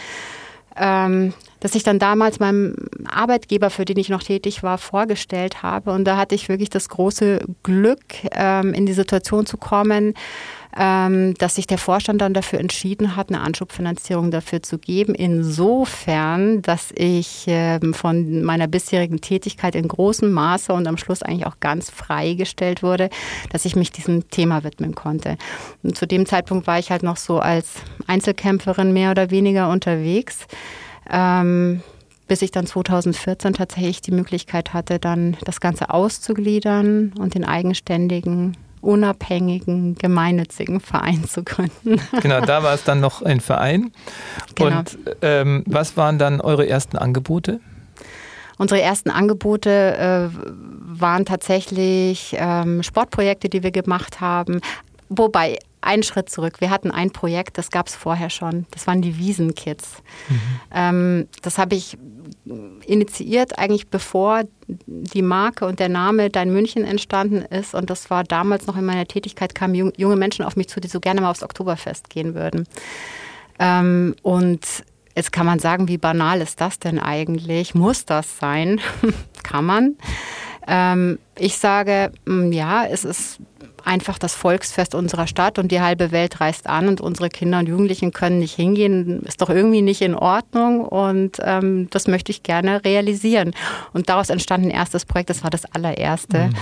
ähm, 0.76 1.34
das 1.60 1.76
ich 1.76 1.84
dann 1.84 2.00
damals 2.00 2.40
meinem 2.40 2.76
Arbeitgeber, 3.06 3.70
für 3.70 3.86
den 3.86 3.98
ich 3.98 4.10
noch 4.10 4.24
tätig 4.24 4.64
war, 4.64 4.78
vorgestellt 4.78 5.64
habe. 5.64 5.92
Und 5.92 6.06
da 6.06 6.18
hatte 6.18 6.36
ich 6.36 6.50
wirklich 6.50 6.70
das 6.70 6.90
große 6.90 7.42
Glück, 7.64 8.02
ähm, 8.32 8.74
in 8.74 8.86
die 8.86 8.94
Situation 8.94 9.46
zu 9.46 9.58
kommen, 9.58 10.14
ähm, 10.78 11.34
dass 11.36 11.56
sich 11.56 11.68
der 11.68 11.78
Vorstand 11.78 12.22
dann 12.22 12.34
dafür 12.34 12.60
entschieden 12.60 13.16
hat, 13.16 13.30
eine 13.30 13.42
Anschubfinanzierung 13.42 14.32
dafür 14.32 14.64
zu 14.64 14.78
geben. 14.78 15.14
Insofern, 15.14 16.62
dass 16.62 16.92
ich 16.96 17.46
ähm, 17.48 17.94
von 17.94 18.44
meiner 18.44 18.68
bisherigen 18.68 19.20
Tätigkeit 19.22 19.76
in 19.76 19.88
großem 19.88 20.32
Maße 20.32 20.72
und 20.72 20.88
am 20.88 20.98
Schluss 20.98 21.24
eigentlich 21.24 21.46
auch 21.46 21.60
ganz 21.60 21.90
freigestellt 21.90 22.84
wurde, 22.84 23.10
dass 23.50 23.66
ich 23.66 23.76
mich 23.76 23.92
diesem 23.92 24.30
Thema 24.30 24.64
widmen 24.64 24.96
konnte. 24.96 25.38
Und 25.84 25.98
zu 25.98 26.08
dem 26.08 26.26
Zeitpunkt 26.26 26.68
war 26.68 26.80
ich 26.80 26.92
halt 26.92 27.04
noch 27.04 27.18
so 27.18 27.40
als 27.40 27.74
Einzelkämpferin 28.08 28.94
mehr 28.94 29.12
oder 29.12 29.30
weniger 29.30 29.70
unterwegs. 29.70 30.46
Ähm, 31.10 31.82
bis 32.28 32.42
ich 32.42 32.52
dann 32.52 32.66
2014 32.66 33.52
tatsächlich 33.52 34.00
die 34.00 34.12
Möglichkeit 34.12 34.72
hatte, 34.72 35.00
dann 35.00 35.36
das 35.44 35.60
Ganze 35.60 35.90
auszugliedern 35.90 37.12
und 37.20 37.36
den 37.36 37.44
eigenständigen 37.44 38.56
unabhängigen, 38.82 39.96
gemeinnützigen 39.96 40.80
Verein 40.80 41.24
zu 41.26 41.44
gründen. 41.44 42.02
Genau, 42.22 42.42
da 42.42 42.64
war 42.64 42.74
es 42.74 42.84
dann 42.84 43.00
noch 43.00 43.22
ein 43.22 43.40
Verein. 43.40 43.92
Genau. 44.56 44.80
Und 44.80 44.98
ähm, 45.22 45.64
was 45.66 45.98
waren 45.98 46.18
dann 46.18 46.42
eure 46.42 46.68
ersten 46.68 46.98
Angebote? 46.98 47.60
Unsere 48.58 48.82
ersten 48.82 49.10
Angebote 49.10 49.98
äh, 49.98 50.30
waren 51.00 51.26
tatsächlich 51.26 52.36
ähm, 52.38 52.84
Sportprojekte, 52.84 53.50
die 53.50 53.64
wir 53.64 53.72
gemacht 53.72 54.22
haben. 54.22 54.62
Wobei, 55.10 55.58
einen 55.82 56.04
Schritt 56.04 56.30
zurück. 56.30 56.62
Wir 56.62 56.70
hatten 56.70 56.92
ein 56.92 57.12
Projekt, 57.12 57.58
das 57.58 57.72
gab 57.72 57.88
es 57.88 57.96
vorher 57.96 58.30
schon. 58.30 58.68
Das 58.72 58.86
waren 58.88 59.02
die 59.02 59.18
Wiesenkids. 59.18 60.04
Mhm. 60.30 60.40
Ähm, 60.74 61.28
das 61.42 61.58
habe 61.58 61.76
ich 61.76 61.98
initiiert, 62.86 63.58
eigentlich 63.58 63.90
bevor 63.90 64.44
die 64.86 65.22
Marke 65.22 65.66
und 65.66 65.80
der 65.80 65.90
Name 65.90 66.30
Dein 66.30 66.52
München 66.52 66.84
entstanden 66.84 67.42
ist. 67.42 67.74
Und 67.74 67.90
das 67.90 68.10
war 68.10 68.24
damals 68.24 68.68
noch 68.68 68.78
in 68.78 68.86
meiner 68.86 69.08
Tätigkeit, 69.08 69.56
kamen 69.56 69.92
junge 69.98 70.16
Menschen 70.16 70.46
auf 70.46 70.56
mich 70.56 70.70
zu, 70.70 70.80
die 70.80 70.88
so 70.88 71.00
gerne 71.00 71.22
mal 71.22 71.32
aufs 71.32 71.44
Oktoberfest 71.44 72.10
gehen 72.10 72.36
würden. 72.36 72.68
Ähm, 73.60 74.16
und 74.22 74.84
Jetzt 75.16 75.34
kann 75.34 75.46
man 75.46 75.60
sagen, 75.60 75.88
wie 75.88 75.98
banal 75.98 76.40
ist 76.42 76.62
das 76.62 76.80
denn 76.80 76.98
eigentlich? 76.98 77.76
Muss 77.76 78.06
das 78.06 78.38
sein? 78.38 78.80
kann 79.44 79.66
man. 79.66 79.98
Ähm, 80.68 81.20
ich 81.38 81.58
sage, 81.58 82.12
mm, 82.26 82.52
ja, 82.52 82.86
es 82.86 83.04
ist 83.04 83.40
einfach 83.86 84.18
das 84.18 84.36
Volksfest 84.36 84.96
unserer 84.96 85.28
Stadt 85.28 85.60
und 85.60 85.72
die 85.72 85.82
halbe 85.82 86.12
Welt 86.12 86.42
reist 86.42 86.68
an 86.68 86.88
und 86.88 87.02
unsere 87.02 87.30
Kinder 87.30 87.60
und 87.60 87.68
Jugendlichen 87.68 88.12
können 88.12 88.40
nicht 88.40 88.56
hingehen, 88.56 89.22
ist 89.24 89.42
doch 89.42 89.50
irgendwie 89.50 89.82
nicht 89.82 90.02
in 90.02 90.16
Ordnung 90.16 90.86
und 90.86 91.38
ähm, 91.42 91.88
das 91.90 92.08
möchte 92.08 92.32
ich 92.32 92.44
gerne 92.44 92.84
realisieren. 92.84 93.54
Und 93.94 94.10
daraus 94.10 94.30
entstand 94.30 94.66
ein 94.66 94.70
erstes 94.70 95.06
Projekt, 95.06 95.30
das 95.30 95.44
war 95.44 95.50
das 95.50 95.66
allererste. 95.74 96.48
Mhm. 96.48 96.54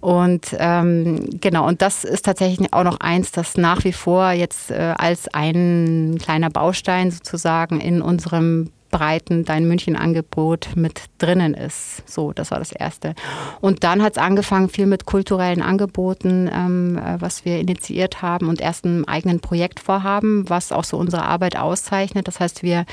Und 0.00 0.56
ähm, 0.58 1.28
genau, 1.40 1.66
und 1.66 1.82
das 1.82 2.04
ist 2.04 2.24
tatsächlich 2.24 2.72
auch 2.72 2.84
noch 2.84 3.00
eins, 3.00 3.32
das 3.32 3.56
nach 3.56 3.84
wie 3.84 3.92
vor 3.92 4.32
jetzt 4.32 4.70
äh, 4.70 4.94
als 4.96 5.28
ein 5.32 6.18
kleiner 6.22 6.50
Baustein 6.50 7.10
sozusagen 7.10 7.80
in 7.80 8.02
unserem 8.02 8.70
breiten 8.96 9.44
Dein 9.44 9.68
München-Angebot 9.68 10.70
mit 10.74 11.02
drinnen 11.18 11.52
ist. 11.52 12.02
So, 12.08 12.32
das 12.32 12.50
war 12.50 12.58
das 12.58 12.72
Erste. 12.72 13.14
Und 13.60 13.84
dann 13.84 14.02
hat 14.02 14.12
es 14.12 14.18
angefangen 14.18 14.70
viel 14.70 14.86
mit 14.86 15.04
kulturellen 15.04 15.60
Angeboten, 15.60 16.48
ähm, 16.50 16.96
äh, 16.96 17.20
was 17.20 17.44
wir 17.44 17.58
initiiert 17.58 18.22
haben 18.22 18.48
und 18.48 18.62
erst 18.62 18.86
einem 18.86 19.04
eigenen 19.04 19.40
Projektvorhaben, 19.40 20.48
was 20.48 20.72
auch 20.72 20.84
so 20.84 20.96
unsere 20.96 21.24
Arbeit 21.24 21.56
auszeichnet. 21.56 22.26
Das 22.26 22.40
heißt, 22.40 22.62
wir 22.62 22.86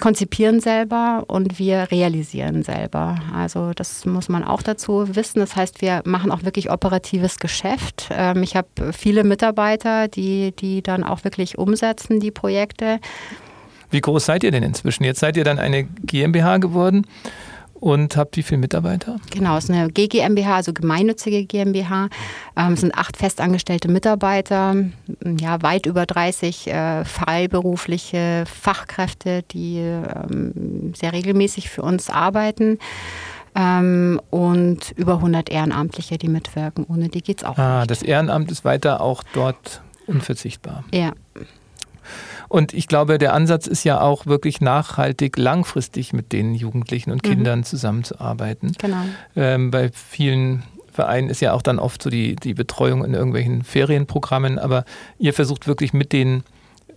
konzipieren 0.00 0.60
selber 0.60 1.24
und 1.26 1.58
wir 1.58 1.90
realisieren 1.90 2.62
selber. 2.62 3.16
Also 3.34 3.72
das 3.74 4.06
muss 4.06 4.30
man 4.30 4.44
auch 4.44 4.62
dazu 4.62 5.14
wissen. 5.14 5.40
Das 5.40 5.56
heißt, 5.56 5.82
wir 5.82 6.00
machen 6.06 6.30
auch 6.30 6.42
wirklich 6.42 6.70
operatives 6.70 7.38
Geschäft. 7.38 8.08
Ähm, 8.10 8.42
ich 8.42 8.56
habe 8.56 8.94
viele 8.94 9.24
Mitarbeiter, 9.24 10.08
die, 10.08 10.52
die 10.52 10.82
dann 10.82 11.04
auch 11.04 11.24
wirklich 11.24 11.58
umsetzen, 11.58 12.18
die 12.18 12.30
Projekte. 12.30 12.98
Wie 13.92 14.00
groß 14.00 14.24
seid 14.24 14.42
ihr 14.42 14.50
denn 14.50 14.62
inzwischen? 14.62 15.04
Jetzt 15.04 15.20
seid 15.20 15.36
ihr 15.36 15.44
dann 15.44 15.58
eine 15.58 15.84
GmbH 15.84 16.56
geworden 16.58 17.06
und 17.74 18.16
habt 18.16 18.36
wie 18.36 18.42
viele 18.42 18.60
Mitarbeiter? 18.60 19.16
Genau, 19.30 19.56
es 19.56 19.64
ist 19.64 19.70
eine 19.70 19.90
GGMBH, 19.90 20.54
also 20.54 20.72
gemeinnützige 20.72 21.44
GmbH. 21.44 22.08
Ähm, 22.56 22.74
es 22.74 22.80
sind 22.80 22.94
acht 22.94 23.16
festangestellte 23.16 23.88
Mitarbeiter, 23.88 24.76
ja, 25.24 25.62
weit 25.62 25.86
über 25.86 26.06
30 26.06 26.68
äh, 26.68 27.04
freiberufliche 27.04 28.44
Fachkräfte, 28.46 29.42
die 29.50 29.78
ähm, 29.78 30.94
sehr 30.94 31.12
regelmäßig 31.12 31.70
für 31.70 31.82
uns 31.82 32.08
arbeiten. 32.08 32.78
Ähm, 33.54 34.20
und 34.30 34.92
über 34.96 35.14
100 35.14 35.50
Ehrenamtliche, 35.50 36.18
die 36.18 36.28
mitwirken. 36.28 36.86
Ohne 36.88 37.08
die 37.08 37.20
geht 37.20 37.38
es 37.38 37.44
auch 37.44 37.58
ah, 37.58 37.80
nicht. 37.80 37.90
Das 37.90 38.02
Ehrenamt 38.02 38.50
ist 38.50 38.64
weiter 38.64 39.00
auch 39.00 39.24
dort 39.34 39.82
unverzichtbar. 40.06 40.84
Ja. 40.94 41.12
Und 42.52 42.74
ich 42.74 42.86
glaube, 42.86 43.16
der 43.16 43.32
Ansatz 43.32 43.66
ist 43.66 43.82
ja 43.82 44.02
auch 44.02 44.26
wirklich 44.26 44.60
nachhaltig, 44.60 45.38
langfristig 45.38 46.12
mit 46.12 46.32
den 46.34 46.54
Jugendlichen 46.54 47.10
und 47.10 47.24
mhm. 47.24 47.30
Kindern 47.30 47.58
mhm. 47.60 47.64
zusammenzuarbeiten. 47.64 48.72
Genau. 48.76 49.04
Ähm, 49.34 49.70
bei 49.70 49.90
vielen 49.90 50.62
Vereinen 50.92 51.30
ist 51.30 51.40
ja 51.40 51.54
auch 51.54 51.62
dann 51.62 51.78
oft 51.78 52.02
so 52.02 52.10
die, 52.10 52.36
die 52.36 52.52
Betreuung 52.52 53.06
in 53.06 53.14
irgendwelchen 53.14 53.64
Ferienprogrammen, 53.64 54.58
aber 54.58 54.84
ihr 55.18 55.32
versucht 55.32 55.66
wirklich 55.66 55.94
mit 55.94 56.12
den 56.12 56.42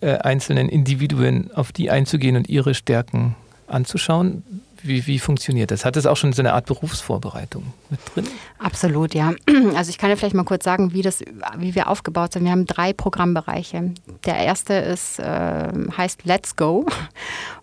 äh, 0.01 0.17
einzelnen 0.17 0.67
Individuen 0.67 1.51
auf 1.53 1.71
die 1.71 1.89
einzugehen 1.89 2.35
und 2.35 2.49
ihre 2.49 2.73
Stärken 2.73 3.37
anzuschauen. 3.67 4.43
Wie, 4.85 5.07
wie 5.07 5.19
funktioniert 5.19 5.71
das? 5.71 5.83
Hat 5.83 5.97
es 5.97 6.05
auch 6.05 6.17
schon 6.17 6.31
so 6.31 6.41
eine 6.41 6.53
Art 6.53 6.67
Berufsvorbereitung 6.67 7.63
mit 7.89 7.99
drin? 8.13 8.27
Absolut, 8.59 9.13
ja. 9.13 9.33
Also 9.75 9.89
ich 9.89 9.97
kann 9.97 10.09
ja 10.09 10.15
vielleicht 10.15 10.35
mal 10.35 10.43
kurz 10.43 10.63
sagen, 10.63 10.93
wie, 10.93 11.01
das, 11.01 11.21
wie 11.57 11.75
wir 11.75 11.89
aufgebaut 11.89 12.33
sind. 12.33 12.43
Wir 12.43 12.51
haben 12.51 12.65
drei 12.65 12.93
Programmbereiche. 12.93 13.93
Der 14.25 14.37
erste 14.37 14.73
ist, 14.73 15.19
äh, 15.19 15.71
heißt 15.97 16.25
Let's 16.25 16.55
Go 16.55 16.85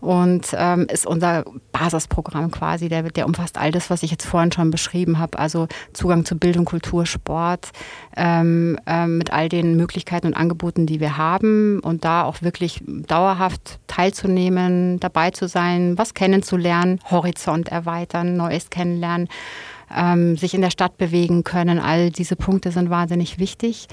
und 0.00 0.48
ähm, 0.54 0.86
ist 0.90 1.06
unser 1.06 1.44
Basisprogramm 1.70 2.50
quasi. 2.50 2.88
Der, 2.88 3.02
der 3.02 3.26
umfasst 3.26 3.56
all 3.56 3.70
das, 3.70 3.88
was 3.88 4.02
ich 4.02 4.10
jetzt 4.10 4.26
vorhin 4.26 4.52
schon 4.52 4.70
beschrieben 4.70 5.18
habe. 5.18 5.38
Also 5.38 5.68
Zugang 5.92 6.24
zu 6.24 6.36
Bildung, 6.36 6.64
Kultur, 6.64 7.06
Sport, 7.06 7.70
ähm, 8.16 8.78
äh, 8.86 9.06
mit 9.06 9.32
all 9.32 9.48
den 9.48 9.76
Möglichkeiten 9.76 10.26
und 10.26 10.34
Angeboten, 10.34 10.86
die 10.86 11.00
wir 11.00 11.16
haben 11.16 11.80
und 11.80 12.04
da 12.04 12.24
auch 12.24 12.42
wirklich 12.42 12.82
dauerhaft 12.86 13.78
teilzunehmen, 13.86 14.98
dabei 15.00 15.30
zu 15.30 15.48
sein, 15.48 15.96
was 15.98 16.14
kennenzulernen, 16.14 17.00
Horizont 17.12 17.68
erweitern, 17.68 18.36
Neues 18.36 18.70
kennenlernen, 18.70 19.28
ähm, 19.94 20.36
sich 20.36 20.54
in 20.54 20.62
der 20.62 20.70
Stadt 20.70 20.98
bewegen 20.98 21.44
können. 21.44 21.78
All 21.78 22.10
diese 22.10 22.34
Punkte 22.34 22.72
sind 22.72 22.90
wahnsinnig 22.90 23.38
wichtig. 23.38 23.88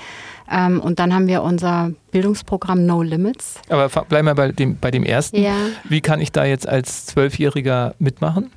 Ähm, 0.49 0.79
und 0.79 0.99
dann 0.99 1.13
haben 1.13 1.27
wir 1.27 1.43
unser 1.43 1.91
Bildungsprogramm 2.12 2.86
No 2.86 3.01
Limits. 3.01 3.55
Aber 3.69 3.89
bleiben 4.05 4.27
wir 4.27 4.36
bei 4.36 4.51
dem, 4.51 4.77
bei 4.77 4.91
dem 4.91 5.03
ersten. 5.03 5.41
Ja. 5.41 5.55
Wie 5.84 6.01
kann 6.01 6.21
ich 6.21 6.32
da 6.32 6.45
jetzt 6.45 6.67
als 6.67 7.05
Zwölfjähriger 7.05 7.95
mitmachen? 7.99 8.51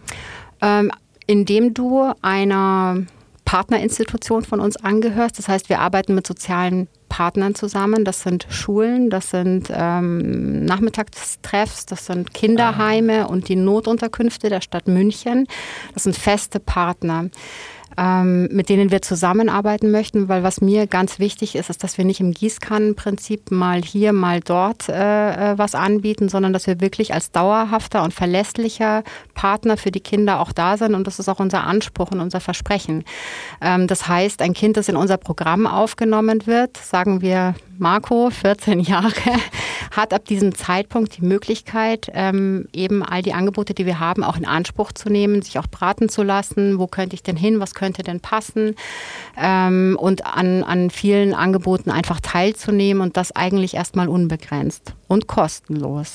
Ähm, 0.60 0.90
indem 1.26 1.74
du 1.74 2.12
einer 2.22 2.96
Partnerinstitution 3.44 4.44
von 4.44 4.60
uns 4.60 4.76
angehörst. 4.76 5.38
Das 5.38 5.48
heißt, 5.48 5.68
wir 5.68 5.80
arbeiten 5.80 6.14
mit 6.14 6.26
sozialen 6.26 6.88
Partnern 7.12 7.54
zusammen. 7.54 8.06
Das 8.06 8.22
sind 8.22 8.46
Schulen, 8.48 9.10
das 9.10 9.28
sind 9.28 9.68
ähm, 9.70 10.64
Nachmittagstreffs, 10.64 11.84
das 11.84 12.06
sind 12.06 12.32
Kinderheime 12.32 13.24
ah. 13.24 13.26
und 13.26 13.48
die 13.48 13.56
Notunterkünfte 13.56 14.48
der 14.48 14.62
Stadt 14.62 14.88
München. 14.88 15.46
Das 15.92 16.04
sind 16.04 16.16
feste 16.16 16.58
Partner 16.58 17.28
ähm, 17.98 18.48
mit 18.50 18.68
denen 18.68 18.90
wir 18.90 19.02
zusammenarbeiten 19.02 19.90
möchten, 19.90 20.28
weil 20.28 20.42
was 20.42 20.60
mir 20.60 20.86
ganz 20.86 21.18
wichtig 21.18 21.54
ist, 21.56 21.70
ist, 21.70 21.82
dass 21.84 21.98
wir 21.98 22.04
nicht 22.04 22.20
im 22.20 22.32
Gießkannenprinzip 22.32 23.50
mal 23.50 23.82
hier, 23.82 24.12
mal 24.12 24.40
dort 24.40 24.88
äh, 24.88 25.52
äh, 25.52 25.58
was 25.58 25.74
anbieten, 25.74 26.28
sondern 26.28 26.52
dass 26.52 26.66
wir 26.66 26.80
wirklich 26.80 27.14
als 27.14 27.30
dauerhafter 27.30 28.02
und 28.02 28.14
verlässlicher 28.14 29.02
Partner 29.34 29.76
für 29.76 29.90
die 29.90 30.00
Kinder 30.00 30.40
auch 30.40 30.52
da 30.52 30.76
sind 30.76 30.94
und 30.94 31.06
das 31.06 31.18
ist 31.18 31.28
auch 31.28 31.40
unser 31.40 31.64
Anspruch 31.64 32.10
und 32.10 32.20
unser 32.20 32.40
Versprechen. 32.40 33.04
Ähm, 33.60 33.86
das 33.86 34.08
heißt, 34.08 34.42
ein 34.42 34.54
Kind, 34.54 34.76
das 34.76 34.88
in 34.88 34.96
unser 34.96 35.16
Programm 35.16 35.66
aufgenommen 35.66 36.46
wird, 36.46 36.76
sagen 36.76 37.20
wir 37.20 37.54
Marco, 37.82 38.30
14 38.30 38.80
Jahre, 38.80 39.12
hat 39.90 40.14
ab 40.14 40.24
diesem 40.24 40.54
Zeitpunkt 40.54 41.18
die 41.18 41.24
Möglichkeit, 41.24 42.10
ähm, 42.14 42.68
eben 42.72 43.02
all 43.02 43.22
die 43.22 43.34
Angebote, 43.34 43.74
die 43.74 43.84
wir 43.84 43.98
haben, 43.98 44.22
auch 44.22 44.36
in 44.36 44.46
Anspruch 44.46 44.92
zu 44.92 45.10
nehmen, 45.10 45.42
sich 45.42 45.58
auch 45.58 45.66
beraten 45.66 46.08
zu 46.08 46.22
lassen. 46.22 46.78
Wo 46.78 46.86
könnte 46.86 47.14
ich 47.14 47.24
denn 47.24 47.36
hin? 47.36 47.60
Was 47.60 47.74
könnte 47.74 48.02
denn 48.02 48.20
passen? 48.20 48.76
Ähm, 49.36 49.98
und 50.00 50.24
an, 50.24 50.62
an 50.62 50.90
vielen 50.90 51.34
Angeboten 51.34 51.90
einfach 51.90 52.20
teilzunehmen 52.20 53.02
und 53.02 53.16
das 53.16 53.32
eigentlich 53.32 53.74
erstmal 53.74 54.08
unbegrenzt 54.08 54.94
und 55.08 55.26
kostenlos. 55.26 56.14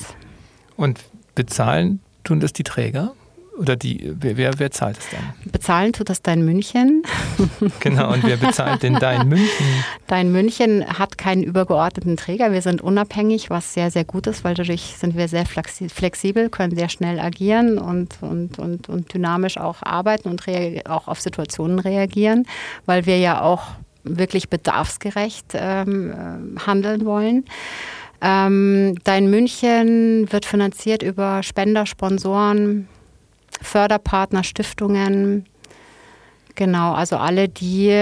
Und 0.78 1.02
bezahlen 1.36 2.00
tun 2.24 2.40
das 2.40 2.54
die 2.54 2.64
Träger? 2.64 3.12
Oder 3.58 3.76
die, 3.76 4.14
wer, 4.20 4.38
wer, 4.38 4.60
wer 4.60 4.72
zahlt 4.72 4.98
es 5.00 5.10
dann? 5.10 5.52
Bezahlen 5.52 5.92
tut 5.94 6.10
das 6.10 6.22
Dein 6.22 6.46
München. 6.46 7.02
genau, 7.80 8.14
und 8.14 8.24
wer 8.24 8.38
bezahlt 8.38 8.84
denn 8.84 8.96
Dein 8.96 9.28
München? 9.28 9.66
Dein 10.06 10.32
München 10.32 10.86
hat 11.00 11.18
keinen 11.18 11.44
übergeordneten 11.44 12.18
Träger. 12.18 12.52
Wir 12.52 12.62
sind 12.62 12.82
unabhängig, 12.82 13.50
was 13.50 13.74
sehr, 13.74 13.90
sehr 13.90 14.06
gut 14.06 14.28
ist, 14.28 14.44
weil 14.44 14.54
dadurch 14.54 14.96
sind 14.98 15.18
wir 15.18 15.28
sehr 15.28 15.46
flexibel, 15.46 16.50
können 16.50 16.76
sehr 16.76 16.90
schnell 16.90 17.20
agieren 17.20 17.80
und, 17.80 18.18
und, 18.22 18.60
und, 18.60 18.90
und 18.90 19.14
dynamisch 19.14 19.58
auch 19.58 19.82
arbeiten 19.82 20.30
und 20.30 20.44
auch 20.88 21.08
auf 21.08 21.20
Situationen 21.20 21.80
reagieren, 21.80 22.46
weil 22.86 23.06
wir 23.06 23.18
ja 23.18 23.42
auch 23.42 23.64
wirklich 24.04 24.50
bedarfsgerecht 24.50 25.54
ähm, 25.56 26.58
handeln 26.66 27.06
wollen. 27.06 27.46
Ähm, 28.22 28.96
Dein 29.04 29.30
München 29.30 30.32
wird 30.32 30.46
finanziert 30.46 31.04
über 31.04 31.44
Spender, 31.44 31.86
Sponsoren, 31.86 32.88
Förderpartner, 33.62 34.44
Stiftungen, 34.44 35.46
genau, 36.56 36.94
also 36.94 37.18
alle, 37.18 37.50
die 37.50 37.94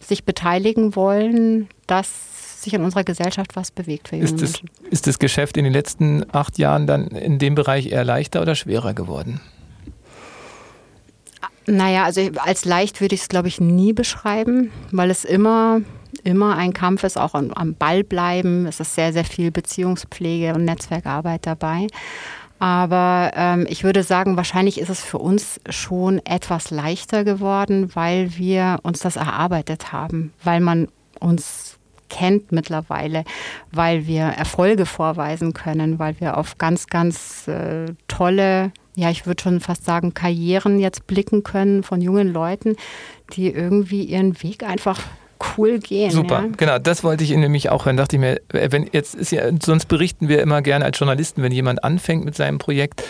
sich 0.00 0.24
beteiligen 0.24 0.96
wollen, 0.96 1.68
dass 1.86 2.62
sich 2.62 2.74
in 2.74 2.82
unserer 2.82 3.04
Gesellschaft 3.04 3.56
was 3.56 3.70
bewegt 3.70 4.08
für 4.08 4.16
junge 4.16 4.26
ist 4.26 4.34
das, 4.34 4.52
Menschen. 4.52 4.70
Ist 4.90 5.06
das 5.06 5.18
Geschäft 5.18 5.56
in 5.56 5.64
den 5.64 5.72
letzten 5.72 6.24
acht 6.32 6.58
Jahren 6.58 6.86
dann 6.86 7.08
in 7.08 7.38
dem 7.38 7.54
Bereich 7.54 7.86
eher 7.86 8.04
leichter 8.04 8.42
oder 8.42 8.54
schwerer 8.54 8.92
geworden? 8.94 9.40
Naja, 11.66 12.04
also 12.04 12.20
als 12.38 12.64
leicht 12.64 13.00
würde 13.00 13.14
ich 13.14 13.22
es, 13.22 13.28
glaube 13.28 13.48
ich, 13.48 13.60
nie 13.60 13.92
beschreiben, 13.92 14.72
weil 14.90 15.10
es 15.10 15.24
immer, 15.24 15.80
immer 16.24 16.56
ein 16.56 16.72
Kampf 16.72 17.04
ist, 17.04 17.16
auch 17.16 17.34
am 17.34 17.74
Ball 17.74 18.02
bleiben. 18.02 18.66
Es 18.66 18.80
ist 18.80 18.94
sehr, 18.94 19.12
sehr 19.12 19.24
viel 19.24 19.50
Beziehungspflege 19.50 20.54
und 20.54 20.64
Netzwerkarbeit 20.64 21.46
dabei. 21.46 21.86
Aber 22.60 23.32
ähm, 23.34 23.66
ich 23.70 23.84
würde 23.84 24.02
sagen, 24.02 24.36
wahrscheinlich 24.36 24.78
ist 24.78 24.90
es 24.90 25.00
für 25.00 25.16
uns 25.16 25.60
schon 25.70 26.24
etwas 26.26 26.70
leichter 26.70 27.24
geworden, 27.24 27.90
weil 27.94 28.36
wir 28.36 28.78
uns 28.82 29.00
das 29.00 29.16
erarbeitet 29.16 29.92
haben, 29.92 30.34
weil 30.44 30.60
man 30.60 30.88
uns 31.20 31.78
kennt 32.10 32.52
mittlerweile, 32.52 33.24
weil 33.72 34.06
wir 34.06 34.24
Erfolge 34.24 34.84
vorweisen 34.84 35.54
können, 35.54 35.98
weil 35.98 36.20
wir 36.20 36.36
auf 36.36 36.58
ganz, 36.58 36.88
ganz 36.88 37.48
äh, 37.48 37.94
tolle, 38.08 38.72
ja, 38.94 39.08
ich 39.08 39.24
würde 39.24 39.42
schon 39.42 39.60
fast 39.60 39.86
sagen, 39.86 40.12
Karrieren 40.12 40.78
jetzt 40.78 41.06
blicken 41.06 41.42
können 41.42 41.82
von 41.82 42.02
jungen 42.02 42.30
Leuten, 42.30 42.76
die 43.32 43.48
irgendwie 43.48 44.04
ihren 44.04 44.42
Weg 44.42 44.64
einfach 44.64 45.00
cool 45.56 45.78
gehen. 45.78 46.10
Super, 46.10 46.42
ja? 46.42 46.48
genau, 46.56 46.78
das 46.78 47.04
wollte 47.04 47.24
ich 47.24 47.30
nämlich 47.30 47.70
auch 47.70 47.86
hören. 47.86 47.96
Dachte 47.96 48.16
ich 48.16 48.20
mir, 48.20 48.40
äh, 48.52 48.70
wenn 48.70 48.88
jetzt 48.92 49.14
ist 49.14 49.32
ja, 49.32 49.42
sonst 49.62 49.86
berichten 49.86 50.28
wir 50.28 50.40
immer 50.42 50.62
gerne 50.62 50.84
als 50.84 50.98
Journalisten, 50.98 51.42
wenn 51.42 51.52
jemand 51.52 51.84
anfängt 51.84 52.24
mit 52.24 52.34
seinem 52.34 52.58
Projekt. 52.58 53.02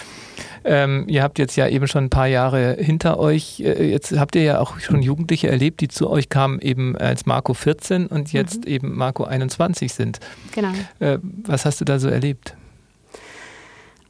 Ähm, 0.62 1.04
ihr 1.08 1.22
habt 1.22 1.38
jetzt 1.38 1.56
ja 1.56 1.68
eben 1.68 1.86
schon 1.88 2.04
ein 2.04 2.10
paar 2.10 2.26
Jahre 2.26 2.76
hinter 2.78 3.18
euch. 3.18 3.60
Äh, 3.60 3.90
jetzt 3.90 4.12
habt 4.18 4.36
ihr 4.36 4.42
ja 4.42 4.60
auch 4.60 4.78
schon 4.78 5.02
Jugendliche 5.02 5.48
erlebt, 5.48 5.80
die 5.80 5.88
zu 5.88 6.10
euch 6.10 6.28
kamen 6.28 6.60
eben 6.60 6.96
als 6.96 7.26
Marco 7.26 7.54
14 7.54 8.06
und 8.06 8.32
jetzt 8.32 8.66
mhm. 8.66 8.72
eben 8.72 8.96
Marco 8.96 9.24
21 9.24 9.92
sind. 9.92 10.20
Genau. 10.54 10.72
Äh, 10.98 11.18
was 11.22 11.64
hast 11.64 11.80
du 11.80 11.84
da 11.84 11.98
so 11.98 12.08
erlebt? 12.08 12.54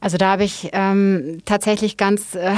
Also 0.01 0.17
da 0.17 0.31
habe 0.31 0.43
ich 0.43 0.69
ähm, 0.73 1.43
tatsächlich 1.45 1.95
ganz, 1.95 2.33
äh, 2.33 2.55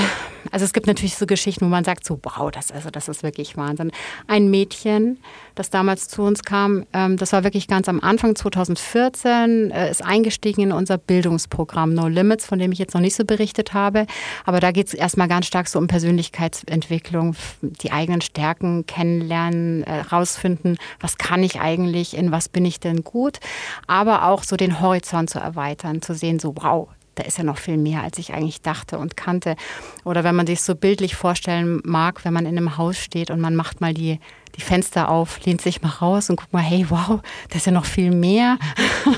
also 0.51 0.63
es 0.63 0.71
gibt 0.71 0.87
natürlich 0.87 1.17
so 1.17 1.25
Geschichten, 1.25 1.65
wo 1.65 1.69
man 1.69 1.83
sagt, 1.83 2.05
so 2.05 2.17
wow, 2.23 2.49
das, 2.49 2.71
also 2.71 2.89
das 2.89 3.09
ist 3.09 3.21
wirklich 3.21 3.57
Wahnsinn. 3.57 3.91
Ein 4.27 4.49
Mädchen, 4.49 5.19
das 5.53 5.69
damals 5.69 6.07
zu 6.07 6.21
uns 6.21 6.43
kam, 6.43 6.85
ähm, 6.93 7.17
das 7.17 7.33
war 7.33 7.43
wirklich 7.43 7.67
ganz 7.67 7.89
am 7.89 7.99
Anfang 7.99 8.37
2014, 8.37 9.71
äh, 9.71 9.91
ist 9.91 10.01
eingestiegen 10.01 10.61
in 10.61 10.71
unser 10.71 10.97
Bildungsprogramm 10.97 11.93
No 11.93 12.07
Limits, 12.07 12.45
von 12.45 12.59
dem 12.59 12.71
ich 12.71 12.79
jetzt 12.79 12.93
noch 12.93 13.01
nicht 13.01 13.15
so 13.15 13.25
berichtet 13.25 13.73
habe. 13.73 14.07
Aber 14.45 14.61
da 14.61 14.71
geht 14.71 14.87
es 14.87 14.93
erstmal 14.93 15.27
ganz 15.27 15.45
stark 15.45 15.67
so 15.67 15.79
um 15.79 15.87
Persönlichkeitsentwicklung, 15.87 17.35
die 17.61 17.91
eigenen 17.91 18.21
Stärken 18.21 18.85
kennenlernen, 18.85 19.83
äh, 19.83 19.99
rausfinden, 19.99 20.77
was 21.01 21.17
kann 21.17 21.43
ich 21.43 21.59
eigentlich, 21.59 22.15
in 22.15 22.31
was 22.31 22.47
bin 22.47 22.63
ich 22.63 22.79
denn 22.79 23.03
gut, 23.03 23.39
aber 23.85 24.27
auch 24.27 24.43
so 24.43 24.55
den 24.55 24.79
Horizont 24.79 25.29
zu 25.29 25.39
erweitern, 25.39 26.01
zu 26.01 26.13
sehen, 26.15 26.39
so 26.39 26.55
wow, 26.55 26.87
da 27.15 27.23
ist 27.23 27.37
ja 27.37 27.43
noch 27.43 27.57
viel 27.57 27.77
mehr, 27.77 28.03
als 28.03 28.17
ich 28.17 28.33
eigentlich 28.33 28.61
dachte 28.61 28.97
und 28.97 29.15
kannte. 29.15 29.55
Oder 30.03 30.23
wenn 30.23 30.35
man 30.35 30.47
sich 30.47 30.61
so 30.61 30.75
bildlich 30.75 31.15
vorstellen 31.15 31.81
mag, 31.83 32.25
wenn 32.25 32.33
man 32.33 32.45
in 32.45 32.57
einem 32.57 32.77
Haus 32.77 32.97
steht 32.97 33.29
und 33.29 33.39
man 33.39 33.55
macht 33.55 33.81
mal 33.81 33.93
die, 33.93 34.19
die 34.55 34.61
Fenster 34.61 35.09
auf, 35.09 35.43
lehnt 35.45 35.61
sich 35.61 35.81
mal 35.81 35.89
raus 35.89 36.29
und 36.29 36.35
guckt 36.35 36.53
mal, 36.53 36.61
hey, 36.61 36.85
wow, 36.89 37.21
da 37.49 37.55
ist 37.55 37.65
ja 37.65 37.71
noch 37.71 37.85
viel 37.85 38.11
mehr. 38.11 38.57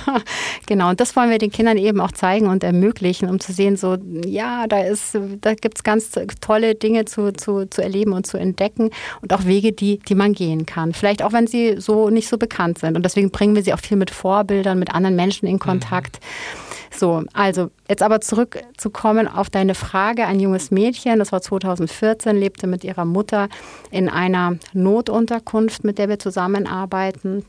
genau, 0.65 0.89
und 0.89 0.99
das 0.99 1.15
wollen 1.15 1.29
wir 1.29 1.37
den 1.37 1.51
Kindern 1.51 1.77
eben 1.77 1.99
auch 1.99 2.11
zeigen 2.11 2.47
und 2.47 2.63
ermöglichen, 2.63 3.29
um 3.29 3.39
zu 3.39 3.51
sehen, 3.51 3.77
so, 3.77 3.97
ja, 4.25 4.67
da 4.67 4.79
ist, 4.79 5.17
da 5.41 5.53
gibt 5.53 5.77
es 5.77 5.83
ganz 5.83 6.11
tolle 6.41 6.75
Dinge 6.75 7.05
zu, 7.05 7.33
zu, 7.33 7.69
zu 7.69 7.81
erleben 7.81 8.13
und 8.13 8.27
zu 8.27 8.37
entdecken 8.37 8.91
und 9.21 9.33
auch 9.33 9.45
Wege, 9.45 9.71
die, 9.71 9.99
die 9.99 10.15
man 10.15 10.33
gehen 10.33 10.65
kann. 10.65 10.93
Vielleicht 10.93 11.21
auch, 11.21 11.33
wenn 11.33 11.47
sie 11.47 11.75
so 11.79 12.09
nicht 12.09 12.27
so 12.27 12.37
bekannt 12.37 12.79
sind. 12.79 12.95
Und 12.95 13.03
deswegen 13.03 13.31
bringen 13.31 13.55
wir 13.55 13.63
sie 13.63 13.73
auch 13.73 13.79
viel 13.79 13.97
mit 13.97 14.11
Vorbildern, 14.11 14.79
mit 14.79 14.93
anderen 14.93 15.15
Menschen 15.15 15.47
in 15.47 15.59
Kontakt. 15.59 16.19
Mhm 16.21 16.64
so, 16.99 17.23
also 17.33 17.71
jetzt 17.89 18.03
aber 18.03 18.21
zurückzukommen 18.21 19.27
auf 19.27 19.49
deine 19.49 19.75
Frage. 19.75 20.25
Ein 20.25 20.39
junges 20.39 20.71
Mädchen, 20.71 21.19
das 21.19 21.31
war 21.31 21.41
2014, 21.41 22.35
lebte 22.35 22.67
mit 22.67 22.83
ihrer 22.83 23.05
Mutter 23.05 23.49
in 23.91 24.09
einer 24.09 24.57
Notunterkunft, 24.73 25.83
mit 25.83 25.97
der 25.97 26.09
wir 26.09 26.19
zusammenarbeiten. 26.19 27.45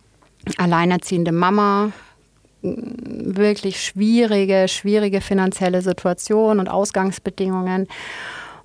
Alleinerziehende 0.58 1.32
Mama, 1.32 1.92
wirklich 2.62 3.82
schwierige, 3.82 4.68
schwierige 4.68 5.20
finanzielle 5.20 5.82
Situation 5.82 6.60
und 6.60 6.68
Ausgangsbedingungen. 6.68 7.88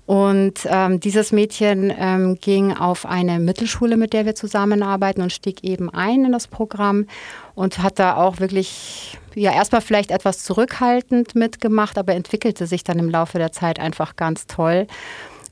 Und 0.06 0.66
ähm, 0.66 1.00
dieses 1.00 1.32
Mädchen 1.32 1.94
ähm, 1.98 2.38
ging 2.42 2.74
auf 2.74 3.06
eine 3.06 3.40
Mittelschule, 3.40 3.98
mit 3.98 4.14
der 4.14 4.26
wir 4.26 4.36
zusammenarbeiten 4.36 5.22
und 5.22 5.32
stieg 5.32 5.64
eben 5.64 5.90
ein 5.90 6.26
in 6.26 6.32
das 6.32 6.48
Programm 6.48 7.06
und 7.56 7.80
hat 7.80 8.00
da 8.00 8.18
auch 8.18 8.40
wirklich, 8.40 9.18
ja, 9.36 9.52
erstmal 9.52 9.82
vielleicht 9.82 10.12
etwas 10.12 10.44
zurückhaltend 10.44 11.36
mitgemacht, 11.36 11.98
aber 11.98 12.14
entwickelte 12.14 12.68
sich 12.68 12.84
dann 12.84 13.00
im 13.00 13.10
Laufe 13.10 13.38
der 13.38 13.52
Zeit 13.52 13.80
einfach 13.80 14.16
ganz 14.16 14.48
toll 14.48 14.88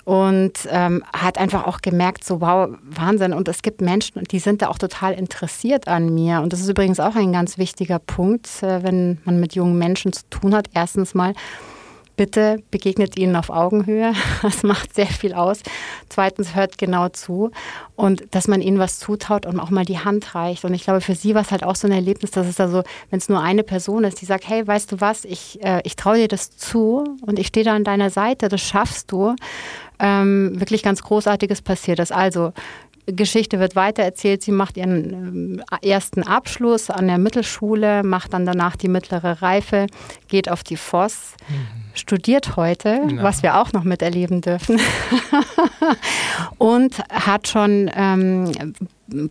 und 0.10 0.54
ähm, 0.72 1.04
hat 1.14 1.38
einfach 1.38 1.68
auch 1.68 1.82
gemerkt, 1.82 2.24
so 2.24 2.42
wow, 2.42 2.70
Wahnsinn. 2.82 3.32
Und 3.32 3.48
es 3.48 3.62
gibt 3.62 3.80
Menschen, 3.80 4.24
die 4.24 4.40
sind 4.40 4.64
da 4.64 4.70
auch 4.70 4.80
total 4.80 5.14
interessiert 5.14 5.88
an 5.88 6.14
mir. 6.14 6.42
Und 6.42 6.52
das 6.52 6.62
ist 6.62 6.70
übrigens 6.70 7.00
auch 7.00 7.16
ein 7.16 7.32
ganz 7.32 7.60
wichtiger 7.60 8.00
Punkt, 8.00 8.64
äh, 8.64 8.82
wenn 8.82 9.20
man 9.26 9.40
mit 9.40 9.54
jungen 9.54 9.78
Menschen 9.78 10.12
zu 10.12 10.24
tun 10.32 10.56
hat. 10.56 10.68
Erstens 10.74 11.14
mal, 11.14 11.34
bitte 12.20 12.62
begegnet 12.70 13.18
ihnen 13.18 13.38
auf 13.38 13.50
Augenhöhe. 13.50 14.14
Das 14.42 14.64
macht 14.64 14.94
sehr 14.94 15.08
viel 15.08 15.34
aus. 15.34 15.62
Zweitens 16.10 16.54
hört 16.54 16.78
genau 16.78 17.08
zu 17.08 17.52
und 17.96 18.24
dass 18.32 18.50
man 18.50 18.62
ihnen 18.62 18.78
was 18.78 19.00
zutaut 19.00 19.46
und 19.46 19.58
auch 19.60 19.70
mal 19.70 19.86
die 19.86 20.00
Hand 20.00 20.36
reicht. 20.36 20.66
Und 20.66 20.74
ich 20.74 20.84
glaube, 20.84 21.00
für 21.00 21.16
sie 21.16 21.34
war 21.34 21.44
es 21.44 21.52
halt 21.52 21.64
auch 21.64 21.76
so 21.76 21.88
ein 21.88 21.94
Erlebnis, 21.94 22.32
dass 22.32 22.46
es 22.46 22.56
da 22.56 22.68
so, 22.68 22.84
wenn 23.10 23.20
es 23.20 23.30
nur 23.30 23.42
eine 23.42 23.64
Person 23.64 24.04
ist, 24.04 24.20
die 24.20 24.26
sagt, 24.26 24.50
hey, 24.50 24.68
weißt 24.68 24.92
du 24.92 25.00
was, 25.00 25.24
ich, 25.24 25.64
äh, 25.64 25.82
ich 25.86 25.96
traue 25.96 26.18
dir 26.18 26.28
das 26.28 26.58
zu 26.58 27.06
und 27.22 27.40
ich 27.40 27.48
stehe 27.48 27.64
da 27.64 27.74
an 27.74 27.86
deiner 27.86 28.10
Seite, 28.10 28.50
das 28.50 28.60
schaffst 28.60 29.14
du. 29.14 29.36
Ähm, 30.02 30.60
wirklich 30.60 30.84
ganz 30.84 31.02
Großartiges 31.02 31.62
passiert 31.62 32.00
ist. 32.00 32.12
Also 32.12 32.52
Geschichte 33.14 33.60
wird 33.60 33.76
weitererzählt. 33.76 34.42
Sie 34.42 34.52
macht 34.52 34.78
ihren 34.78 35.60
äh, 35.82 35.90
ersten 35.90 36.24
Abschluss 36.24 36.90
an 36.90 37.08
der 37.08 37.18
Mittelschule, 37.18 38.04
macht 38.04 38.34
dann 38.34 38.46
danach 38.46 38.76
die 38.76 38.88
mittlere 38.88 39.42
Reife, 39.42 39.88
geht 40.28 40.50
auf 40.50 40.64
die 40.64 40.78
Voss, 40.78 41.36
mhm. 41.48 41.96
studiert 41.96 42.56
heute, 42.56 43.02
ja. 43.10 43.24
was 43.24 43.44
wir 43.44 43.58
auch 43.58 43.74
noch 43.74 43.84
miterleben 43.84 44.42
dürfen, 44.42 44.80
und 46.58 47.00
hat 47.10 47.48
schon 47.48 47.90
ähm, 47.96 48.52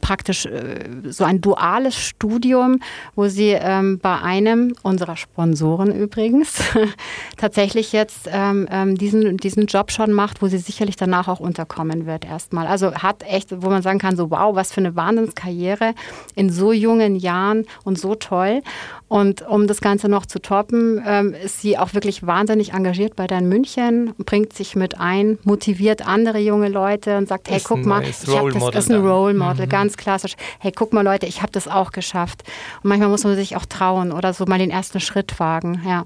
praktisch 0.01 0.47
äh, 0.47 0.85
so 1.05 1.25
ein 1.25 1.41
duales 1.41 1.97
Studium, 1.97 2.81
wo 3.15 3.29
sie 3.29 3.51
ähm, 3.51 3.99
bei 3.99 4.21
einem 4.21 4.75
unserer 4.83 5.17
Sponsoren 5.17 5.93
übrigens 5.93 6.61
tatsächlich 7.37 7.93
jetzt 7.93 8.29
ähm, 8.31 8.69
ähm, 8.71 8.97
diesen, 8.97 9.37
diesen 9.37 9.67
Job 9.67 9.91
schon 9.91 10.13
macht, 10.13 10.43
wo 10.43 10.49
sie 10.49 10.59
sicherlich 10.59 10.97
danach 10.97 11.29
auch 11.29 11.41
unterkommen 11.41 12.07
wird 12.07 12.25
erstmal. 12.25 12.67
Also 12.67 12.95
hat 12.95 13.23
echt, 13.23 13.63
wo 13.63 13.71
man 13.71 13.83
sagen 13.83 13.99
kann, 13.99 14.17
so 14.17 14.31
wow, 14.31 14.55
was 14.55 14.73
für 14.73 14.81
eine 14.81 14.97
Wahnsinnskarriere 14.97 15.95
in 16.35 16.51
so 16.51 16.73
jungen 16.73 17.17
Jahren 17.17 17.67
und 17.85 17.99
so 17.99 18.15
toll. 18.15 18.63
Und 19.09 19.41
um 19.43 19.67
das 19.67 19.81
Ganze 19.81 20.09
noch 20.09 20.27
zu 20.27 20.39
toppen, 20.39 21.03
ähm, 21.07 21.33
ist 21.33 21.63
sie 21.63 21.79
auch 21.79 21.95
wirklich 21.95 22.27
wahnsinnig 22.27 22.75
engagiert 22.75 23.17
bei 23.17 23.27
der 23.27 23.39
in 23.39 23.49
München, 23.49 24.13
bringt 24.19 24.53
sich 24.53 24.77
mit 24.77 25.01
ein, 25.01 25.39
motiviert 25.45 26.07
andere 26.07 26.39
junge 26.39 26.69
Leute 26.69 27.17
und 27.17 27.27
sagt, 27.27 27.49
hey, 27.49 27.57
ist 27.57 27.65
guck 27.65 27.87
mal, 27.87 28.03
ich 28.03 28.27
hab 28.29 28.51
das 28.51 28.85
ist 28.85 28.91
ein 28.91 29.01
Role 29.01 29.33
Model, 29.33 29.65
mhm. 29.65 29.71
ganz 29.71 29.97
klassisch. 29.97 30.35
Hey, 30.59 30.73
guck 30.73 30.93
mal 30.93 31.03
Leute, 31.03 31.27
ich 31.27 31.41
habe 31.41 31.53
das 31.53 31.69
auch 31.69 31.93
geschafft. 31.93 32.43
Und 32.83 32.91
manchmal 32.91 33.09
muss 33.09 33.25
man 33.25 33.35
sich 33.35 33.57
auch 33.57 33.65
trauen 33.65 34.13
oder 34.13 34.35
so 34.35 34.45
mal 34.45 34.59
den 34.59 34.71
ersten 34.71 35.01
Schritt 35.01 35.41
wagen, 35.41 35.81
ja. 35.87 36.05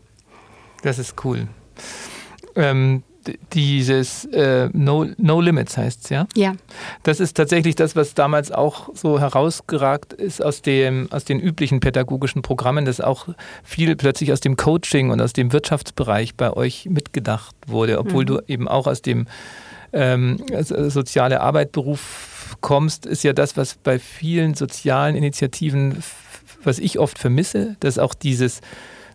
Das 0.83 0.99
ist 0.99 1.25
cool. 1.25 1.49
Ähm, 2.55 3.03
dieses 3.53 4.25
äh, 4.27 4.69
no, 4.73 5.07
no 5.17 5.41
Limits 5.41 5.77
heißt 5.77 6.05
es, 6.05 6.11
ja? 6.11 6.27
Ja. 6.35 6.55
Das 7.03 7.21
ist 7.21 7.37
tatsächlich 7.37 7.75
das, 7.75 7.97
was 7.97 8.15
damals 8.15 8.51
auch 8.51 8.91
so 8.95 9.21
herausgeragt 9.21 10.13
ist 10.13 10.43
aus, 10.45 10.63
dem, 10.63 11.09
aus 11.11 11.25
den 11.25 11.41
üblichen 11.41 11.81
pädagogischen 11.81 12.43
Programmen, 12.43 12.85
dass 12.85 13.01
auch 13.01 13.29
viel 13.63 13.97
plötzlich 13.97 14.33
aus 14.33 14.41
dem 14.41 14.57
Coaching 14.57 15.11
und 15.11 15.21
aus 15.21 15.33
dem 15.33 15.53
Wirtschaftsbereich 15.53 16.35
bei 16.35 16.53
euch 16.53 16.87
mitgedacht 16.91 17.55
wurde, 17.67 17.99
obwohl 17.99 18.25
mhm. 18.25 18.27
du 18.27 18.41
eben 18.47 18.69
auch 18.69 18.87
aus 18.87 19.03
dem 19.03 19.27
ähm, 19.93 20.39
soziale 20.61 21.41
Arbeitberuf 21.41 22.57
kommst, 22.61 23.07
ist 23.07 23.25
ja 23.25 23.33
das, 23.33 23.57
was 23.57 23.75
bei 23.75 23.99
vielen 23.99 24.55
sozialen 24.55 25.17
Initiativen, 25.17 26.03
was 26.63 26.79
ich 26.79 26.99
oft 26.99 27.19
vermisse, 27.19 27.77
dass 27.81 27.99
auch 27.99 28.15
dieses 28.15 28.61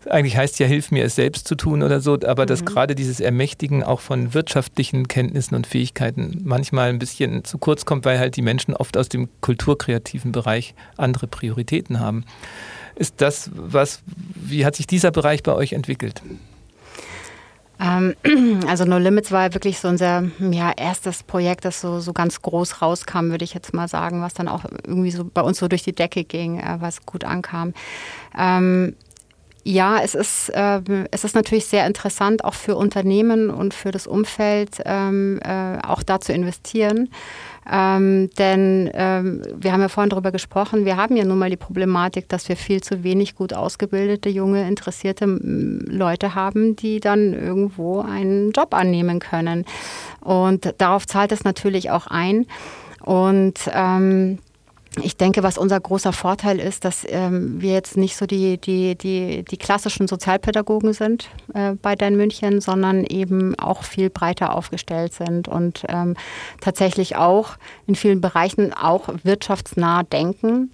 eigentlich 0.10 0.38
heißt 0.38 0.60
ja, 0.60 0.68
hilf 0.68 0.92
mir 0.92 1.06
es 1.06 1.16
selbst 1.16 1.48
zu 1.48 1.56
tun 1.56 1.84
oder 1.84 2.00
so, 2.00 2.14
aber 2.14 2.44
mhm. 2.44 2.48
dass 2.48 2.66
gerade 2.66 2.96
dieses 2.96 3.20
Ermächtigen 3.20 3.84
auch 3.84 4.00
von 4.00 4.34
wirtschaftlichen 4.34 5.08
Kenntnissen 5.08 5.56
und 5.56 5.68
Fähigkeiten 5.68 6.42
manchmal 6.44 6.90
ein 6.90 7.00
bisschen 7.00 7.44
zu 7.44 7.58
kurz 7.58 7.86
kommt, 7.86 8.06
weil 8.06 8.20
halt 8.20 8.36
die 8.36 8.42
Menschen 8.42 8.74
oft 8.74 8.98
aus 8.98 9.10
dem 9.10 9.30
kulturkreativen 9.42 10.32
Bereich 10.32 10.76
andere 10.98 11.28
Prioritäten 11.28 12.00
haben. 12.00 12.26
Ist 12.96 13.16
das 13.22 13.52
was, 13.54 14.02
wie 14.36 14.66
hat 14.66 14.76
sich 14.76 14.88
dieser 14.88 15.12
Bereich 15.12 15.44
bei 15.44 15.54
euch 15.54 15.74
entwickelt? 15.74 16.22
Ähm, 17.80 18.16
also 18.68 18.86
No 18.86 18.98
Limits 18.98 19.32
war 19.32 19.54
wirklich 19.54 19.80
so 19.80 19.88
unser 19.88 20.24
ja, 20.40 20.72
erstes 20.76 21.24
Projekt, 21.24 21.66
das 21.66 21.82
so, 21.82 22.00
so 22.00 22.14
ganz 22.14 22.42
groß 22.42 22.82
rauskam, 22.82 23.30
würde 23.30 23.44
ich 23.44 23.54
jetzt 23.54 23.74
mal 23.74 23.88
sagen, 23.88 24.22
was 24.22 24.34
dann 24.34 24.48
auch 24.48 24.66
irgendwie 24.86 25.12
so 25.12 25.24
bei 25.24 25.42
uns 25.42 25.60
so 25.60 25.68
durch 25.68 25.84
die 25.84 25.94
Decke 25.94 26.24
ging, 26.24 26.60
äh, 26.60 26.78
was 26.80 27.06
gut 27.06 27.24
ankam. 27.24 27.74
Ähm, 28.38 28.96
ja, 29.68 30.00
es 30.02 30.16
ist, 30.16 30.48
äh, 30.50 30.80
es 31.12 31.26
ist 31.26 31.36
natürlich 31.36 31.66
sehr 31.66 31.86
interessant, 31.86 32.46
auch 32.46 32.54
für 32.54 32.78
Unternehmen 32.78 33.50
und 33.50 33.74
für 33.74 33.92
das 33.92 34.08
Umfeld 34.08 34.82
ähm, 34.86 35.42
äh, 35.44 35.78
auch 35.86 36.04
da 36.04 36.22
zu 36.22 36.32
investieren. 36.32 37.10
Ähm, 37.70 38.30
denn 38.38 38.90
ähm, 38.94 39.42
wir 39.58 39.74
haben 39.74 39.82
ja 39.82 39.90
vorhin 39.90 40.10
darüber 40.10 40.32
gesprochen, 40.32 40.86
wir 40.86 40.96
haben 40.96 41.18
ja 41.18 41.26
nun 41.26 41.38
mal 41.38 41.50
die 41.50 41.58
Problematik, 41.58 42.30
dass 42.30 42.48
wir 42.48 42.56
viel 42.56 42.82
zu 42.82 43.04
wenig 43.04 43.36
gut 43.36 43.52
ausgebildete, 43.52 44.30
junge, 44.30 44.66
interessierte 44.66 45.26
Leute 45.26 46.34
haben, 46.34 46.78
die 46.78 47.02
dann 47.02 47.34
irgendwo 47.34 48.00
einen 48.00 48.52
Job 48.52 48.74
annehmen 48.74 49.20
können. 49.20 49.66
Und 50.22 50.76
darauf 50.78 51.06
zahlt 51.08 51.34
es 51.34 51.44
natürlich 51.44 51.92
auch 51.92 52.08
ein. 52.08 52.46
Und 53.02 53.70
ähm, 53.74 54.40
ich 55.04 55.18
denke, 55.18 55.44
was 55.44 55.58
unser 55.58 55.80
großer 55.80 56.14
Vorteil 56.14 56.60
ist, 56.60 56.86
dass 56.86 57.06
ähm, 57.08 57.62
wir 57.62 57.74
jetzt 57.74 57.98
nicht 57.98 58.16
so 58.16 58.26
die, 58.26 58.58
die, 58.58 58.96
die, 58.96 59.44
die 59.44 59.58
klassischen 59.58 60.08
Sozialpädagogen 60.08 60.94
sind 60.94 61.30
äh, 61.54 61.74
bei 61.74 61.96
Dan 61.96 62.16
München, 62.16 62.62
sondern 62.62 63.04
eben 63.04 63.58
auch 63.60 63.84
viel 63.84 64.10
breiter 64.10 64.54
aufgestellt 64.56 65.14
sind 65.14 65.48
und 65.48 65.84
ähm, 65.88 66.16
tatsächlich 66.62 67.16
auch 67.16 67.58
in 67.86 67.96
vielen 67.96 68.22
Bereichen 68.22 68.74
auch 68.74 69.10
wirtschaftsnah 69.24 70.04
denken. 70.04 70.72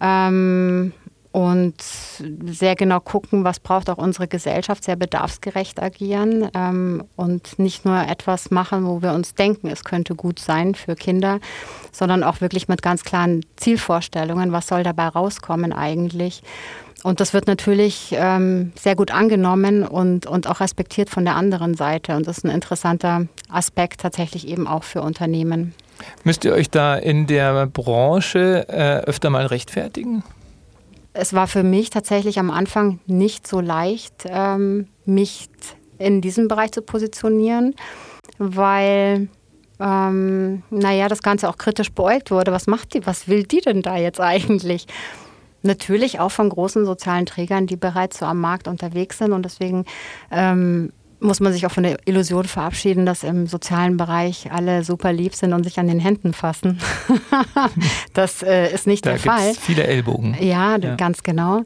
Ähm, 0.00 0.92
und 1.32 1.74
sehr 1.80 2.74
genau 2.74 2.98
gucken, 2.98 3.44
was 3.44 3.60
braucht 3.60 3.88
auch 3.88 3.98
unsere 3.98 4.26
Gesellschaft, 4.26 4.82
sehr 4.82 4.96
bedarfsgerecht 4.96 5.80
agieren 5.80 6.48
ähm, 6.54 7.04
und 7.16 7.58
nicht 7.58 7.84
nur 7.84 8.00
etwas 8.00 8.50
machen, 8.50 8.84
wo 8.84 9.00
wir 9.00 9.12
uns 9.12 9.34
denken, 9.34 9.68
es 9.68 9.84
könnte 9.84 10.16
gut 10.16 10.40
sein 10.40 10.74
für 10.74 10.96
Kinder, 10.96 11.38
sondern 11.92 12.24
auch 12.24 12.40
wirklich 12.40 12.66
mit 12.66 12.82
ganz 12.82 13.04
klaren 13.04 13.44
Zielvorstellungen, 13.56 14.50
was 14.50 14.66
soll 14.66 14.82
dabei 14.82 15.06
rauskommen 15.06 15.72
eigentlich. 15.72 16.42
Und 17.02 17.20
das 17.20 17.32
wird 17.32 17.46
natürlich 17.46 18.14
ähm, 18.18 18.72
sehr 18.78 18.94
gut 18.94 19.10
angenommen 19.10 19.84
und, 19.84 20.26
und 20.26 20.48
auch 20.48 20.60
respektiert 20.60 21.08
von 21.08 21.24
der 21.24 21.36
anderen 21.36 21.74
Seite. 21.74 22.14
Und 22.14 22.26
das 22.26 22.38
ist 22.38 22.44
ein 22.44 22.50
interessanter 22.50 23.26
Aspekt 23.48 24.00
tatsächlich 24.00 24.46
eben 24.48 24.66
auch 24.66 24.84
für 24.84 25.00
Unternehmen. 25.00 25.74
Müsst 26.24 26.44
ihr 26.44 26.52
euch 26.52 26.70
da 26.70 26.96
in 26.96 27.26
der 27.26 27.66
Branche 27.66 28.66
äh, 28.68 28.98
öfter 29.06 29.30
mal 29.30 29.46
rechtfertigen? 29.46 30.22
Es 31.20 31.34
war 31.34 31.46
für 31.46 31.62
mich 31.62 31.90
tatsächlich 31.90 32.38
am 32.38 32.50
Anfang 32.50 32.98
nicht 33.06 33.46
so 33.46 33.60
leicht, 33.60 34.24
ähm, 34.26 34.88
mich 35.04 35.48
in 35.98 36.22
diesem 36.22 36.48
Bereich 36.48 36.72
zu 36.72 36.80
positionieren, 36.80 37.74
weil 38.38 39.28
ähm, 39.78 40.62
naja, 40.70 41.08
das 41.08 41.22
Ganze 41.22 41.48
auch 41.48 41.58
kritisch 41.58 41.92
beäugt 41.92 42.30
wurde. 42.30 42.52
Was 42.52 42.66
macht 42.66 42.94
die, 42.94 43.06
was 43.06 43.28
will 43.28 43.42
die 43.42 43.60
denn 43.60 43.82
da 43.82 43.96
jetzt 43.96 44.20
eigentlich? 44.20 44.86
Natürlich 45.62 46.20
auch 46.20 46.30
von 46.30 46.48
großen 46.48 46.86
sozialen 46.86 47.26
Trägern, 47.26 47.66
die 47.66 47.76
bereits 47.76 48.18
so 48.18 48.24
am 48.24 48.40
Markt 48.40 48.66
unterwegs 48.66 49.18
sind 49.18 49.32
und 49.32 49.44
deswegen 49.44 49.84
ähm, 50.30 50.90
muss 51.20 51.40
man 51.40 51.52
sich 51.52 51.66
auch 51.66 51.70
von 51.70 51.82
der 51.82 51.98
Illusion 52.06 52.44
verabschieden, 52.44 53.06
dass 53.06 53.22
im 53.22 53.46
sozialen 53.46 53.96
Bereich 53.96 54.50
alle 54.52 54.84
super 54.84 55.12
lieb 55.12 55.34
sind 55.34 55.52
und 55.52 55.64
sich 55.64 55.78
an 55.78 55.86
den 55.86 56.00
Händen 56.00 56.32
fassen. 56.32 56.78
das 58.14 58.42
äh, 58.42 58.72
ist 58.72 58.86
nicht 58.86 59.06
da 59.06 59.10
der 59.10 59.20
Fall. 59.20 59.54
Viele 59.54 59.84
Ellbogen. 59.84 60.36
Ja, 60.40 60.76
ja, 60.76 60.96
ganz 60.96 61.22
genau. 61.22 61.62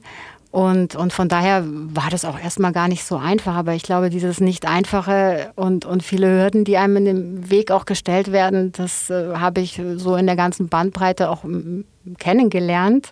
Und, 0.55 0.95
und 0.95 1.13
von 1.13 1.29
daher 1.29 1.65
war 1.67 2.11
das 2.11 2.25
auch 2.25 2.39
erstmal 2.39 2.71
gar 2.71 2.87
nicht 2.87 3.05
so 3.05 3.17
einfach. 3.17 3.57
Aber 3.57 3.75
ich 3.75 3.83
glaube, 3.83 4.09
dieses 4.09 4.41
nicht 4.41 4.69
einfache 4.69 5.51
und, 5.57 5.85
und 5.85 6.05
viele 6.05 6.29
Hürden, 6.29 6.65
die 6.65 6.77
einem 6.77 6.97
in 6.99 7.05
den 7.05 7.51
Weg 7.51 7.73
auch 7.73 7.87
gestellt 7.87 8.31
werden, 8.31 8.71
das 8.71 9.11
äh, 9.11 9.35
habe 9.35 9.61
ich 9.61 9.83
so 9.97 10.15
in 10.15 10.27
der 10.27 10.37
ganzen 10.37 10.69
Bandbreite 10.69 11.29
auch 11.29 11.45
kennengelernt. 12.19 13.11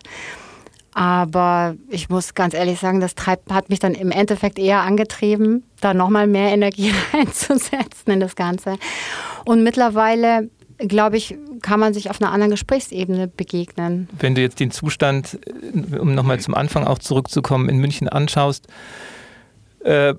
Aber 0.93 1.75
ich 1.89 2.09
muss 2.09 2.35
ganz 2.35 2.53
ehrlich 2.53 2.79
sagen, 2.79 2.99
das 2.99 3.15
treibt, 3.15 3.51
hat 3.51 3.69
mich 3.69 3.79
dann 3.79 3.93
im 3.93 4.11
Endeffekt 4.11 4.59
eher 4.59 4.81
angetrieben, 4.81 5.63
da 5.81 5.93
nochmal 5.93 6.27
mehr 6.27 6.51
Energie 6.51 6.93
reinzusetzen 7.13 8.13
in 8.13 8.19
das 8.19 8.35
Ganze. 8.35 8.77
Und 9.45 9.63
mittlerweile, 9.63 10.49
glaube 10.77 11.17
ich, 11.17 11.35
kann 11.61 11.79
man 11.79 11.93
sich 11.93 12.09
auf 12.09 12.21
einer 12.21 12.31
anderen 12.31 12.51
Gesprächsebene 12.51 13.27
begegnen. 13.27 14.07
Wenn 14.19 14.35
du 14.35 14.41
jetzt 14.41 14.59
den 14.59 14.71
Zustand, 14.71 15.39
um 15.99 16.13
nochmal 16.13 16.39
zum 16.39 16.53
Anfang 16.53 16.85
auch 16.85 16.99
zurückzukommen, 16.99 17.69
in 17.69 17.77
München 17.77 18.07
anschaust, 18.07 18.67
äh, 19.83 20.13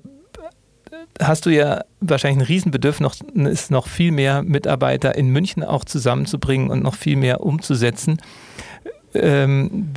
hast 1.21 1.45
du 1.45 1.49
ja 1.49 1.83
wahrscheinlich 2.01 2.43
ein 2.43 2.47
Riesenbedürfnis, 2.47 3.21
noch, 3.33 3.69
noch 3.69 3.87
viel 3.87 4.11
mehr 4.11 4.43
Mitarbeiter 4.43 5.15
in 5.15 5.29
München 5.29 5.63
auch 5.63 5.85
zusammenzubringen 5.85 6.69
und 6.69 6.83
noch 6.83 6.95
viel 6.95 7.15
mehr 7.15 7.41
umzusetzen. 7.41 8.21
Ähm, 9.13 9.93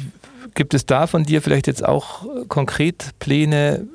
Gibt 0.59 0.75
es 0.75 0.87
da 0.87 1.07
von 1.07 1.23
dir 1.23 1.40
vielleicht 1.40 1.68
jetzt 1.68 1.87
auch 1.87 2.25
äh, 2.25 2.44
konkret 2.49 3.11
Pläne, 3.21 3.87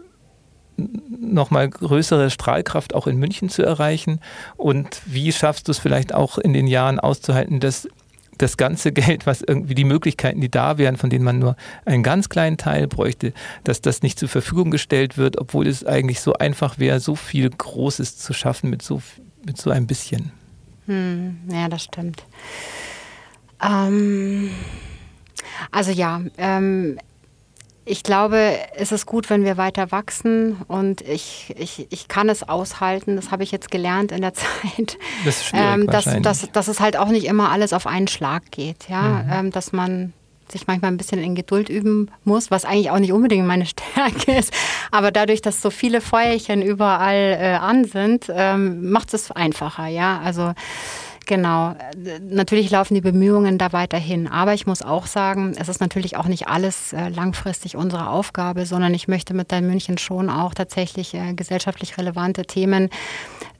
nochmal 0.77 1.69
größere 1.69 2.29
Strahlkraft 2.29 2.95
auch 2.95 3.05
in 3.05 3.17
München 3.17 3.49
zu 3.49 3.63
erreichen? 3.63 4.21
Und 4.55 5.01
wie 5.05 5.33
schaffst 5.33 5.67
du 5.67 5.73
es 5.73 5.77
vielleicht 5.77 6.13
auch 6.13 6.37
in 6.37 6.53
den 6.53 6.67
Jahren 6.67 7.01
auszuhalten, 7.01 7.59
dass 7.59 7.89
das 8.37 8.55
ganze 8.55 8.91
Geld, 8.93 9.27
was 9.27 9.41
irgendwie 9.41 9.75
die 9.75 9.83
Möglichkeiten, 9.83 10.39
die 10.39 10.49
da 10.49 10.77
wären, 10.77 10.95
von 10.95 11.09
denen 11.09 11.25
man 11.25 11.37
nur 11.37 11.57
einen 11.83 12.01
ganz 12.01 12.29
kleinen 12.29 12.55
Teil 12.55 12.87
bräuchte, 12.87 13.33
dass 13.65 13.81
das 13.81 14.01
nicht 14.01 14.17
zur 14.17 14.29
Verfügung 14.29 14.71
gestellt 14.71 15.17
wird, 15.17 15.41
obwohl 15.41 15.67
es 15.67 15.85
eigentlich 15.85 16.21
so 16.21 16.31
einfach 16.31 16.79
wäre, 16.79 17.01
so 17.01 17.17
viel 17.17 17.49
Großes 17.49 18.17
zu 18.19 18.31
schaffen 18.31 18.69
mit 18.69 18.81
so, 18.81 19.01
mit 19.45 19.57
so 19.57 19.69
ein 19.69 19.85
bisschen. 19.85 20.31
Hm, 20.85 21.39
ja, 21.51 21.67
das 21.67 21.83
stimmt. 21.83 22.23
Ähm 23.61 24.49
also 25.71 25.91
ja, 25.91 26.21
ähm, 26.37 26.97
ich 27.85 28.03
glaube, 28.03 28.57
es 28.75 28.91
ist 28.91 29.05
gut, 29.05 29.29
wenn 29.29 29.43
wir 29.43 29.57
weiter 29.57 29.91
wachsen 29.91 30.57
und 30.67 31.01
ich, 31.01 31.53
ich, 31.57 31.87
ich 31.89 32.07
kann 32.07 32.29
es 32.29 32.47
aushalten. 32.47 33.17
Das 33.17 33.29
habe 33.29 33.43
ich 33.43 33.51
jetzt 33.51 33.71
gelernt 33.71 34.11
in 34.11 34.21
der 34.21 34.33
Zeit. 34.33 34.97
Das 35.25 35.37
ist 35.37 35.45
schwierig 35.45 35.65
ähm, 35.73 35.87
dass, 35.87 36.05
dass, 36.21 36.51
dass 36.51 36.67
es 36.67 36.79
halt 36.79 36.95
auch 36.97 37.09
nicht 37.09 37.25
immer 37.25 37.51
alles 37.51 37.73
auf 37.73 37.85
einen 37.85 38.07
Schlag 38.07 38.51
geht. 38.51 38.87
Ja? 38.89 39.01
Mhm. 39.01 39.31
Ähm, 39.31 39.51
dass 39.51 39.73
man 39.73 40.13
sich 40.49 40.67
manchmal 40.67 40.91
ein 40.91 40.97
bisschen 40.97 41.21
in 41.21 41.35
Geduld 41.35 41.67
üben 41.67 42.11
muss, 42.23 42.51
was 42.51 42.63
eigentlich 42.63 42.91
auch 42.91 42.99
nicht 42.99 43.11
unbedingt 43.11 43.45
meine 43.45 43.65
Stärke 43.65 44.31
ist. 44.37 44.53
Aber 44.91 45.11
dadurch, 45.11 45.41
dass 45.41 45.61
so 45.61 45.69
viele 45.69 45.99
Feuerchen 45.99 46.61
überall 46.61 47.37
äh, 47.39 47.53
an 47.55 47.85
sind, 47.85 48.27
ähm, 48.29 48.91
macht 48.91 49.13
es 49.13 49.31
einfacher. 49.31 49.87
Ja, 49.87 50.21
also 50.23 50.53
Genau. 51.25 51.75
Natürlich 52.21 52.69
laufen 52.69 52.95
die 52.95 53.01
Bemühungen 53.01 53.57
da 53.57 53.71
weiterhin. 53.71 54.27
Aber 54.27 54.53
ich 54.53 54.65
muss 54.65 54.81
auch 54.81 55.05
sagen, 55.05 55.53
es 55.57 55.69
ist 55.69 55.79
natürlich 55.79 56.17
auch 56.17 56.27
nicht 56.27 56.47
alles 56.47 56.91
äh, 56.93 57.09
langfristig 57.09 57.77
unsere 57.77 58.09
Aufgabe, 58.09 58.65
sondern 58.65 58.93
ich 58.93 59.07
möchte 59.07 59.33
mit 59.33 59.51
Dein 59.51 59.67
München 59.67 59.97
schon 59.97 60.29
auch 60.29 60.53
tatsächlich 60.53 61.13
äh, 61.13 61.33
gesellschaftlich 61.33 61.97
relevante 61.97 62.43
Themen 62.43 62.89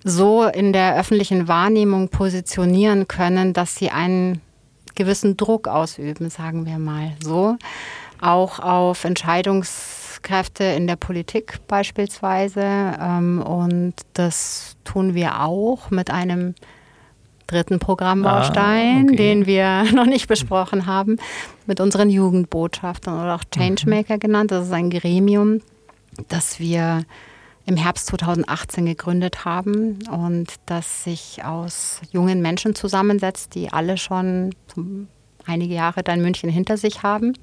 so 0.04 0.44
in 0.44 0.74
der 0.74 0.98
öffentlichen 0.98 1.48
Wahrnehmung 1.48 2.10
positionieren 2.10 3.08
können, 3.08 3.54
dass 3.54 3.76
sie 3.76 3.90
einen 3.90 4.42
gewissen 4.96 5.38
Druck 5.38 5.68
ausüben, 5.68 6.30
sagen 6.30 6.66
wir 6.66 6.80
mal 6.80 7.14
so. 7.22 7.58
Auch 8.20 8.60
auf 8.60 9.06
Entscheidungskräfte 9.06 10.64
in 10.66 10.88
der 10.88 10.98
Politik 10.98 11.60
beispielsweise. 11.68 12.62
Ähm, 12.62 13.42
und 13.42 13.94
das 14.14 14.76
tun 14.84 15.14
wir 15.16 15.42
auch 15.42 15.90
mit 15.92 16.12
einem 16.12 16.56
dritten 17.48 17.80
Programmbaustein, 17.80 18.98
ah, 18.98 19.04
okay. 19.08 19.16
den 19.16 19.46
wir 19.46 19.84
noch 19.94 20.06
nicht 20.06 20.28
besprochen 20.28 20.86
haben, 20.86 21.18
mit 21.66 21.80
unseren 21.80 22.10
Jugendbotschaftern 22.10 23.22
oder 23.22 23.36
auch 23.36 23.44
Changemaker 23.52 24.16
mhm. 24.16 24.20
genannt. 24.20 24.52
Das 24.52 24.68
ist 24.68 24.74
ein 24.74 24.90
Gremium, 24.90 25.62
das 26.30 26.60
wir 26.60 27.06
im 27.66 27.78
Herbst 27.78 28.08
2018 28.08 28.86
gegründet 28.86 29.46
haben 29.46 30.00
und 30.12 30.56
das 30.66 31.06
sich 31.06 31.44
aus 31.46 32.02
jungen 32.12 32.42
Menschen 32.42 32.76
zusammensetzt, 32.76 33.56
die 33.56 33.72
alle 33.72 33.98
schon 33.98 34.52
einige 35.46 35.74
Jahre 35.74 36.04
da 36.04 36.14
in 36.14 36.22
München 36.22 36.50
hinter 36.50 36.78
sich 36.78 37.04
haben. 37.04 37.34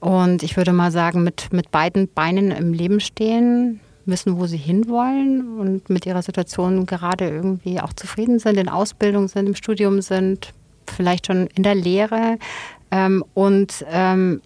Und 0.00 0.42
ich 0.42 0.56
würde 0.56 0.72
mal 0.72 0.90
sagen, 0.90 1.22
mit, 1.22 1.52
mit 1.52 1.70
beiden 1.70 2.08
Beinen 2.12 2.50
im 2.50 2.72
Leben 2.72 3.00
stehen, 3.00 3.80
wissen, 4.06 4.38
wo 4.38 4.46
sie 4.46 4.56
hinwollen 4.56 5.58
und 5.58 5.90
mit 5.90 6.06
ihrer 6.06 6.22
Situation 6.22 6.86
gerade 6.86 7.28
irgendwie 7.28 7.80
auch 7.80 7.92
zufrieden 7.92 8.38
sind, 8.38 8.56
in 8.56 8.68
Ausbildung 8.68 9.28
sind, 9.28 9.46
im 9.46 9.54
Studium 9.54 10.00
sind, 10.00 10.52
vielleicht 10.86 11.26
schon 11.26 11.46
in 11.48 11.62
der 11.62 11.74
Lehre 11.74 12.38
ähm, 12.90 13.24
und 13.34 13.84
ähm, 13.90 14.40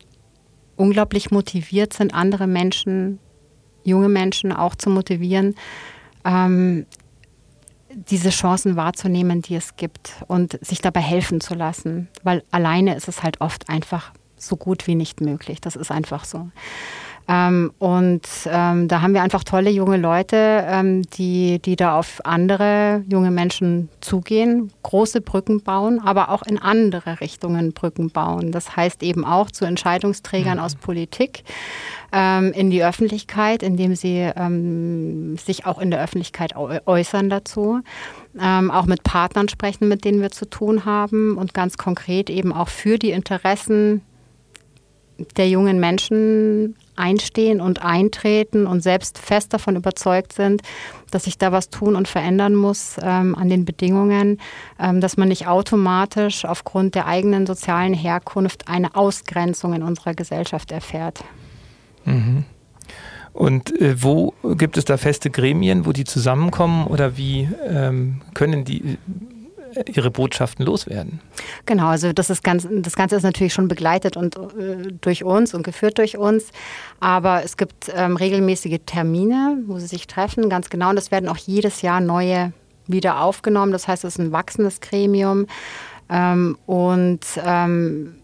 unglaublich 0.76 1.30
motiviert 1.30 1.92
sind, 1.92 2.12
andere 2.14 2.46
Menschen 2.46 3.18
junge 3.84 4.08
Menschen 4.08 4.52
auch 4.52 4.74
zu 4.74 4.90
motivieren, 4.90 5.54
ähm, 6.24 6.86
diese 7.90 8.30
Chancen 8.30 8.74
wahrzunehmen, 8.74 9.40
die 9.42 9.54
es 9.54 9.76
gibt 9.76 10.24
und 10.26 10.58
sich 10.66 10.80
dabei 10.80 11.00
helfen 11.00 11.40
zu 11.40 11.54
lassen. 11.54 12.08
Weil 12.24 12.42
alleine 12.50 12.96
ist 12.96 13.06
es 13.06 13.22
halt 13.22 13.40
oft 13.40 13.68
einfach 13.68 14.12
so 14.36 14.56
gut 14.56 14.86
wie 14.88 14.96
nicht 14.96 15.20
möglich. 15.20 15.60
Das 15.60 15.76
ist 15.76 15.92
einfach 15.92 16.24
so. 16.24 16.48
Ähm, 17.26 17.72
und 17.78 18.22
ähm, 18.46 18.86
da 18.88 19.00
haben 19.00 19.14
wir 19.14 19.22
einfach 19.22 19.44
tolle 19.44 19.70
junge 19.70 19.96
Leute, 19.96 20.64
ähm, 20.66 21.02
die, 21.02 21.58
die 21.58 21.74
da 21.74 21.98
auf 21.98 22.20
andere 22.24 23.02
junge 23.08 23.30
Menschen 23.30 23.88
zugehen, 24.00 24.70
große 24.82 25.22
Brücken 25.22 25.62
bauen, 25.62 26.00
aber 26.04 26.28
auch 26.28 26.42
in 26.42 26.58
andere 26.58 27.20
Richtungen 27.20 27.72
Brücken 27.72 28.10
bauen. 28.10 28.52
Das 28.52 28.76
heißt 28.76 29.02
eben 29.02 29.24
auch 29.24 29.50
zu 29.50 29.64
Entscheidungsträgern 29.64 30.58
mhm. 30.58 30.64
aus 30.64 30.74
Politik 30.74 31.44
ähm, 32.12 32.52
in 32.52 32.70
die 32.70 32.84
Öffentlichkeit, 32.84 33.62
indem 33.62 33.96
sie 33.96 34.30
ähm, 34.36 35.38
sich 35.38 35.64
auch 35.64 35.78
in 35.78 35.90
der 35.90 36.02
Öffentlichkeit 36.02 36.54
äußern 36.56 37.30
dazu. 37.30 37.80
Ähm, 38.38 38.70
auch 38.70 38.84
mit 38.84 39.02
Partnern 39.02 39.48
sprechen, 39.48 39.88
mit 39.88 40.04
denen 40.04 40.20
wir 40.20 40.30
zu 40.30 40.44
tun 40.44 40.84
haben 40.84 41.38
und 41.38 41.54
ganz 41.54 41.78
konkret 41.78 42.28
eben 42.28 42.52
auch 42.52 42.68
für 42.68 42.98
die 42.98 43.12
Interessen 43.12 44.02
der 45.36 45.48
jungen 45.48 45.78
Menschen 45.78 46.74
einstehen 46.96 47.60
und 47.60 47.84
eintreten 47.84 48.66
und 48.66 48.82
selbst 48.82 49.18
fest 49.18 49.52
davon 49.52 49.76
überzeugt 49.76 50.32
sind, 50.32 50.62
dass 51.10 51.24
sich 51.24 51.38
da 51.38 51.52
was 51.52 51.70
tun 51.70 51.96
und 51.96 52.08
verändern 52.08 52.54
muss 52.54 52.96
ähm, 53.02 53.34
an 53.34 53.48
den 53.48 53.64
Bedingungen, 53.64 54.40
ähm, 54.80 55.00
dass 55.00 55.16
man 55.16 55.28
nicht 55.28 55.46
automatisch 55.46 56.44
aufgrund 56.44 56.94
der 56.94 57.06
eigenen 57.06 57.46
sozialen 57.46 57.94
Herkunft 57.94 58.68
eine 58.68 58.94
Ausgrenzung 58.96 59.74
in 59.74 59.82
unserer 59.82 60.14
Gesellschaft 60.14 60.72
erfährt. 60.72 61.24
Mhm. 62.04 62.44
Und 63.32 63.80
äh, 63.80 64.00
wo 64.02 64.32
gibt 64.56 64.76
es 64.76 64.84
da 64.84 64.96
feste 64.96 65.28
Gremien, 65.28 65.86
wo 65.86 65.92
die 65.92 66.04
zusammenkommen 66.04 66.86
oder 66.86 67.16
wie 67.16 67.48
ähm, 67.66 68.22
können 68.32 68.64
die 68.64 68.96
ihre 69.94 70.10
Botschaften 70.10 70.64
loswerden. 70.64 71.20
Genau, 71.66 71.88
also 71.88 72.12
das 72.12 72.30
ist 72.30 72.42
ganz, 72.44 72.66
das 72.70 72.96
Ganze 72.96 73.16
ist 73.16 73.22
natürlich 73.22 73.52
schon 73.52 73.68
begleitet 73.68 74.16
und 74.16 74.36
äh, 74.36 74.92
durch 75.00 75.24
uns 75.24 75.54
und 75.54 75.62
geführt 75.62 75.98
durch 75.98 76.16
uns. 76.16 76.50
Aber 77.00 77.42
es 77.44 77.56
gibt 77.56 77.92
ähm, 77.94 78.16
regelmäßige 78.16 78.80
Termine, 78.86 79.62
wo 79.66 79.78
sie 79.78 79.86
sich 79.86 80.06
treffen, 80.06 80.48
ganz 80.48 80.70
genau. 80.70 80.90
Und 80.90 80.98
es 80.98 81.10
werden 81.10 81.28
auch 81.28 81.38
jedes 81.38 81.82
Jahr 81.82 82.00
neue 82.00 82.52
wieder 82.86 83.20
aufgenommen. 83.20 83.72
Das 83.72 83.88
heißt, 83.88 84.04
es 84.04 84.14
ist 84.14 84.20
ein 84.20 84.32
wachsendes 84.32 84.80
Gremium. 84.80 85.46
Ähm, 86.10 86.58
und 86.66 87.20
ähm, 87.44 88.16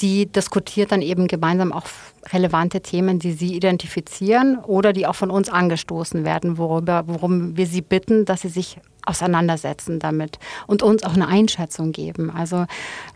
die 0.00 0.26
diskutiert 0.26 0.92
dann 0.92 1.02
eben 1.02 1.26
gemeinsam 1.26 1.72
auch 1.72 1.86
relevante 2.32 2.80
Themen, 2.80 3.18
die 3.18 3.32
sie 3.32 3.54
identifizieren 3.54 4.58
oder 4.58 4.92
die 4.92 5.06
auch 5.06 5.14
von 5.14 5.30
uns 5.30 5.48
angestoßen 5.48 6.24
werden, 6.24 6.58
worüber, 6.58 7.04
worum 7.06 7.56
wir 7.56 7.66
sie 7.66 7.82
bitten, 7.82 8.24
dass 8.24 8.42
sie 8.42 8.48
sich 8.48 8.78
auseinandersetzen 9.08 9.98
damit 9.98 10.38
und 10.66 10.82
uns 10.82 11.02
auch 11.02 11.14
eine 11.14 11.28
Einschätzung 11.28 11.92
geben. 11.92 12.30
Also, 12.30 12.56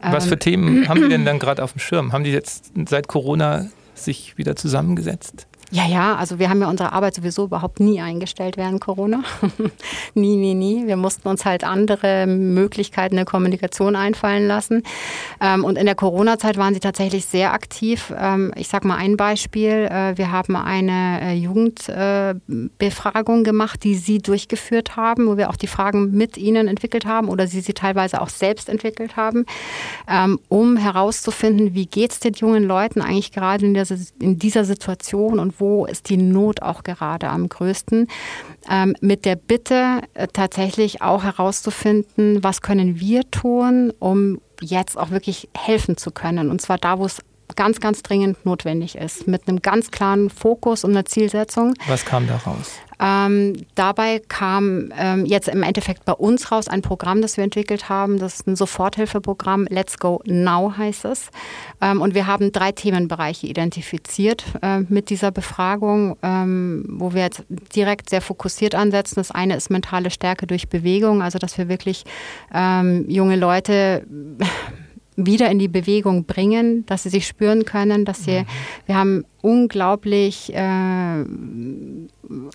ähm, 0.02 0.12
Was 0.12 0.26
für 0.26 0.34
ähm, 0.34 0.40
Themen 0.40 0.88
haben 0.88 1.02
die 1.02 1.08
denn 1.08 1.24
dann 1.26 1.38
gerade 1.38 1.62
auf 1.62 1.72
dem 1.72 1.80
Schirm? 1.80 2.12
Haben 2.12 2.24
die 2.24 2.32
jetzt 2.32 2.72
seit 2.88 3.08
Corona 3.08 3.66
sich 3.94 4.38
wieder 4.38 4.56
zusammengesetzt? 4.56 5.46
Ja, 5.74 5.86
ja, 5.86 6.16
also 6.16 6.38
wir 6.38 6.50
haben 6.50 6.60
ja 6.60 6.68
unsere 6.68 6.92
Arbeit 6.92 7.14
sowieso 7.14 7.44
überhaupt 7.44 7.80
nie 7.80 7.98
eingestellt 7.98 8.58
während 8.58 8.82
Corona. 8.82 9.22
nie, 10.14 10.36
nie, 10.36 10.52
nie. 10.52 10.86
Wir 10.86 10.98
mussten 10.98 11.26
uns 11.26 11.46
halt 11.46 11.64
andere 11.64 12.26
Möglichkeiten 12.26 13.16
der 13.16 13.24
Kommunikation 13.24 13.96
einfallen 13.96 14.46
lassen. 14.46 14.82
Ähm, 15.40 15.64
und 15.64 15.78
in 15.78 15.86
der 15.86 15.94
Corona-Zeit 15.94 16.58
waren 16.58 16.74
sie 16.74 16.80
tatsächlich 16.80 17.24
sehr 17.24 17.54
aktiv. 17.54 18.12
Ähm, 18.14 18.52
ich 18.54 18.68
sage 18.68 18.86
mal 18.86 18.96
ein 18.96 19.16
Beispiel. 19.16 19.88
Äh, 19.90 20.18
wir 20.18 20.30
haben 20.30 20.56
eine 20.56 21.22
äh, 21.22 21.32
Jugendbefragung 21.36 23.40
äh, 23.40 23.42
gemacht, 23.42 23.82
die 23.82 23.94
sie 23.94 24.18
durchgeführt 24.18 24.96
haben, 24.96 25.26
wo 25.26 25.38
wir 25.38 25.48
auch 25.48 25.56
die 25.56 25.68
Fragen 25.68 26.10
mit 26.10 26.36
ihnen 26.36 26.68
entwickelt 26.68 27.06
haben 27.06 27.30
oder 27.30 27.46
sie 27.46 27.62
sie 27.62 27.72
teilweise 27.72 28.20
auch 28.20 28.28
selbst 28.28 28.68
entwickelt 28.68 29.16
haben, 29.16 29.46
ähm, 30.06 30.38
um 30.50 30.76
herauszufinden, 30.76 31.72
wie 31.72 31.86
geht 31.86 32.12
es 32.12 32.20
den 32.20 32.34
jungen 32.34 32.64
Leuten 32.64 33.00
eigentlich 33.00 33.32
gerade 33.32 33.64
in, 33.64 34.38
dieser 34.38 34.66
Situation 34.66 35.38
und 35.38 35.61
wo 35.62 35.86
ist 35.86 36.10
die 36.10 36.16
Not 36.16 36.60
auch 36.60 36.82
gerade 36.82 37.30
am 37.30 37.48
größten, 37.48 38.08
ähm, 38.68 38.96
mit 39.00 39.24
der 39.24 39.36
Bitte 39.36 40.00
äh, 40.14 40.26
tatsächlich 40.26 41.02
auch 41.02 41.22
herauszufinden, 41.22 42.42
was 42.42 42.62
können 42.62 42.98
wir 42.98 43.30
tun, 43.30 43.92
um 44.00 44.40
jetzt 44.60 44.98
auch 44.98 45.10
wirklich 45.10 45.48
helfen 45.56 45.96
zu 45.96 46.10
können. 46.10 46.50
Und 46.50 46.60
zwar 46.60 46.78
da, 46.78 46.98
wo 46.98 47.06
es 47.06 47.22
ganz, 47.54 47.78
ganz 47.78 48.02
dringend 48.02 48.44
notwendig 48.44 48.96
ist, 48.96 49.28
mit 49.28 49.46
einem 49.46 49.62
ganz 49.62 49.92
klaren 49.92 50.30
Fokus 50.30 50.84
und 50.84 50.90
einer 50.90 51.04
Zielsetzung. 51.04 51.74
Was 51.86 52.04
kam 52.04 52.26
da 52.26 52.36
raus? 52.38 52.72
Ähm, 53.02 53.54
dabei 53.74 54.22
kam 54.28 54.92
ähm, 54.96 55.26
jetzt 55.26 55.48
im 55.48 55.64
Endeffekt 55.64 56.04
bei 56.04 56.12
uns 56.12 56.52
raus 56.52 56.68
ein 56.68 56.82
Programm, 56.82 57.20
das 57.20 57.36
wir 57.36 57.42
entwickelt 57.42 57.88
haben. 57.88 58.18
Das 58.18 58.34
ist 58.36 58.46
ein 58.46 58.54
Soforthilfeprogramm. 58.54 59.66
Let's 59.68 59.98
Go 59.98 60.22
Now 60.24 60.74
heißt 60.76 61.04
es. 61.06 61.30
Ähm, 61.80 62.00
und 62.00 62.14
wir 62.14 62.28
haben 62.28 62.52
drei 62.52 62.70
Themenbereiche 62.70 63.48
identifiziert 63.48 64.44
äh, 64.62 64.80
mit 64.88 65.10
dieser 65.10 65.32
Befragung, 65.32 66.16
ähm, 66.22 66.84
wo 66.88 67.12
wir 67.12 67.22
jetzt 67.22 67.42
direkt 67.74 68.08
sehr 68.08 68.20
fokussiert 68.20 68.76
ansetzen. 68.76 69.16
Das 69.16 69.32
eine 69.32 69.56
ist 69.56 69.70
mentale 69.70 70.10
Stärke 70.10 70.46
durch 70.46 70.68
Bewegung, 70.68 71.22
also 71.22 71.38
dass 71.38 71.58
wir 71.58 71.68
wirklich 71.68 72.04
ähm, 72.54 73.04
junge 73.08 73.36
Leute 73.36 74.06
wieder 75.16 75.50
in 75.50 75.58
die 75.58 75.68
Bewegung 75.68 76.24
bringen, 76.24 76.86
dass 76.86 77.02
sie 77.02 77.10
sich 77.10 77.26
spüren 77.26 77.64
können, 77.64 78.04
dass 78.04 78.24
sie, 78.24 78.40
mhm. 78.40 78.46
wir 78.86 78.96
haben 78.96 79.24
unglaublich 79.42 80.54
äh, 80.54 81.24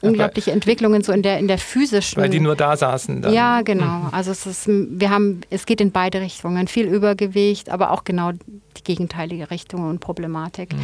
unglaubliche 0.01 0.51
Entwicklungen 0.51 1.03
so 1.03 1.11
in 1.11 1.21
der 1.21 1.37
in 1.37 1.49
der 1.49 1.57
physischen 1.57 2.21
weil 2.21 2.29
die 2.29 2.39
nur 2.39 2.55
da 2.55 2.77
saßen 2.77 3.21
dann. 3.21 3.33
ja 3.33 3.61
genau 3.61 4.05
mhm. 4.05 4.13
also 4.13 4.31
es 4.31 4.45
ist 4.45 4.67
wir 4.67 5.09
haben 5.09 5.41
es 5.49 5.65
geht 5.65 5.81
in 5.81 5.91
beide 5.91 6.21
Richtungen 6.21 6.67
viel 6.69 6.87
Übergewicht 6.87 7.69
aber 7.69 7.91
auch 7.91 8.05
genau 8.05 8.31
die 8.31 8.83
gegenteilige 8.85 9.51
Richtung 9.51 9.89
und 9.89 9.99
Problematik 9.99 10.73
mhm. 10.73 10.79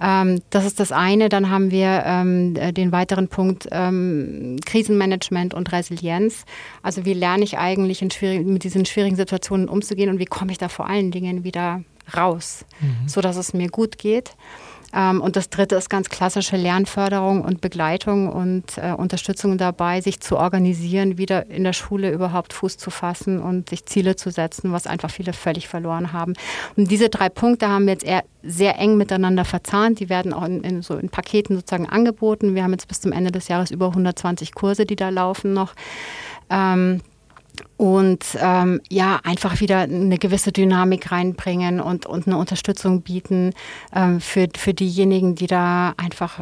ähm, 0.00 0.42
das 0.50 0.64
ist 0.64 0.78
das 0.78 0.92
eine 0.92 1.28
dann 1.28 1.50
haben 1.50 1.72
wir 1.72 2.04
ähm, 2.06 2.54
den 2.54 2.92
weiteren 2.92 3.26
Punkt 3.26 3.68
ähm, 3.72 4.58
Krisenmanagement 4.64 5.54
und 5.54 5.72
Resilienz 5.72 6.44
also 6.82 7.04
wie 7.04 7.14
lerne 7.14 7.42
ich 7.42 7.58
eigentlich 7.58 8.00
mit 8.00 8.62
diesen 8.62 8.86
schwierigen 8.86 9.16
Situationen 9.16 9.68
umzugehen 9.68 10.08
und 10.08 10.20
wie 10.20 10.26
komme 10.26 10.52
ich 10.52 10.58
da 10.58 10.68
vor 10.68 10.88
allen 10.88 11.10
Dingen 11.10 11.42
wieder 11.42 11.82
raus 12.16 12.64
mhm. 12.80 13.08
so 13.08 13.20
dass 13.20 13.36
es 13.36 13.52
mir 13.54 13.68
gut 13.70 13.98
geht 13.98 14.36
und 14.92 15.36
das 15.36 15.48
Dritte 15.48 15.76
ist 15.76 15.88
ganz 15.88 16.10
klassische 16.10 16.56
Lernförderung 16.56 17.42
und 17.42 17.60
Begleitung 17.60 18.28
und 18.28 18.76
äh, 18.76 18.92
Unterstützung 18.92 19.56
dabei, 19.56 20.00
sich 20.00 20.20
zu 20.20 20.36
organisieren, 20.36 21.16
wieder 21.16 21.48
in 21.48 21.64
der 21.64 21.72
Schule 21.72 22.10
überhaupt 22.10 22.52
Fuß 22.52 22.76
zu 22.76 22.90
fassen 22.90 23.40
und 23.40 23.70
sich 23.70 23.86
Ziele 23.86 24.16
zu 24.16 24.30
setzen, 24.30 24.72
was 24.72 24.86
einfach 24.86 25.10
viele 25.10 25.32
völlig 25.32 25.66
verloren 25.66 26.12
haben. 26.12 26.34
Und 26.76 26.90
diese 26.90 27.08
drei 27.08 27.30
Punkte 27.30 27.68
haben 27.68 27.86
wir 27.86 27.94
jetzt 27.94 28.04
eher 28.04 28.24
sehr 28.42 28.78
eng 28.78 28.96
miteinander 28.96 29.44
verzahnt. 29.44 30.00
Die 30.00 30.10
werden 30.10 30.32
auch 30.32 30.44
in, 30.44 30.62
in, 30.62 30.82
so 30.82 30.96
in 30.96 31.08
Paketen 31.08 31.56
sozusagen 31.56 31.88
angeboten. 31.88 32.54
Wir 32.54 32.62
haben 32.62 32.72
jetzt 32.72 32.88
bis 32.88 33.00
zum 33.00 33.12
Ende 33.12 33.32
des 33.32 33.48
Jahres 33.48 33.70
über 33.70 33.88
120 33.88 34.54
Kurse, 34.54 34.84
die 34.84 34.96
da 34.96 35.08
laufen 35.08 35.54
noch. 35.54 35.74
Ähm, 36.50 37.00
und 37.76 38.24
ähm, 38.40 38.80
ja, 38.88 39.20
einfach 39.24 39.60
wieder 39.60 39.80
eine 39.80 40.18
gewisse 40.18 40.52
Dynamik 40.52 41.10
reinbringen 41.12 41.80
und, 41.80 42.06
und 42.06 42.26
eine 42.26 42.36
Unterstützung 42.38 43.02
bieten 43.02 43.52
ähm, 43.94 44.20
für, 44.20 44.48
für 44.56 44.74
diejenigen, 44.74 45.34
die 45.34 45.46
da 45.46 45.94
einfach 45.96 46.40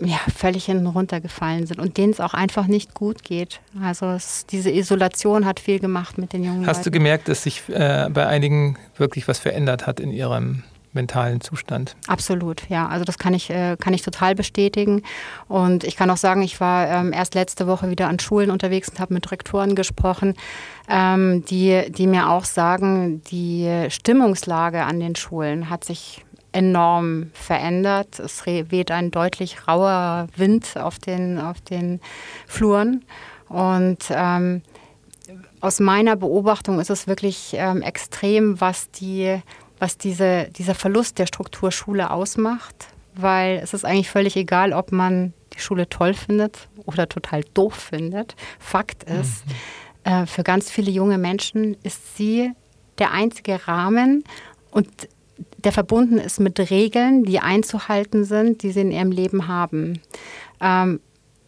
ja, 0.00 0.18
völlig 0.34 0.66
hinten 0.66 0.86
runtergefallen 0.86 1.66
sind 1.66 1.80
und 1.80 1.96
denen 1.96 2.12
es 2.12 2.20
auch 2.20 2.34
einfach 2.34 2.66
nicht 2.66 2.94
gut 2.94 3.22
geht. 3.22 3.60
Also 3.82 4.06
es, 4.06 4.46
diese 4.46 4.70
Isolation 4.70 5.46
hat 5.46 5.60
viel 5.60 5.78
gemacht 5.78 6.18
mit 6.18 6.32
den 6.32 6.44
jungen 6.44 6.66
Hast 6.66 6.78
Leuten. 6.78 6.84
du 6.84 6.90
gemerkt, 6.98 7.28
dass 7.28 7.44
sich 7.44 7.62
äh, 7.68 8.08
bei 8.12 8.26
einigen 8.26 8.76
wirklich 8.96 9.28
was 9.28 9.38
verändert 9.38 9.86
hat 9.86 10.00
in 10.00 10.10
ihrem 10.10 10.64
mentalen 10.94 11.40
Zustand? 11.40 11.96
Absolut, 12.06 12.68
ja. 12.68 12.88
Also 12.88 13.04
das 13.04 13.18
kann 13.18 13.34
ich, 13.34 13.50
äh, 13.50 13.76
kann 13.78 13.94
ich 13.94 14.02
total 14.02 14.34
bestätigen. 14.34 15.02
Und 15.48 15.84
ich 15.84 15.96
kann 15.96 16.10
auch 16.10 16.16
sagen, 16.16 16.42
ich 16.42 16.60
war 16.60 16.88
ähm, 16.88 17.12
erst 17.12 17.34
letzte 17.34 17.66
Woche 17.66 17.90
wieder 17.90 18.08
an 18.08 18.18
Schulen 18.18 18.50
unterwegs 18.50 18.88
und 18.88 19.00
habe 19.00 19.14
mit 19.14 19.30
Rektoren 19.30 19.74
gesprochen, 19.74 20.34
ähm, 20.88 21.44
die, 21.46 21.90
die 21.90 22.06
mir 22.06 22.30
auch 22.30 22.44
sagen, 22.44 23.22
die 23.30 23.86
Stimmungslage 23.88 24.84
an 24.84 25.00
den 25.00 25.16
Schulen 25.16 25.70
hat 25.70 25.84
sich 25.84 26.24
enorm 26.54 27.30
verändert. 27.34 28.20
Es 28.20 28.46
weht 28.46 28.90
ein 28.90 29.10
deutlich 29.10 29.66
rauer 29.66 30.28
Wind 30.36 30.76
auf 30.76 30.98
den, 30.98 31.38
auf 31.38 31.60
den 31.60 32.00
Fluren. 32.46 33.04
Und 33.48 34.04
ähm, 34.10 34.62
aus 35.60 35.80
meiner 35.80 36.14
Beobachtung 36.16 36.78
ist 36.78 36.90
es 36.90 37.06
wirklich 37.06 37.54
ähm, 37.54 37.82
extrem, 37.82 38.60
was, 38.60 38.90
die, 38.90 39.40
was 39.84 39.98
diese, 39.98 40.48
dieser 40.56 40.74
Verlust 40.74 41.18
der 41.18 41.26
Struktur 41.26 41.70
Schule 41.70 42.10
ausmacht. 42.10 42.88
Weil 43.14 43.60
es 43.62 43.74
ist 43.74 43.84
eigentlich 43.84 44.08
völlig 44.08 44.34
egal, 44.34 44.72
ob 44.72 44.92
man 44.92 45.34
die 45.52 45.60
Schule 45.60 45.88
toll 45.90 46.14
findet 46.14 46.68
oder 46.86 47.06
total 47.06 47.44
doof 47.52 47.74
findet. 47.74 48.34
Fakt 48.58 49.04
ist, 49.04 49.44
mhm. 49.46 50.10
äh, 50.10 50.26
für 50.26 50.42
ganz 50.42 50.70
viele 50.70 50.90
junge 50.90 51.18
Menschen 51.18 51.76
ist 51.82 52.16
sie 52.16 52.50
der 52.98 53.12
einzige 53.12 53.68
Rahmen 53.68 54.24
und 54.70 54.88
der 55.58 55.72
verbunden 55.72 56.16
ist 56.18 56.40
mit 56.40 56.58
Regeln, 56.70 57.24
die 57.24 57.40
einzuhalten 57.40 58.24
sind, 58.24 58.62
die 58.62 58.70
sie 58.70 58.80
in 58.80 58.90
ihrem 58.90 59.12
Leben 59.12 59.48
haben. 59.48 60.00
Ähm, 60.60 61.00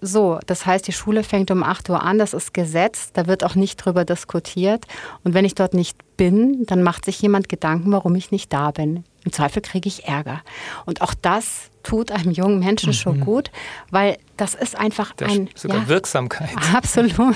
so, 0.02 0.38
das 0.46 0.66
heißt, 0.66 0.86
die 0.86 0.92
Schule 0.92 1.22
fängt 1.22 1.50
um 1.50 1.62
8 1.62 1.88
Uhr 1.88 2.02
an, 2.02 2.18
das 2.18 2.34
ist 2.34 2.52
Gesetz, 2.52 3.12
da 3.12 3.26
wird 3.26 3.44
auch 3.44 3.54
nicht 3.54 3.76
drüber 3.76 4.04
diskutiert. 4.04 4.84
Und 5.24 5.32
wenn 5.32 5.46
ich 5.46 5.54
dort 5.54 5.72
nicht 5.72 5.96
bin, 6.16 6.64
dann 6.66 6.82
macht 6.82 7.04
sich 7.04 7.20
jemand 7.20 7.48
Gedanken, 7.48 7.92
warum 7.92 8.14
ich 8.14 8.30
nicht 8.30 8.52
da 8.52 8.70
bin. 8.70 9.04
Im 9.24 9.32
Zweifel 9.32 9.60
kriege 9.60 9.88
ich 9.88 10.06
Ärger. 10.06 10.42
Und 10.84 11.02
auch 11.02 11.12
das 11.12 11.70
tut 11.82 12.12
einem 12.12 12.30
jungen 12.30 12.58
Menschen 12.58 12.90
mhm. 12.90 12.94
schon 12.94 13.20
gut, 13.20 13.50
weil 13.90 14.18
das 14.36 14.54
ist 14.54 14.76
einfach 14.76 15.12
das 15.16 15.32
ein. 15.32 15.48
Sogar 15.54 15.78
ja, 15.78 15.88
Wirksamkeit. 15.88 16.50
Absolut. 16.74 17.34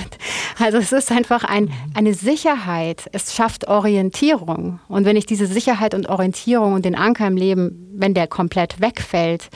Also 0.59 0.77
es 0.77 0.91
ist 0.91 1.11
einfach 1.11 1.43
ein, 1.43 1.65
mhm. 1.65 1.71
eine 1.93 2.13
Sicherheit. 2.13 3.09
Es 3.11 3.35
schafft 3.35 3.67
Orientierung. 3.67 4.79
Und 4.87 5.05
wenn 5.05 5.17
ich 5.17 5.25
diese 5.25 5.47
Sicherheit 5.47 5.93
und 5.93 6.07
Orientierung 6.07 6.73
und 6.73 6.85
den 6.85 6.95
Anker 6.95 7.27
im 7.27 7.37
Leben, 7.37 7.89
wenn 7.93 8.13
der 8.13 8.27
komplett 8.27 8.79
wegfällt, 8.79 9.49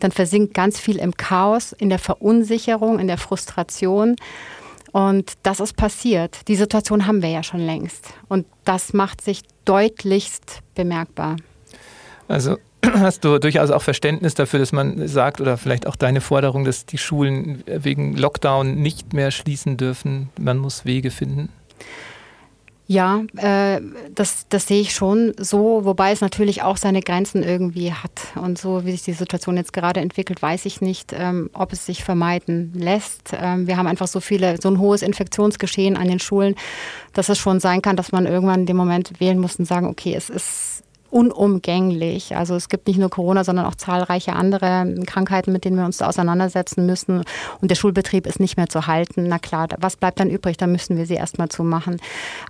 dann 0.00 0.12
versinkt 0.12 0.54
ganz 0.54 0.78
viel 0.78 0.96
im 0.96 1.16
Chaos, 1.16 1.72
in 1.72 1.88
der 1.88 1.98
Verunsicherung, 1.98 2.98
in 2.98 3.06
der 3.06 3.18
Frustration. 3.18 4.16
Und 4.96 5.34
das 5.42 5.60
ist 5.60 5.76
passiert. 5.76 6.48
Die 6.48 6.56
Situation 6.56 7.06
haben 7.06 7.20
wir 7.20 7.28
ja 7.28 7.42
schon 7.42 7.60
längst. 7.60 8.14
Und 8.28 8.46
das 8.64 8.94
macht 8.94 9.20
sich 9.20 9.42
deutlichst 9.66 10.60
bemerkbar. 10.74 11.36
Also 12.28 12.56
hast 12.82 13.22
du 13.22 13.38
durchaus 13.38 13.70
auch 13.70 13.82
Verständnis 13.82 14.32
dafür, 14.32 14.58
dass 14.58 14.72
man 14.72 15.06
sagt, 15.06 15.42
oder 15.42 15.58
vielleicht 15.58 15.86
auch 15.86 15.96
deine 15.96 16.22
Forderung, 16.22 16.64
dass 16.64 16.86
die 16.86 16.96
Schulen 16.96 17.62
wegen 17.66 18.16
Lockdown 18.16 18.76
nicht 18.76 19.12
mehr 19.12 19.32
schließen 19.32 19.76
dürfen. 19.76 20.30
Man 20.40 20.56
muss 20.56 20.86
Wege 20.86 21.10
finden. 21.10 21.50
Ja, 22.88 23.22
äh, 23.36 23.80
das, 24.14 24.46
das 24.48 24.68
sehe 24.68 24.80
ich 24.80 24.94
schon 24.94 25.34
so, 25.38 25.84
wobei 25.84 26.12
es 26.12 26.20
natürlich 26.20 26.62
auch 26.62 26.76
seine 26.76 27.00
Grenzen 27.00 27.42
irgendwie 27.42 27.92
hat. 27.92 28.12
Und 28.36 28.58
so 28.58 28.84
wie 28.84 28.92
sich 28.92 29.02
die 29.02 29.12
Situation 29.12 29.56
jetzt 29.56 29.72
gerade 29.72 29.98
entwickelt, 30.00 30.40
weiß 30.40 30.66
ich 30.66 30.80
nicht, 30.80 31.12
ähm, 31.12 31.50
ob 31.52 31.72
es 31.72 31.84
sich 31.84 32.04
vermeiden 32.04 32.72
lässt. 32.76 33.32
Ähm, 33.40 33.66
wir 33.66 33.76
haben 33.76 33.88
einfach 33.88 34.06
so 34.06 34.20
viele, 34.20 34.60
so 34.60 34.68
ein 34.68 34.78
hohes 34.78 35.02
Infektionsgeschehen 35.02 35.96
an 35.96 36.06
den 36.06 36.20
Schulen, 36.20 36.54
dass 37.12 37.28
es 37.28 37.38
schon 37.38 37.58
sein 37.58 37.82
kann, 37.82 37.96
dass 37.96 38.12
man 38.12 38.24
irgendwann 38.24 38.60
in 38.60 38.66
dem 38.66 38.76
Moment 38.76 39.18
wählen 39.18 39.40
muss 39.40 39.56
und 39.56 39.64
sagen, 39.64 39.88
okay, 39.88 40.14
es 40.14 40.30
ist 40.30 40.75
unumgänglich. 41.10 42.36
Also 42.36 42.54
es 42.54 42.68
gibt 42.68 42.88
nicht 42.88 42.98
nur 42.98 43.10
Corona, 43.10 43.44
sondern 43.44 43.66
auch 43.66 43.74
zahlreiche 43.74 44.34
andere 44.34 44.94
Krankheiten, 45.06 45.52
mit 45.52 45.64
denen 45.64 45.76
wir 45.76 45.84
uns 45.84 46.02
auseinandersetzen 46.02 46.86
müssen. 46.86 47.24
Und 47.60 47.70
der 47.70 47.76
Schulbetrieb 47.76 48.26
ist 48.26 48.40
nicht 48.40 48.56
mehr 48.56 48.68
zu 48.68 48.86
halten. 48.86 49.26
Na 49.28 49.38
klar, 49.38 49.68
was 49.78 49.96
bleibt 49.96 50.20
dann 50.20 50.30
übrig? 50.30 50.56
Da 50.56 50.66
müssen 50.66 50.96
wir 50.96 51.06
sie 51.06 51.14
erstmal 51.14 51.48
zumachen. 51.48 51.98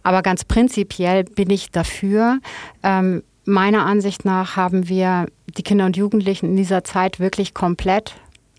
Aber 0.02 0.22
ganz 0.22 0.44
prinzipiell 0.44 1.24
bin 1.24 1.50
ich 1.50 1.70
dafür. 1.70 2.38
Ähm, 2.82 3.22
meiner 3.44 3.86
Ansicht 3.86 4.24
nach 4.24 4.56
haben 4.56 4.88
wir 4.88 5.26
die 5.56 5.62
Kinder 5.62 5.86
und 5.86 5.96
Jugendlichen 5.96 6.46
in 6.46 6.56
dieser 6.56 6.84
Zeit 6.84 7.20
wirklich 7.20 7.54
komplett 7.54 8.14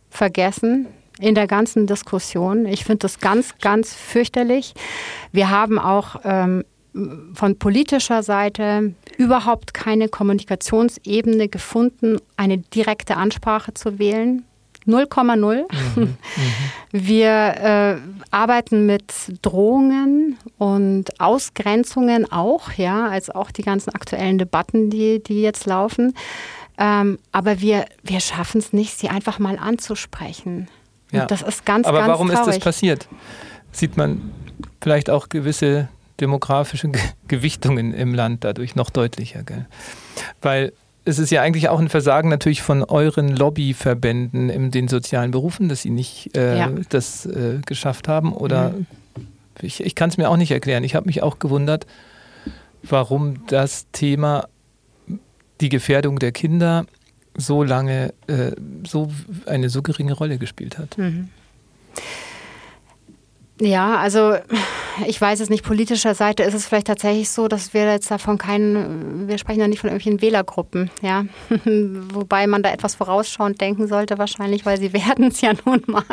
vergessen 0.09 0.87
in 1.19 1.35
der 1.35 1.47
ganzen 1.47 1.87
Diskussion. 1.87 2.65
Ich 2.65 2.83
finde 2.83 2.99
das 2.99 3.19
ganz, 3.19 3.55
ganz 3.59 3.93
fürchterlich. 3.93 4.73
Wir 5.31 5.49
haben 5.49 5.79
auch 5.79 6.21
ähm, 6.23 6.63
von 7.33 7.59
politischer 7.59 8.23
Seite 8.23 8.93
überhaupt 9.17 9.73
keine 9.73 10.09
Kommunikationsebene 10.09 11.47
gefunden, 11.47 12.17
eine 12.35 12.57
direkte 12.57 13.17
Ansprache 13.17 13.73
zu 13.73 13.99
wählen. 13.99 14.43
0,0. 14.87 15.65
Mhm, 15.95 16.01
mhm. 16.01 16.17
Wir 16.91 17.29
äh, 17.29 17.97
arbeiten 18.31 18.85
mit 18.85 19.13
Drohungen 19.41 20.37
und 20.57 21.19
Ausgrenzungen 21.19 22.31
auch, 22.31 22.71
ja, 22.73 23.07
als 23.07 23.29
auch 23.29 23.51
die 23.51 23.63
ganzen 23.63 23.93
aktuellen 23.93 24.37
Debatten, 24.37 24.89
die, 24.89 25.21
die 25.21 25.41
jetzt 25.41 25.65
laufen. 25.65 26.13
Ähm, 26.77 27.19
aber 27.31 27.59
wir, 27.59 27.85
wir 28.03 28.19
schaffen 28.21 28.59
es 28.59 28.71
nicht, 28.71 28.97
sie 28.97 29.09
einfach 29.09 29.39
mal 29.39 29.57
anzusprechen. 29.57 30.69
Ja. 31.11 31.23
Und 31.23 31.31
das 31.31 31.41
ist 31.41 31.65
ganz, 31.65 31.85
aber 31.85 31.99
ganz 31.99 32.09
warum 32.09 32.29
traurig. 32.29 32.47
ist 32.47 32.55
das 32.55 32.59
passiert? 32.63 33.07
Sieht 33.71 33.97
man 33.97 34.31
vielleicht 34.81 35.09
auch 35.09 35.27
gewisse 35.29 35.89
demografische 36.19 36.91
Gewichtungen 37.27 37.93
im 37.93 38.13
Land 38.13 38.43
dadurch 38.43 38.75
noch 38.75 38.89
deutlicher. 38.89 39.43
Gell? 39.43 39.65
Weil 40.41 40.73
es 41.05 41.19
ist 41.19 41.29
ja 41.31 41.41
eigentlich 41.41 41.69
auch 41.69 41.79
ein 41.79 41.89
Versagen 41.89 42.29
natürlich 42.29 42.61
von 42.61 42.83
euren 42.83 43.35
Lobbyverbänden 43.35 44.49
in 44.49 44.71
den 44.71 44.89
sozialen 44.89 45.31
Berufen, 45.31 45.69
dass 45.69 45.81
sie 45.81 45.89
nicht 45.89 46.35
äh, 46.35 46.57
ja. 46.57 46.69
das 46.89 47.25
äh, 47.25 47.59
geschafft 47.65 48.09
haben. 48.09 48.33
Oder 48.33 48.71
mhm. 48.71 48.85
ich, 49.61 49.79
ich 49.79 49.95
kann 49.95 50.09
es 50.09 50.17
mir 50.17 50.29
auch 50.29 50.35
nicht 50.35 50.51
erklären. 50.51 50.83
Ich 50.83 50.95
habe 50.95 51.05
mich 51.05 51.23
auch 51.23 51.39
gewundert, 51.39 51.87
warum 52.83 53.47
das 53.47 53.87
Thema 53.91 54.49
die 55.61 55.69
Gefährdung 55.69 56.19
der 56.19 56.33
Kinder 56.33 56.85
so 57.35 57.63
lange 57.63 58.13
äh, 58.27 58.51
so 58.85 59.11
eine 59.45 59.69
so 59.69 59.81
geringe 59.81 60.13
Rolle 60.13 60.37
gespielt 60.37 60.77
hat. 60.77 60.97
Mhm. 60.97 61.29
Ja, 63.59 63.97
also 63.97 64.35
ich 65.05 65.19
weiß 65.19 65.39
es 65.39 65.49
nicht, 65.49 65.63
politischer 65.63 66.13
Seite 66.13 66.43
ist 66.43 66.53
es 66.53 66.67
vielleicht 66.67 66.87
tatsächlich 66.87 67.29
so, 67.29 67.47
dass 67.47 67.73
wir 67.73 67.91
jetzt 67.91 68.09
davon 68.11 68.37
keinen, 68.37 69.27
wir 69.27 69.37
sprechen 69.37 69.59
ja 69.59 69.67
nicht 69.67 69.79
von 69.79 69.89
irgendwelchen 69.89 70.21
Wählergruppen, 70.21 70.91
ja. 71.01 71.25
Wobei 71.65 72.47
man 72.47 72.63
da 72.63 72.71
etwas 72.71 72.95
vorausschauend 72.95 73.59
denken 73.59 73.87
sollte 73.87 74.17
wahrscheinlich, 74.17 74.65
weil 74.65 74.79
sie 74.79 74.93
werden 75.07 75.27
es 75.27 75.41
ja 75.41 75.53
nun 75.65 75.83
mal. 75.87 76.03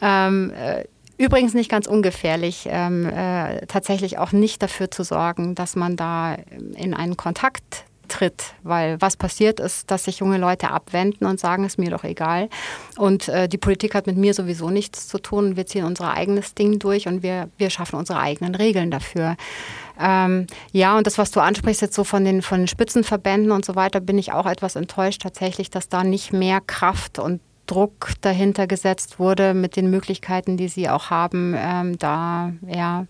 Ähm, 0.00 0.52
äh, 0.52 0.84
Übrigens 1.18 1.54
nicht 1.54 1.70
ganz 1.70 1.86
ungefährlich, 1.86 2.68
ähm, 2.70 3.06
äh, 3.06 3.64
tatsächlich 3.66 4.18
auch 4.18 4.32
nicht 4.32 4.62
dafür 4.62 4.90
zu 4.90 5.02
sorgen, 5.02 5.54
dass 5.54 5.74
man 5.74 5.96
da 5.96 6.36
in 6.74 6.92
einen 6.92 7.16
Kontakt 7.16 7.86
tritt, 8.08 8.54
weil 8.62 9.00
was 9.00 9.16
passiert 9.16 9.60
ist, 9.60 9.90
dass 9.90 10.04
sich 10.04 10.18
junge 10.18 10.38
Leute 10.38 10.70
abwenden 10.70 11.26
und 11.26 11.40
sagen, 11.40 11.64
es 11.64 11.74
ist 11.74 11.78
mir 11.78 11.90
doch 11.90 12.04
egal. 12.04 12.48
Und 12.96 13.28
äh, 13.28 13.48
die 13.48 13.58
Politik 13.58 13.94
hat 13.94 14.06
mit 14.06 14.16
mir 14.16 14.34
sowieso 14.34 14.70
nichts 14.70 15.08
zu 15.08 15.18
tun. 15.18 15.56
Wir 15.56 15.66
ziehen 15.66 15.84
unser 15.84 16.12
eigenes 16.12 16.54
Ding 16.54 16.78
durch 16.78 17.06
und 17.08 17.22
wir, 17.22 17.48
wir 17.58 17.70
schaffen 17.70 17.98
unsere 17.98 18.20
eigenen 18.20 18.54
Regeln 18.54 18.90
dafür. 18.90 19.36
Ähm, 19.98 20.46
ja, 20.72 20.96
und 20.96 21.06
das, 21.06 21.18
was 21.18 21.30
du 21.30 21.40
ansprichst 21.40 21.82
jetzt 21.82 21.94
so 21.94 22.04
von 22.04 22.24
den, 22.24 22.42
von 22.42 22.60
den 22.60 22.68
Spitzenverbänden 22.68 23.50
und 23.50 23.64
so 23.64 23.74
weiter, 23.74 24.00
bin 24.00 24.18
ich 24.18 24.32
auch 24.32 24.46
etwas 24.46 24.76
enttäuscht 24.76 25.22
tatsächlich, 25.22 25.70
dass 25.70 25.88
da 25.88 26.04
nicht 26.04 26.32
mehr 26.32 26.60
Kraft 26.60 27.18
und 27.18 27.40
Druck 27.66 28.12
dahinter 28.20 28.66
gesetzt 28.66 29.18
wurde 29.18 29.52
mit 29.54 29.76
den 29.76 29.90
Möglichkeiten, 29.90 30.56
die 30.56 30.68
sie 30.68 30.88
auch 30.88 31.10
haben, 31.10 31.54
ähm, 31.56 31.98
da 31.98 32.52
ja 32.66 33.06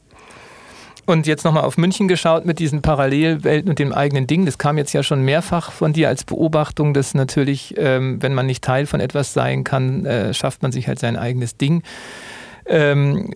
und 1.06 1.26
jetzt 1.26 1.44
nochmal 1.44 1.62
auf 1.62 1.78
München 1.78 2.08
geschaut 2.08 2.44
mit 2.44 2.58
diesen 2.58 2.82
Parallelwelten 2.82 3.70
und 3.70 3.78
dem 3.78 3.92
eigenen 3.92 4.26
Ding. 4.26 4.44
Das 4.44 4.58
kam 4.58 4.76
jetzt 4.76 4.92
ja 4.92 5.02
schon 5.02 5.22
mehrfach 5.22 5.70
von 5.70 5.92
dir 5.92 6.08
als 6.08 6.24
Beobachtung, 6.24 6.94
dass 6.94 7.14
natürlich, 7.14 7.74
ähm, 7.78 8.20
wenn 8.20 8.34
man 8.34 8.46
nicht 8.46 8.62
Teil 8.62 8.86
von 8.86 9.00
etwas 9.00 9.32
sein 9.32 9.64
kann, 9.64 10.04
äh, 10.04 10.34
schafft 10.34 10.62
man 10.62 10.72
sich 10.72 10.88
halt 10.88 10.98
sein 10.98 11.16
eigenes 11.16 11.56
Ding. 11.56 11.82
Ähm, 12.66 13.30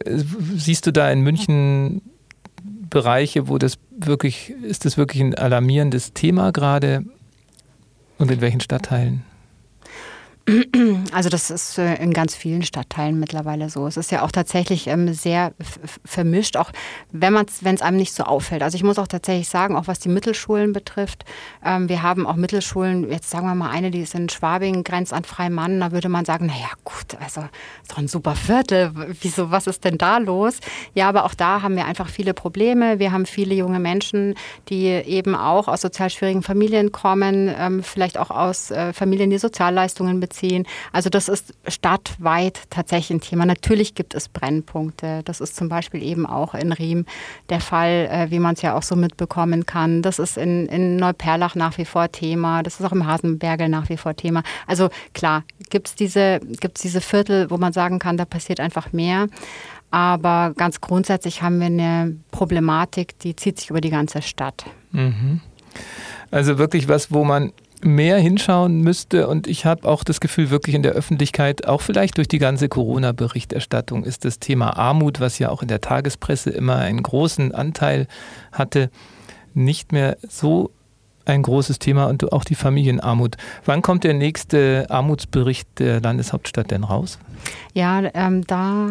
siehst 0.57 0.87
du 0.87 0.93
da 0.93 1.11
in 1.11 1.21
München 1.21 2.03
Bereiche, 2.91 3.49
wo 3.49 3.57
das 3.59 3.79
wirklich, 3.97 4.53
ist 4.63 4.85
das 4.85 4.97
wirklich 4.97 5.23
ein 5.23 5.37
alarmierendes 5.37 6.13
Thema 6.13 6.51
gerade? 6.51 7.05
Und 8.19 8.33
in 8.33 8.41
welchen 8.41 8.61
Stadtteilen? 8.61 9.23
Also 11.13 11.29
das 11.29 11.51
ist 11.51 11.79
äh, 11.79 11.97
in 11.97 12.13
ganz 12.13 12.35
vielen 12.35 12.63
Stadtteilen 12.63 13.19
mittlerweile 13.19 13.69
so. 13.69 13.87
Es 13.87 13.97
ist 13.97 14.11
ja 14.11 14.23
auch 14.23 14.31
tatsächlich 14.31 14.87
ähm, 14.87 15.13
sehr 15.13 15.53
vermischt, 16.05 16.57
auch 16.57 16.71
wenn 17.13 17.35
es 17.37 17.83
einem 17.83 17.97
nicht 17.97 18.15
so 18.15 18.25
auffällt. 18.25 18.63
Also 18.63 18.77
ich 18.77 18.83
muss 18.83 18.99
auch 18.99 19.07
tatsächlich 19.07 19.49
sagen, 19.49 19.77
auch 19.77 19.87
was 19.87 19.99
die 19.99 20.09
Mittelschulen 20.09 20.73
betrifft, 20.73 21.25
ähm, 21.65 21.89
wir 21.89 22.03
haben 22.03 22.27
auch 22.27 22.37
Mittelschulen, 22.37 23.11
jetzt 23.11 23.31
sagen 23.31 23.47
wir 23.47 23.55
mal 23.55 23.71
eine, 23.71 23.91
die 23.91 24.01
ist 24.01 24.15
in 24.15 24.29
Schwabing, 24.29 24.85
grenzt 24.85 25.13
an 25.13 25.25
Freimann, 25.25 25.81
da 25.81 25.93
würde 25.93 26.09
man 26.09 26.25
sagen, 26.25 26.47
naja 26.47 26.71
gut, 26.85 27.21
also 27.21 27.43
doch 27.89 27.99
ein 27.99 28.09
super 28.09 28.35
Viertel, 28.35 28.93
wieso, 29.21 29.51
was 29.51 29.67
ist 29.67 29.85
denn 29.85 29.99
da 29.99 30.19
los? 30.19 30.59
Ja, 30.95 31.09
aber 31.09 31.25
auch 31.25 31.35
da 31.35 31.63
haben 31.63 31.77
wir 31.77 31.87
einfach 31.87 32.09
viele 32.09 32.35
Probleme. 32.35 32.99
Wir 32.99 33.13
haben 33.13 33.27
viele 33.27 33.55
junge 33.55 33.79
Menschen, 33.79 34.35
die 34.69 34.87
eben 34.87 35.35
auch 35.35 35.69
aus 35.69 35.81
sozial 35.81 36.11
schwierigen 36.11 36.43
Familien 36.43 36.93
kommen, 36.93 37.53
ähm, 37.57 37.83
vielleicht 37.83 38.19
auch 38.19 38.31
aus 38.31 38.71
äh, 38.71 38.93
Familien, 38.93 39.31
die 39.31 39.39
Sozialleistungen 39.39 40.21
beziehen. 40.21 40.40
Also 40.93 41.11
das 41.11 41.29
ist 41.29 41.55
stadtweit 41.67 42.63
tatsächlich 42.71 43.11
ein 43.11 43.21
Thema. 43.21 43.47
Natürlich 43.47 43.95
gibt 43.95 44.15
es 44.15 44.29
Brennpunkte. 44.29 45.23
Das 45.25 45.41
ist 45.41 45.57
zum 45.57 45.69
Beispiel 45.69 46.03
eben 46.03 46.27
auch 46.27 46.55
in 46.55 46.73
Riem 46.73 47.07
der 47.49 47.61
Fall, 47.61 48.09
äh, 48.11 48.31
wie 48.31 48.39
man 48.39 48.55
es 48.55 48.63
ja 48.63 48.77
auch 48.77 48.83
so 48.83 48.97
mitbekommen 48.97 49.67
kann. 49.67 50.03
Das 50.03 50.19
ist 50.19 50.37
in, 50.37 50.67
in 50.67 50.97
Neuperlach 50.97 51.55
nach 51.55 51.79
wie 51.79 51.85
vor 51.85 52.11
Thema. 52.11 52.63
Das 52.63 52.81
ist 52.81 52.87
auch 52.87 52.93
im 52.93 53.07
Hasenbergel 53.07 53.69
nach 53.69 53.89
wie 53.89 53.97
vor 53.97 54.17
Thema. 54.17 54.43
Also 54.67 54.89
klar, 55.15 55.45
gibt 55.71 55.89
es 55.89 55.95
diese, 55.95 56.41
gibt's 56.61 56.83
diese 56.83 57.01
Viertel, 57.01 57.51
wo 57.51 57.57
man 57.57 57.73
sagen 57.73 57.99
kann, 57.99 58.17
da 58.17 58.25
passiert 58.25 58.61
einfach 58.61 58.93
mehr. 58.93 59.27
Aber 59.91 60.53
ganz 60.57 60.81
grundsätzlich 60.81 61.43
haben 61.43 61.59
wir 61.59 61.67
eine 61.67 62.17
Problematik, 62.31 63.19
die 63.19 63.35
zieht 63.35 63.59
sich 63.59 63.71
über 63.71 63.81
die 63.81 63.91
ganze 63.91 64.23
Stadt. 64.23 64.65
Mhm. 64.93 65.41
Also 66.31 66.59
wirklich 66.59 66.89
was, 66.89 67.11
wo 67.11 67.25
man 67.25 67.53
mehr 67.83 68.19
hinschauen 68.19 68.81
müsste. 68.81 69.29
Und 69.29 69.47
ich 69.47 69.65
habe 69.65 69.89
auch 69.89 70.05
das 70.05 70.21
Gefühl, 70.21 70.51
wirklich 70.51 70.75
in 70.75 70.83
der 70.83 70.93
Öffentlichkeit, 70.93 71.67
auch 71.67 71.81
vielleicht 71.81 72.19
durch 72.19 72.29
die 72.29 72.39
ganze 72.39 72.69
Corona-Berichterstattung, 72.69 74.05
ist 74.05 74.25
das 74.25 74.39
Thema 74.39 74.77
Armut, 74.77 75.21
was 75.21 75.39
ja 75.39 75.51
auch 75.51 75.63
in 75.63 75.69
der 75.69 75.81
Tagespresse 75.81 76.51
immer 76.51 76.77
einen 76.77 77.03
großen 77.03 77.53
Anteil 77.55 78.07
hatte, 78.53 78.91
nicht 79.55 79.93
mehr 79.93 80.17
so 80.29 80.71
ein 81.25 81.43
großes 81.43 81.79
Thema 81.79 82.07
und 82.07 82.33
auch 82.33 82.45
die 82.45 82.55
Familienarmut. 82.55 83.37
Wann 83.65 83.83
kommt 83.83 84.05
der 84.05 84.15
nächste 84.15 84.87
Armutsbericht 84.89 85.69
der 85.79 86.01
Landeshauptstadt 86.01 86.71
denn 86.71 86.85
raus? 86.85 87.19
Ja, 87.75 88.03
ähm, 88.15 88.47
da 88.47 88.89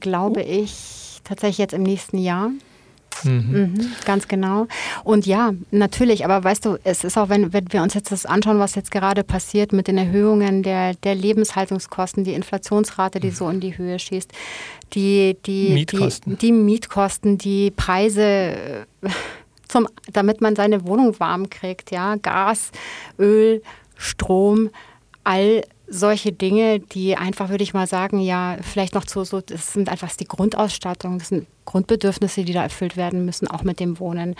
glaube 0.00 0.42
ich 0.42 1.20
tatsächlich 1.24 1.58
jetzt 1.58 1.74
im 1.74 1.82
nächsten 1.82 2.18
Jahr. 2.18 2.50
Mhm. 3.24 3.52
Mhm, 3.52 3.92
ganz 4.04 4.28
genau. 4.28 4.66
Und 5.04 5.26
ja, 5.26 5.52
natürlich, 5.70 6.24
aber 6.24 6.42
weißt 6.42 6.64
du, 6.64 6.78
es 6.84 7.04
ist 7.04 7.18
auch, 7.18 7.28
wenn, 7.28 7.52
wenn 7.52 7.72
wir 7.72 7.82
uns 7.82 7.94
jetzt 7.94 8.12
das 8.12 8.26
anschauen, 8.26 8.58
was 8.58 8.74
jetzt 8.74 8.90
gerade 8.90 9.24
passiert 9.24 9.72
mit 9.72 9.88
den 9.88 9.98
Erhöhungen 9.98 10.62
der, 10.62 10.94
der 10.94 11.14
Lebenshaltungskosten, 11.14 12.24
die 12.24 12.34
Inflationsrate, 12.34 13.20
die 13.20 13.28
mhm. 13.28 13.34
so 13.34 13.48
in 13.48 13.60
die 13.60 13.76
Höhe 13.76 13.98
schießt, 13.98 14.32
die, 14.92 15.36
die, 15.46 15.70
Mietkosten. 15.70 16.32
die, 16.32 16.46
die 16.46 16.52
Mietkosten, 16.52 17.38
die 17.38 17.70
Preise, 17.70 18.86
zum, 19.68 19.86
damit 20.12 20.40
man 20.40 20.56
seine 20.56 20.86
Wohnung 20.86 21.18
warm 21.20 21.48
kriegt, 21.50 21.90
ja, 21.90 22.16
Gas, 22.16 22.72
Öl, 23.18 23.62
Strom, 23.96 24.70
all 25.24 25.62
solche 25.90 26.32
Dinge, 26.32 26.78
die 26.78 27.16
einfach, 27.16 27.50
würde 27.50 27.64
ich 27.64 27.74
mal 27.74 27.86
sagen, 27.86 28.20
ja, 28.20 28.56
vielleicht 28.62 28.94
noch 28.94 29.04
zu 29.04 29.24
so, 29.24 29.40
das 29.40 29.72
sind 29.72 29.88
einfach 29.88 30.14
die 30.14 30.26
Grundausstattung, 30.26 31.18
das 31.18 31.28
sind 31.28 31.46
Grundbedürfnisse, 31.64 32.44
die 32.44 32.52
da 32.52 32.62
erfüllt 32.62 32.96
werden 32.96 33.24
müssen, 33.24 33.46
auch 33.48 33.62
mit 33.62 33.80
dem 33.80 33.98
Wohnen. 34.00 34.34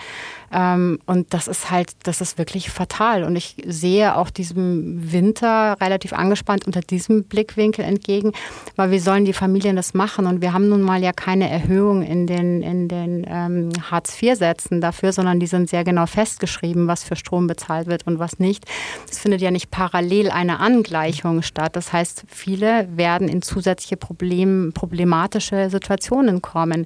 Ähm, 0.51 0.99
und 1.05 1.33
das 1.33 1.47
ist 1.47 1.71
halt, 1.71 1.91
das 2.03 2.21
ist 2.21 2.37
wirklich 2.37 2.69
fatal. 2.69 3.23
Und 3.23 3.35
ich 3.35 3.55
sehe 3.65 4.15
auch 4.17 4.29
diesem 4.29 5.11
Winter 5.11 5.77
relativ 5.79 6.13
angespannt 6.13 6.65
unter 6.65 6.81
diesem 6.81 7.23
Blickwinkel 7.23 7.85
entgegen, 7.85 8.33
weil 8.75 8.91
wie 8.91 8.99
sollen 8.99 9.25
die 9.25 9.33
Familien 9.33 9.75
das 9.75 9.93
machen? 9.93 10.27
Und 10.27 10.41
wir 10.41 10.53
haben 10.53 10.67
nun 10.67 10.81
mal 10.81 11.01
ja 11.01 11.13
keine 11.13 11.49
Erhöhung 11.49 12.01
in 12.01 12.27
den, 12.27 12.61
in 12.61 12.87
den 12.87 13.25
ähm, 13.27 13.69
Hartz-IV-Sätzen 13.89 14.81
dafür, 14.81 15.13
sondern 15.13 15.39
die 15.39 15.47
sind 15.47 15.69
sehr 15.69 15.83
genau 15.83 16.05
festgeschrieben, 16.05 16.87
was 16.87 17.03
für 17.03 17.15
Strom 17.15 17.47
bezahlt 17.47 17.87
wird 17.87 18.05
und 18.07 18.19
was 18.19 18.39
nicht. 18.39 18.65
Es 19.09 19.19
findet 19.19 19.41
ja 19.41 19.51
nicht 19.51 19.71
parallel 19.71 20.31
eine 20.31 20.59
Angleichung 20.59 21.41
statt. 21.41 21.75
Das 21.75 21.93
heißt, 21.93 22.23
viele 22.27 22.87
werden 22.95 23.27
in 23.27 23.41
zusätzliche 23.41 23.97
Problem, 23.97 24.71
problematische 24.73 25.69
Situationen 25.69 26.41
kommen. 26.41 26.85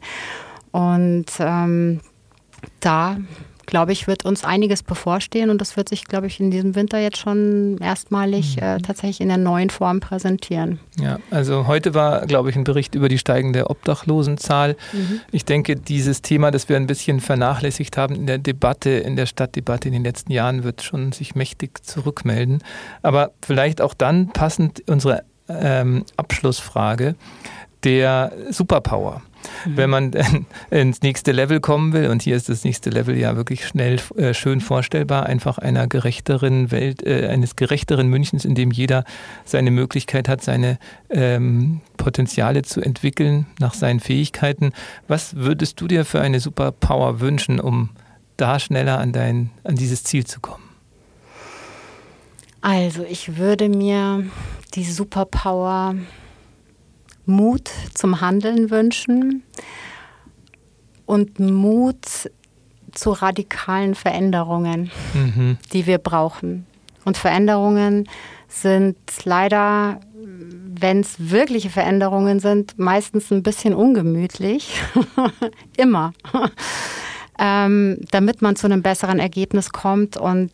Und 0.76 1.28
ähm, 1.40 2.02
da 2.82 3.16
glaube 3.66 3.94
ich, 3.94 4.08
wird 4.08 4.26
uns 4.26 4.44
einiges 4.44 4.84
bevorstehen 4.84 5.50
und 5.50 5.60
das 5.60 5.78
wird 5.78 5.88
sich, 5.90 6.04
glaube 6.04 6.28
ich, 6.28 6.40
in 6.40 6.52
diesem 6.52 6.76
Winter 6.76 7.00
jetzt 7.00 7.18
schon 7.18 7.78
erstmalig 7.80 8.62
äh, 8.62 8.76
mhm. 8.76 8.84
tatsächlich 8.84 9.22
in 9.22 9.30
der 9.30 9.38
neuen 9.38 9.70
Form 9.70 10.02
präsentieren. 10.02 10.80
Ja, 11.00 11.18
also 11.32 11.66
heute 11.66 11.94
war, 11.94 12.26
glaube 12.28 12.50
ich, 12.50 12.58
ein 12.58 12.66
Bericht 12.66 12.94
über 12.94 13.08
die 13.08 13.18
steigende 13.18 13.70
Obdachlosenzahl. 13.70 14.76
Mhm. 14.92 15.22
Ich 15.32 15.46
denke, 15.46 15.78
dieses 15.78 16.22
Thema, 16.22 16.52
das 16.52 16.68
wir 16.68 16.76
ein 16.76 16.88
bisschen 16.88 17.22
vernachlässigt 17.22 17.98
haben 17.98 18.14
in 18.14 18.28
der 18.28 18.38
Debatte, 18.38 18.90
in 18.90 19.16
der 19.16 19.28
Stadtdebatte 19.28 19.88
in 19.88 19.94
den 19.94 20.04
letzten 20.04 20.34
Jahren, 20.34 20.66
wird 20.66 20.84
schon 20.84 21.14
sich 21.14 21.36
mächtig 21.36 21.86
zurückmelden. 21.86 22.64
Aber 23.02 23.32
vielleicht 23.42 23.82
auch 23.82 23.94
dann 23.94 24.28
passend 24.28 24.84
unsere 24.88 25.24
ähm, 25.48 26.04
Abschlussfrage 26.18 27.16
der 27.84 28.34
Superpower. 28.52 29.22
Mhm. 29.66 29.78
Wenn 29.78 29.90
man 29.90 30.12
ins 30.70 31.02
nächste 31.02 31.32
Level 31.32 31.60
kommen 31.60 31.94
will, 31.94 32.08
und 32.10 32.22
hier 32.22 32.36
ist 32.36 32.50
das 32.50 32.64
nächste 32.64 32.90
Level 32.90 33.18
ja 33.18 33.36
wirklich 33.36 33.68
schnell 33.68 34.00
äh, 34.16 34.34
schön 34.34 34.62
vorstellbar, 34.62 35.26
einfach 35.26 35.58
einer 35.58 35.88
gerechteren 35.88 36.72
Welt, 36.72 37.06
äh, 37.06 37.28
eines 37.28 37.56
gerechteren 37.56 38.08
Münchens, 38.08 38.46
in 38.46 38.56
dem 38.56 38.72
jeder 38.72 39.04
seine 39.44 39.72
Möglichkeit 39.72 40.28
hat, 40.30 40.42
seine 40.42 40.78
ähm, 41.10 41.82
Potenziale 41.98 42.64
zu 42.64 42.82
entwickeln 42.82 43.46
nach 43.60 43.74
seinen 43.74 44.00
Fähigkeiten. 44.00 44.72
Was 45.08 45.36
würdest 45.36 45.82
du 45.82 45.88
dir 45.88 46.06
für 46.06 46.22
eine 46.22 46.40
Superpower 46.40 47.20
wünschen, 47.20 47.60
um 47.60 47.90
da 48.38 48.60
schneller 48.60 49.00
an, 49.00 49.14
dein, 49.14 49.52
an 49.64 49.76
dieses 49.76 50.04
Ziel 50.04 50.26
zu 50.26 50.40
kommen? 50.40 50.64
Also 52.62 53.04
ich 53.04 53.38
würde 53.38 53.70
mir 53.70 54.26
die 54.74 54.86
Superpower 54.86 55.96
Mut 57.26 57.70
zum 57.94 58.22
Handeln 58.22 58.70
wünschen 58.70 59.44
und 61.06 61.40
Mut 61.40 62.30
zu 62.92 63.12
radikalen 63.12 63.96
Veränderungen, 63.96 64.92
mhm. 65.14 65.58
die 65.74 65.86
wir 65.86 65.98
brauchen. 65.98 66.66
Und 67.04 67.18
Veränderungen 67.18 68.10
sind 68.48 68.98
leider, 69.26 70.00
wenn 70.14 71.02
es 71.02 71.16
wirkliche 71.30 71.70
Veränderungen 71.70 72.40
sind, 72.40 72.80
meistens 72.80 73.32
ein 73.32 73.44
bisschen 73.44 73.74
ungemütlich. 73.74 74.82
Immer. 75.78 76.14
ähm, 77.40 78.00
damit 78.12 78.42
man 78.42 78.56
zu 78.56 78.66
einem 78.66 78.82
besseren 78.82 79.20
Ergebnis 79.20 79.72
kommt 79.72 80.18
und 80.18 80.52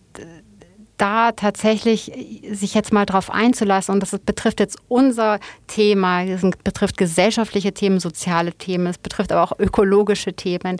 da 1.01 1.31
tatsächlich 1.31 2.11
sich 2.51 2.75
jetzt 2.75 2.93
mal 2.93 3.05
drauf 3.05 3.31
einzulassen, 3.31 3.95
und 3.95 4.01
das 4.01 4.17
betrifft 4.19 4.59
jetzt 4.59 4.77
unser 4.87 5.39
Thema, 5.65 6.25
das 6.25 6.41
betrifft 6.63 6.97
gesellschaftliche 6.97 7.73
Themen, 7.73 7.99
soziale 7.99 8.53
Themen, 8.53 8.85
es 8.87 8.99
betrifft 8.99 9.31
aber 9.31 9.43
auch 9.43 9.59
ökologische 9.59 10.33
Themen. 10.33 10.77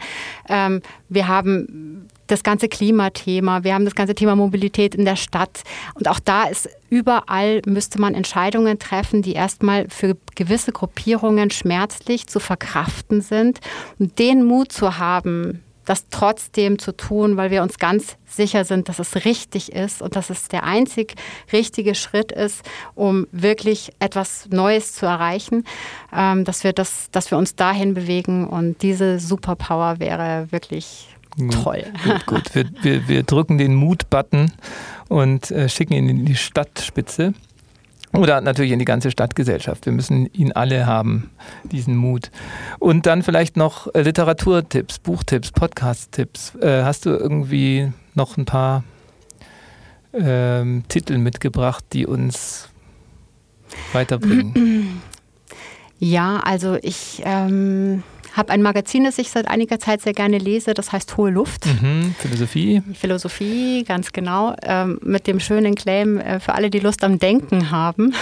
Ähm, 0.48 0.82
wir 1.10 1.28
haben 1.28 2.08
das 2.28 2.44
ganze 2.44 2.70
Klimathema, 2.70 3.64
wir 3.64 3.74
haben 3.74 3.86
das 3.86 3.96
ganze 3.96 4.14
Thema 4.14 4.36
Mobilität 4.36 4.94
in 4.96 5.06
der 5.06 5.16
Stadt. 5.16 5.64
Und 5.96 6.08
auch 6.08 6.20
da 6.20 6.44
ist 6.44 6.70
überall 6.90 7.62
müsste 7.66 8.00
man 8.00 8.14
Entscheidungen 8.14 8.78
treffen, 8.78 9.22
die 9.22 9.34
erstmal 9.34 9.90
für 9.90 10.16
gewisse 10.36 10.72
Gruppierungen 10.72 11.50
schmerzlich 11.50 12.28
zu 12.28 12.40
verkraften 12.40 13.22
sind. 13.22 13.60
Und 13.98 14.20
den 14.20 14.46
Mut 14.46 14.72
zu 14.72 14.98
haben, 14.98 15.64
das 15.86 16.10
trotzdem 16.10 16.80
zu 16.80 16.92
tun, 16.96 17.38
weil 17.38 17.52
wir 17.52 17.64
uns 17.64 17.80
ganz 17.80 18.18
sicher 18.28 18.66
sind, 18.66 18.88
dass 18.90 19.00
es 19.00 19.26
richtig 19.26 19.72
ist 19.74 20.02
und 20.02 20.16
dass 20.16 20.30
es 20.30 20.48
der 20.48 20.64
einzig 20.64 21.16
richtige 21.52 21.96
Schritt 21.96 22.32
ist, 22.32 22.64
um 22.96 23.28
wirklich 23.32 23.92
etwas 24.00 24.48
Neues 24.50 24.94
zu 24.94 25.06
erreichen, 25.06 25.66
ähm, 26.16 26.46
dass, 26.46 26.64
wir 26.64 26.74
das, 26.74 27.10
dass 27.12 27.32
wir 27.32 27.38
uns 27.38 27.56
dahin 27.56 27.94
bewegen 27.94 28.48
und 28.48 28.82
diese 28.82 29.20
Superpower 29.20 30.00
wäre 30.00 30.48
wirklich 30.52 31.10
toll. 31.52 31.86
Gut, 32.04 32.26
gut. 32.26 32.56
Wir, 32.56 32.66
wir, 32.82 33.08
wir 33.08 33.24
drücken 33.24 33.58
den 33.58 33.76
Mut-Button 33.76 34.52
und 35.10 35.52
äh, 35.52 35.70
schicken 35.70 35.94
ihn 35.94 36.10
in 36.10 36.26
die 36.26 36.36
Stadtspitze. 36.36 37.34
Oder 38.14 38.42
natürlich 38.42 38.72
in 38.72 38.80
die 38.80 38.86
ganze 38.86 39.10
Stadtgesellschaft. 39.10 39.86
Wir 39.86 39.94
müssen 39.94 40.26
ihn 40.34 40.52
alle 40.52 40.86
haben, 40.86 41.32
diesen 41.64 41.96
Mut. 41.96 42.32
Und 42.80 43.06
dann 43.06 43.24
vielleicht 43.24 43.56
noch 43.56 43.94
äh, 43.94 44.02
Literaturtipps, 44.02 45.00
Buchtipps, 45.00 45.52
Podcast-Tipps. 45.52 46.56
Äh, 46.56 46.84
hast 46.84 47.06
du 47.06 47.12
irgendwie 47.12 47.92
noch 48.14 48.38
ein 48.38 48.46
paar 48.46 48.84
ähm, 50.14 50.84
Titel 50.90 51.18
mitgebracht, 51.18 51.86
die 51.94 52.06
uns 52.06 52.70
weiterbringen? 53.94 55.02
Ja, 56.04 56.40
also 56.40 56.80
ich 56.82 57.22
ähm, 57.26 58.02
habe 58.34 58.52
ein 58.52 58.62
Magazin, 58.62 59.04
das 59.04 59.18
ich 59.18 59.30
seit 59.30 59.48
einiger 59.48 59.80
Zeit 59.80 60.02
sehr 60.02 60.14
gerne 60.14 60.38
lese, 60.38 60.74
das 60.74 60.92
heißt 60.92 61.18
Hohe 61.18 61.32
Luft. 61.32 61.66
Mhm, 61.66 62.16
Philosophie. 62.18 62.82
Philosophie, 62.94 63.84
ganz 63.84 64.12
genau, 64.12 64.56
ähm, 64.64 65.00
mit 65.02 65.28
dem 65.28 65.40
schönen 65.40 65.76
Claim 65.76 66.20
äh, 66.20 66.40
für 66.40 66.54
alle, 66.54 66.70
die 66.70 66.80
Lust 66.80 67.04
am 67.04 67.20
Denken 67.20 67.72
haben. 67.72 68.14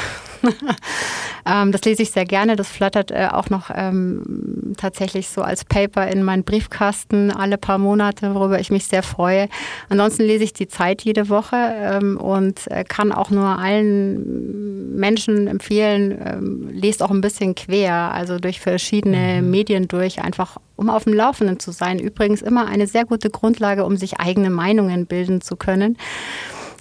ähm, 1.45 1.71
das 1.71 1.83
lese 1.83 2.03
ich 2.03 2.11
sehr 2.11 2.25
gerne. 2.25 2.55
Das 2.55 2.67
flattert 2.67 3.11
äh, 3.11 3.27
auch 3.31 3.49
noch 3.49 3.69
ähm, 3.73 4.73
tatsächlich 4.77 5.29
so 5.29 5.41
als 5.41 5.65
Paper 5.65 6.07
in 6.07 6.23
meinen 6.23 6.43
Briefkasten 6.43 7.31
alle 7.31 7.57
paar 7.57 7.77
Monate, 7.77 8.33
worüber 8.33 8.59
ich 8.59 8.71
mich 8.71 8.85
sehr 8.85 9.03
freue. 9.03 9.49
Ansonsten 9.89 10.23
lese 10.23 10.43
ich 10.43 10.53
die 10.53 10.67
Zeit 10.67 11.01
jede 11.03 11.29
Woche 11.29 11.55
ähm, 11.55 12.17
und 12.17 12.69
äh, 12.71 12.83
kann 12.83 13.11
auch 13.11 13.29
nur 13.29 13.59
allen 13.59 14.95
Menschen 14.95 15.47
empfehlen, 15.47 16.17
ähm, 16.23 16.69
lest 16.71 17.01
auch 17.03 17.11
ein 17.11 17.21
bisschen 17.21 17.55
quer, 17.55 18.11
also 18.13 18.39
durch 18.39 18.59
verschiedene 18.59 19.41
mhm. 19.41 19.49
Medien 19.49 19.87
durch, 19.87 20.21
einfach 20.21 20.57
um 20.75 20.89
auf 20.89 21.03
dem 21.03 21.13
Laufenden 21.13 21.59
zu 21.59 21.71
sein. 21.71 21.99
Übrigens 21.99 22.41
immer 22.41 22.67
eine 22.67 22.87
sehr 22.87 23.05
gute 23.05 23.29
Grundlage, 23.29 23.85
um 23.85 23.97
sich 23.97 24.19
eigene 24.19 24.49
Meinungen 24.49 25.05
bilden 25.05 25.41
zu 25.41 25.55
können. 25.55 25.97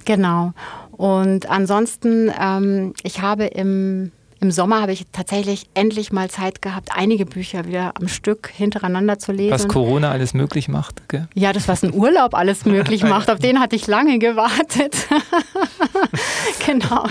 Genau. 0.04 0.52
Und 0.99 1.49
ansonsten, 1.49 2.30
ähm, 2.38 2.92
ich 3.03 3.22
habe 3.22 3.46
im 3.46 4.12
im 4.40 4.53
Sommer 4.53 4.80
habe 4.80 4.92
ich 4.92 5.05
tatsächlich 5.11 5.66
endlich 5.74 6.12
mal 6.12 6.30
Zeit 6.30 6.62
gehabt, 6.62 6.90
einige 6.94 7.26
Bücher 7.26 7.64
wieder 7.64 7.94
am 7.96 8.07
Stück 8.07 8.49
hintereinander 8.49 9.18
zu 9.18 9.32
lesen. 9.32 9.51
Was 9.51 9.66
Corona 9.66 10.12
alles 10.12 10.32
möglich 10.32 10.68
macht, 10.68 11.09
gell? 11.09 11.26
Ja, 11.34 11.53
das, 11.53 11.66
was 11.66 11.82
ein 11.82 11.92
Urlaub 11.92 12.34
alles 12.34 12.64
möglich 12.64 13.03
macht, 13.05 13.30
auf 13.30 13.40
den 13.40 13.59
hatte 13.59 13.74
ich 13.74 13.88
lange 13.88 14.20
gewartet. 14.20 15.09
genau. 16.66 17.05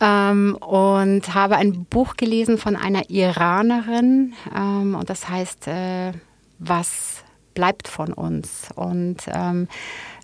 Ähm, 0.00 0.56
und 0.60 1.34
habe 1.34 1.56
ein 1.56 1.84
Buch 1.86 2.16
gelesen 2.16 2.58
von 2.58 2.76
einer 2.76 3.10
Iranerin 3.10 4.34
ähm, 4.54 4.94
und 4.94 5.10
das 5.10 5.28
heißt, 5.28 5.66
äh, 5.66 6.12
was 6.60 7.24
bleibt 7.54 7.88
von 7.88 8.12
uns? 8.12 8.68
Und 8.76 9.16
ähm, 9.26 9.66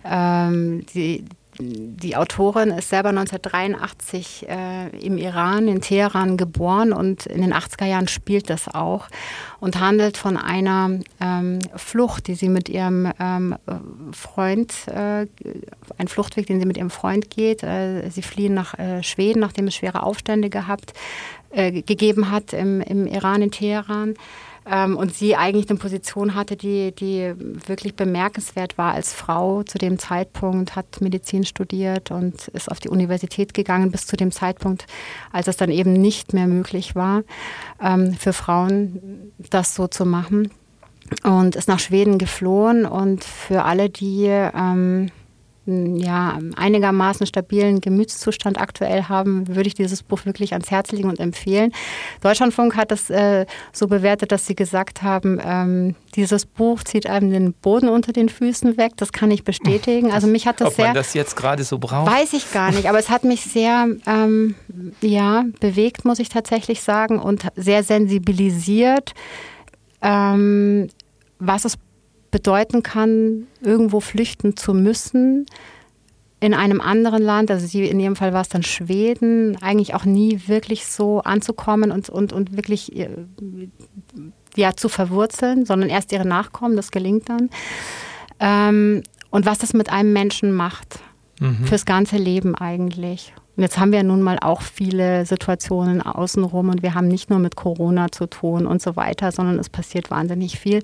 ähm 0.05 0.85
die, 0.93 1.25
die 1.59 2.15
Autorin 2.15 2.71
ist 2.71 2.89
selber 2.89 3.09
1983 3.09 4.47
äh, 4.49 4.89
im 4.97 5.17
Iran, 5.17 5.67
in 5.67 5.81
Teheran 5.81 6.35
geboren 6.35 6.93
und 6.93 7.27
in 7.27 7.41
den 7.41 7.53
80er 7.53 7.85
Jahren 7.85 8.07
spielt 8.07 8.49
das 8.49 8.73
auch 8.73 9.07
und 9.59 9.79
handelt 9.79 10.17
von 10.17 10.37
einer 10.37 10.99
ähm, 11.19 11.59
Flucht, 11.75 12.27
die 12.27 12.35
sie 12.35 12.49
mit 12.49 12.69
ihrem 12.69 13.11
ähm, 13.19 13.55
Freund, 14.11 14.73
äh, 14.87 15.27
ein 15.97 16.07
Fluchtweg, 16.07 16.47
den 16.47 16.59
sie 16.59 16.65
mit 16.65 16.77
ihrem 16.77 16.89
Freund 16.89 17.29
geht. 17.29 17.61
Äh, 17.61 18.09
sie 18.09 18.23
fliehen 18.23 18.55
nach 18.55 18.77
äh, 18.79 19.03
Schweden, 19.03 19.39
nachdem 19.39 19.67
es 19.67 19.75
schwere 19.75 20.03
Aufstände 20.03 20.49
gehabt, 20.49 20.93
äh, 21.51 21.83
gegeben 21.83 22.31
hat 22.31 22.53
im, 22.53 22.81
im 22.81 23.05
Iran, 23.05 23.43
in 23.43 23.51
Teheran 23.51 24.15
ähm, 24.69 24.97
und 24.97 25.13
sie 25.13 25.35
eigentlich 25.35 25.69
eine 25.69 25.79
Position 25.79 26.35
hatte, 26.35 26.55
die, 26.55 26.93
die 26.93 27.33
wirklich 27.67 27.95
bemerkenswert 27.95 28.77
war 28.77 28.93
als 28.93 29.13
Frau. 29.13 29.63
Zu 29.63 29.77
dem 29.77 29.99
Zeitpunkt, 29.99 30.75
hat 30.75 31.01
Medizin 31.01 31.43
studiert 31.43 32.11
und 32.11 32.47
ist 32.49 32.69
auf 32.69 32.79
die 32.79 32.89
Universität 32.89 33.53
gegangen 33.53 33.91
bis 33.91 34.07
zu 34.07 34.15
dem 34.15 34.31
Zeitpunkt, 34.31 34.85
als 35.31 35.47
es 35.47 35.57
dann 35.57 35.69
eben 35.69 35.93
nicht 35.93 36.33
mehr 36.33 36.47
möglich 36.47 36.95
war, 36.95 37.23
ähm, 37.81 38.13
für 38.13 38.33
Frauen 38.33 39.31
das 39.49 39.75
so 39.75 39.87
zu 39.87 40.05
machen. 40.05 40.51
Und 41.23 41.55
ist 41.55 41.67
nach 41.67 41.79
Schweden 41.79 42.17
geflohen 42.17 42.85
und 42.85 43.23
für 43.23 43.63
alle, 43.65 43.89
die 43.89 44.25
ähm, 44.25 45.11
ja, 45.65 46.39
einigermaßen 46.57 47.25
stabilen 47.25 47.79
Gemütszustand 47.79 48.59
aktuell 48.59 49.03
haben, 49.03 49.47
würde 49.47 49.67
ich 49.67 49.73
dieses 49.73 50.03
Buch 50.03 50.25
wirklich 50.25 50.53
ans 50.53 50.71
Herz 50.71 50.91
legen 50.91 51.09
und 51.09 51.19
empfehlen. 51.19 51.71
Deutschlandfunk 52.21 52.75
hat 52.75 52.91
es 52.91 53.09
äh, 53.09 53.45
so 53.71 53.87
bewertet, 53.87 54.31
dass 54.33 54.45
sie 54.45 54.55
gesagt 54.55 55.03
haben, 55.03 55.39
ähm, 55.43 55.95
dieses 56.15 56.45
Buch 56.45 56.83
zieht 56.83 57.07
einem 57.07 57.31
den 57.31 57.53
Boden 57.53 57.87
unter 57.87 58.11
den 58.11 58.27
Füßen 58.29 58.77
weg. 58.77 58.91
Das 58.97 59.13
kann 59.13 59.31
ich 59.31 59.43
bestätigen. 59.43 60.11
Also 60.11 60.27
mich 60.27 60.47
hat 60.47 60.59
das 60.59 60.69
Ob 60.69 60.75
sehr. 60.75 60.85
man 60.87 60.95
das 60.95 61.13
jetzt 61.13 61.35
gerade 61.35 61.63
so 61.63 61.77
braucht? 61.77 62.11
Weiß 62.11 62.33
ich 62.33 62.51
gar 62.51 62.71
nicht, 62.71 62.89
aber 62.89 62.99
es 62.99 63.09
hat 63.09 63.23
mich 63.23 63.41
sehr 63.41 63.87
ähm, 64.05 64.55
ja, 65.01 65.45
bewegt, 65.59 66.03
muss 66.03 66.19
ich 66.19 66.29
tatsächlich 66.29 66.81
sagen, 66.81 67.19
und 67.19 67.47
sehr 67.55 67.83
sensibilisiert, 67.83 69.13
ähm, 70.01 70.89
was 71.39 71.65
es 71.65 71.77
bedeuten 72.33 72.81
kann, 72.81 73.45
irgendwo 73.61 73.99
flüchten 73.99 74.57
zu 74.57 74.73
müssen 74.73 75.45
in 76.39 76.53
einem 76.53 76.81
anderen 76.81 77.23
Land, 77.23 77.51
also 77.51 77.65
sie, 77.65 77.85
in 77.85 78.01
ihrem 78.01 78.17
Fall 78.17 78.33
war 78.33 78.41
es 78.41 78.49
dann 78.49 78.63
Schweden, 78.63 79.55
eigentlich 79.61 79.93
auch 79.93 80.03
nie 80.03 80.41
wirklich 80.47 80.85
so 80.85 81.21
anzukommen 81.21 81.89
und, 81.91 82.09
und, 82.09 82.33
und 82.33 82.57
wirklich 82.57 82.93
äh, 82.97 83.07
ja, 84.57 84.75
zu 84.75 84.89
verwurzeln, 84.89 85.65
sondern 85.65 85.89
erst 85.89 86.11
ihre 86.11 86.27
Nachkommen, 86.27 86.75
das 86.75 86.91
gelingt 86.91 87.29
dann. 87.29 87.49
Ähm, 88.41 89.03
und 89.29 89.45
was 89.45 89.59
das 89.59 89.73
mit 89.73 89.89
einem 89.89 90.11
Menschen 90.11 90.51
macht, 90.51 90.99
mhm. 91.39 91.63
fürs 91.63 91.85
ganze 91.85 92.17
Leben 92.17 92.55
eigentlich. 92.55 93.33
Und 93.55 93.63
jetzt 93.63 93.79
haben 93.79 93.93
wir 93.93 94.03
nun 94.03 94.21
mal 94.21 94.39
auch 94.41 94.63
viele 94.63 95.25
Situationen 95.25 96.01
außenrum 96.01 96.67
und 96.69 96.83
wir 96.83 96.93
haben 96.93 97.07
nicht 97.07 97.29
nur 97.29 97.39
mit 97.39 97.55
Corona 97.55 98.11
zu 98.11 98.25
tun 98.25 98.65
und 98.65 98.81
so 98.81 98.97
weiter, 98.97 99.31
sondern 99.31 99.59
es 99.59 99.69
passiert 99.69 100.11
wahnsinnig 100.11 100.59
viel. 100.59 100.81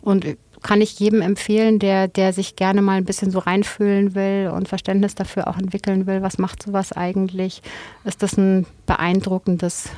Und 0.00 0.36
kann 0.62 0.80
ich 0.80 0.98
jedem 0.98 1.22
empfehlen, 1.22 1.78
der, 1.78 2.08
der 2.08 2.32
sich 2.32 2.56
gerne 2.56 2.82
mal 2.82 2.96
ein 2.96 3.04
bisschen 3.04 3.30
so 3.30 3.38
reinfühlen 3.38 4.14
will 4.14 4.50
und 4.54 4.68
Verständnis 4.68 5.14
dafür 5.14 5.48
auch 5.48 5.58
entwickeln 5.58 6.06
will, 6.06 6.22
was 6.22 6.38
macht 6.38 6.62
sowas 6.62 6.92
eigentlich, 6.92 7.62
ist 8.04 8.22
das 8.22 8.36
ein 8.36 8.66
beeindruckendes 8.86 9.90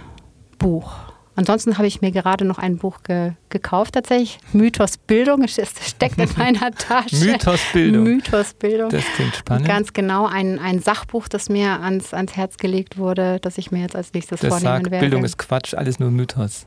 Buch. 0.58 0.92
Ansonsten 1.36 1.78
habe 1.78 1.88
ich 1.88 2.00
mir 2.00 2.12
gerade 2.12 2.44
noch 2.44 2.58
ein 2.58 2.76
Buch 2.78 3.02
ge 3.02 3.32
gekauft, 3.48 3.94
tatsächlich. 3.94 4.38
Mythos 4.52 4.96
Bildung, 4.96 5.42
es 5.42 5.54
steckt 5.54 6.18
in 6.18 6.28
meiner 6.36 6.70
Tasche. 6.74 7.16
Mythos 7.24 7.60
Bildung. 7.72 8.04
Mythos 8.04 8.54
Bildung. 8.54 8.90
Das 8.90 9.04
klingt 9.16 9.34
spannend. 9.36 9.66
Ganz 9.66 9.92
genau, 9.92 10.26
ein, 10.26 10.60
ein 10.60 10.80
Sachbuch, 10.80 11.26
das 11.28 11.48
mir 11.48 11.80
ans, 11.80 12.14
ans 12.14 12.36
Herz 12.36 12.56
gelegt 12.56 12.98
wurde, 12.98 13.38
das 13.40 13.58
ich 13.58 13.72
mir 13.72 13.80
jetzt 13.80 13.96
als 13.96 14.12
nächstes 14.12 14.40
das 14.40 14.48
vornehmen 14.48 14.82
sagt, 14.82 14.90
werde. 14.92 15.06
Bildung 15.06 15.24
ist 15.24 15.38
Quatsch, 15.38 15.74
alles 15.74 15.98
nur 15.98 16.10
Mythos. 16.10 16.66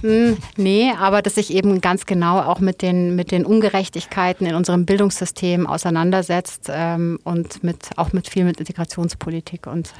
Hm, 0.00 0.38
nee, 0.56 0.92
aber 0.98 1.22
dass 1.22 1.34
sich 1.34 1.52
eben 1.52 1.80
ganz 1.80 2.06
genau 2.06 2.40
auch 2.40 2.60
mit 2.60 2.82
den, 2.82 3.16
mit 3.16 3.30
den 3.30 3.44
Ungerechtigkeiten 3.44 4.46
in 4.46 4.54
unserem 4.54 4.86
Bildungssystem 4.86 5.66
auseinandersetzt 5.66 6.68
ähm, 6.70 7.18
und 7.24 7.62
mit, 7.62 7.90
auch 7.96 8.12
mit 8.12 8.28
viel 8.28 8.44
mit 8.44 8.58
Integrationspolitik 8.58 9.66
und 9.66 9.92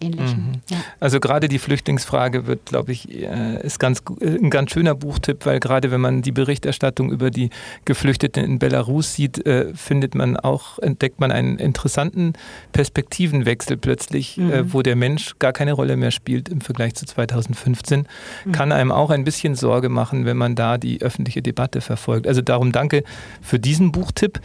Ähnlichem. 0.00 0.38
Mhm. 0.38 0.52
Ja. 0.70 0.76
Also 1.00 1.20
gerade 1.20 1.48
die 1.48 1.58
Flüchtlingsfrage 1.58 2.46
wird, 2.46 2.66
glaube 2.66 2.92
ich, 2.92 3.10
äh, 3.10 3.60
ist 3.64 3.78
ganz, 3.80 4.02
äh, 4.20 4.26
ein 4.26 4.50
ganz 4.50 4.72
schöner 4.72 4.94
Buchtipp, 4.94 5.44
weil 5.46 5.60
gerade 5.60 5.90
wenn 5.90 6.00
man 6.00 6.22
die 6.22 6.32
Berichterstattung 6.32 7.10
über 7.10 7.30
die 7.30 7.50
Geflüchteten 7.84 8.44
in 8.44 8.58
Belarus 8.58 9.14
sieht, 9.14 9.44
äh, 9.46 9.74
findet 9.74 10.14
man 10.14 10.36
auch, 10.36 10.78
entdeckt 10.78 11.20
man 11.20 11.32
einen 11.32 11.58
interessanten 11.58 12.34
Perspektivenwechsel 12.72 13.76
plötzlich, 13.76 14.36
mhm. 14.36 14.72
wo 14.72 14.82
der 14.82 14.96
Mensch 14.96 15.34
gar 15.38 15.52
keine 15.52 15.72
Rolle 15.72 15.96
mehr 15.96 16.10
spielt 16.10 16.48
im 16.48 16.60
Vergleich 16.60 16.94
zu 16.94 17.06
2015. 17.06 18.06
Mhm. 18.44 18.52
Kann 18.52 18.72
einem 18.72 18.92
auch 18.92 19.10
ein 19.10 19.24
bisschen 19.24 19.54
Sorge 19.54 19.88
machen, 19.88 20.24
wenn 20.24 20.36
man 20.36 20.54
da 20.54 20.78
die 20.78 21.02
öffentliche 21.02 21.42
Debatte 21.42 21.80
verfolgt. 21.80 22.26
Also 22.26 22.40
darum 22.40 22.72
danke 22.72 23.02
für 23.42 23.58
diesen 23.58 23.92
Buchtipp. 23.92 24.40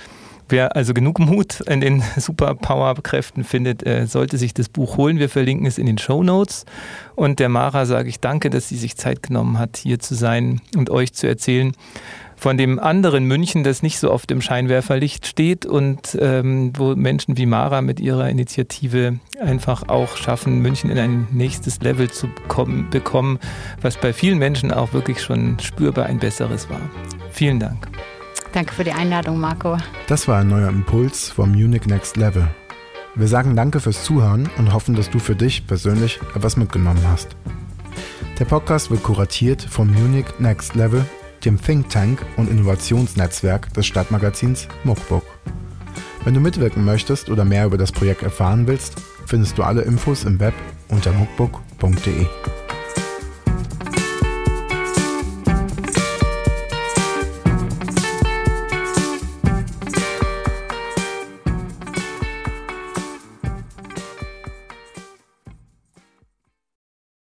Wer 0.50 0.76
also 0.76 0.94
genug 0.94 1.20
Mut 1.20 1.62
in 1.62 1.82
den 1.82 2.04
Superpower-Kräften 2.18 3.44
findet, 3.44 3.86
äh, 3.86 4.06
sollte 4.08 4.38
sich 4.38 4.54
das 4.54 4.70
Buch 4.70 4.98
holen. 4.98 5.20
Wir 5.20 5.30
verlinken 5.30 5.66
es 5.66 5.78
in 5.78 5.86
den 5.86 5.98
Show 5.98 6.24
Notes. 6.24 6.66
Und 7.16 7.40
der 7.40 7.50
Mara 7.50 7.86
sage 7.86 8.10
ich 8.10 8.20
danke, 8.20 8.50
dass 8.50 8.70
sie 8.70 8.78
sich 8.78 8.98
Zeit 8.98 9.24
genommen 9.24 9.60
hat, 9.60 9.78
hier 9.78 10.00
zu 10.00 10.16
sein 10.16 10.62
und 10.76 10.90
euch 10.90 11.14
zu 11.14 11.28
erzählen 11.28 11.74
von 12.44 12.58
dem 12.58 12.78
anderen 12.78 13.24
München, 13.24 13.64
das 13.64 13.84
nicht 13.84 14.00
so 14.00 14.12
oft 14.12 14.30
im 14.30 14.42
Scheinwerferlicht 14.42 15.26
steht 15.28 15.66
und 15.66 16.18
ähm, 16.20 16.74
wo 16.76 16.94
Menschen 16.94 17.38
wie 17.38 17.46
Mara 17.46 17.82
mit 17.82 18.02
ihrer 18.02 18.28
Initiative 18.30 19.18
einfach 19.40 19.88
auch 19.88 20.18
schaffen, 20.18 20.60
München 20.60 20.90
in 20.90 21.00
ein 21.00 21.28
nächstes 21.32 21.80
Level 21.80 22.12
zu 22.12 22.28
kommen, 22.50 22.90
bekommen, 22.90 23.40
was 23.82 23.96
bei 23.96 24.12
vielen 24.12 24.40
Menschen 24.40 24.74
auch 24.74 24.92
wirklich 24.92 25.22
schon 25.22 25.58
spürbar 25.60 26.08
ein 26.08 26.20
besseres 26.20 26.70
war. 26.70 26.82
Vielen 27.32 27.62
Dank. 27.62 27.88
Danke 28.54 28.74
für 28.74 28.84
die 28.84 28.92
Einladung, 28.92 29.40
Marco. 29.40 29.78
Das 30.08 30.28
war 30.28 30.40
ein 30.40 30.48
neuer 30.48 30.70
Impuls 30.70 31.30
vom 31.30 31.52
Munich 31.52 31.88
Next 31.88 32.18
Level. 32.18 32.48
Wir 33.16 33.28
sagen 33.28 33.56
danke 33.56 33.80
fürs 33.80 34.04
Zuhören 34.04 34.50
und 34.58 34.74
hoffen, 34.74 34.96
dass 34.96 35.10
du 35.10 35.18
für 35.20 35.36
dich 35.36 35.66
persönlich 35.66 36.20
etwas 36.36 36.56
mitgenommen 36.56 37.04
hast. 37.08 37.36
Der 38.40 38.46
Podcast 38.46 38.92
wird 38.92 39.04
kuratiert 39.04 39.62
vom 39.62 39.92
Munich 39.92 40.26
Next 40.38 40.76
Level, 40.76 41.04
dem 41.46 41.60
Think 41.60 41.90
Tank 41.90 42.24
und 42.38 42.50
Innovationsnetzwerk 42.50 43.74
des 43.74 43.88
Stadtmagazins 43.88 44.68
Muckbook. 44.84 45.26
Wenn 46.24 46.36
du 46.36 46.40
mitwirken 46.40 46.86
möchtest 46.86 47.30
oder 47.30 47.46
mehr 47.46 47.66
über 47.66 47.78
das 47.78 47.92
Projekt 47.92 48.22
erfahren 48.22 48.68
willst, 48.68 48.96
findest 49.26 49.58
du 49.58 49.64
alle 49.64 49.82
Infos 49.82 50.24
im 50.26 50.40
Web 50.40 50.54
unter 50.90 51.12
muckbook.de. 51.12 52.28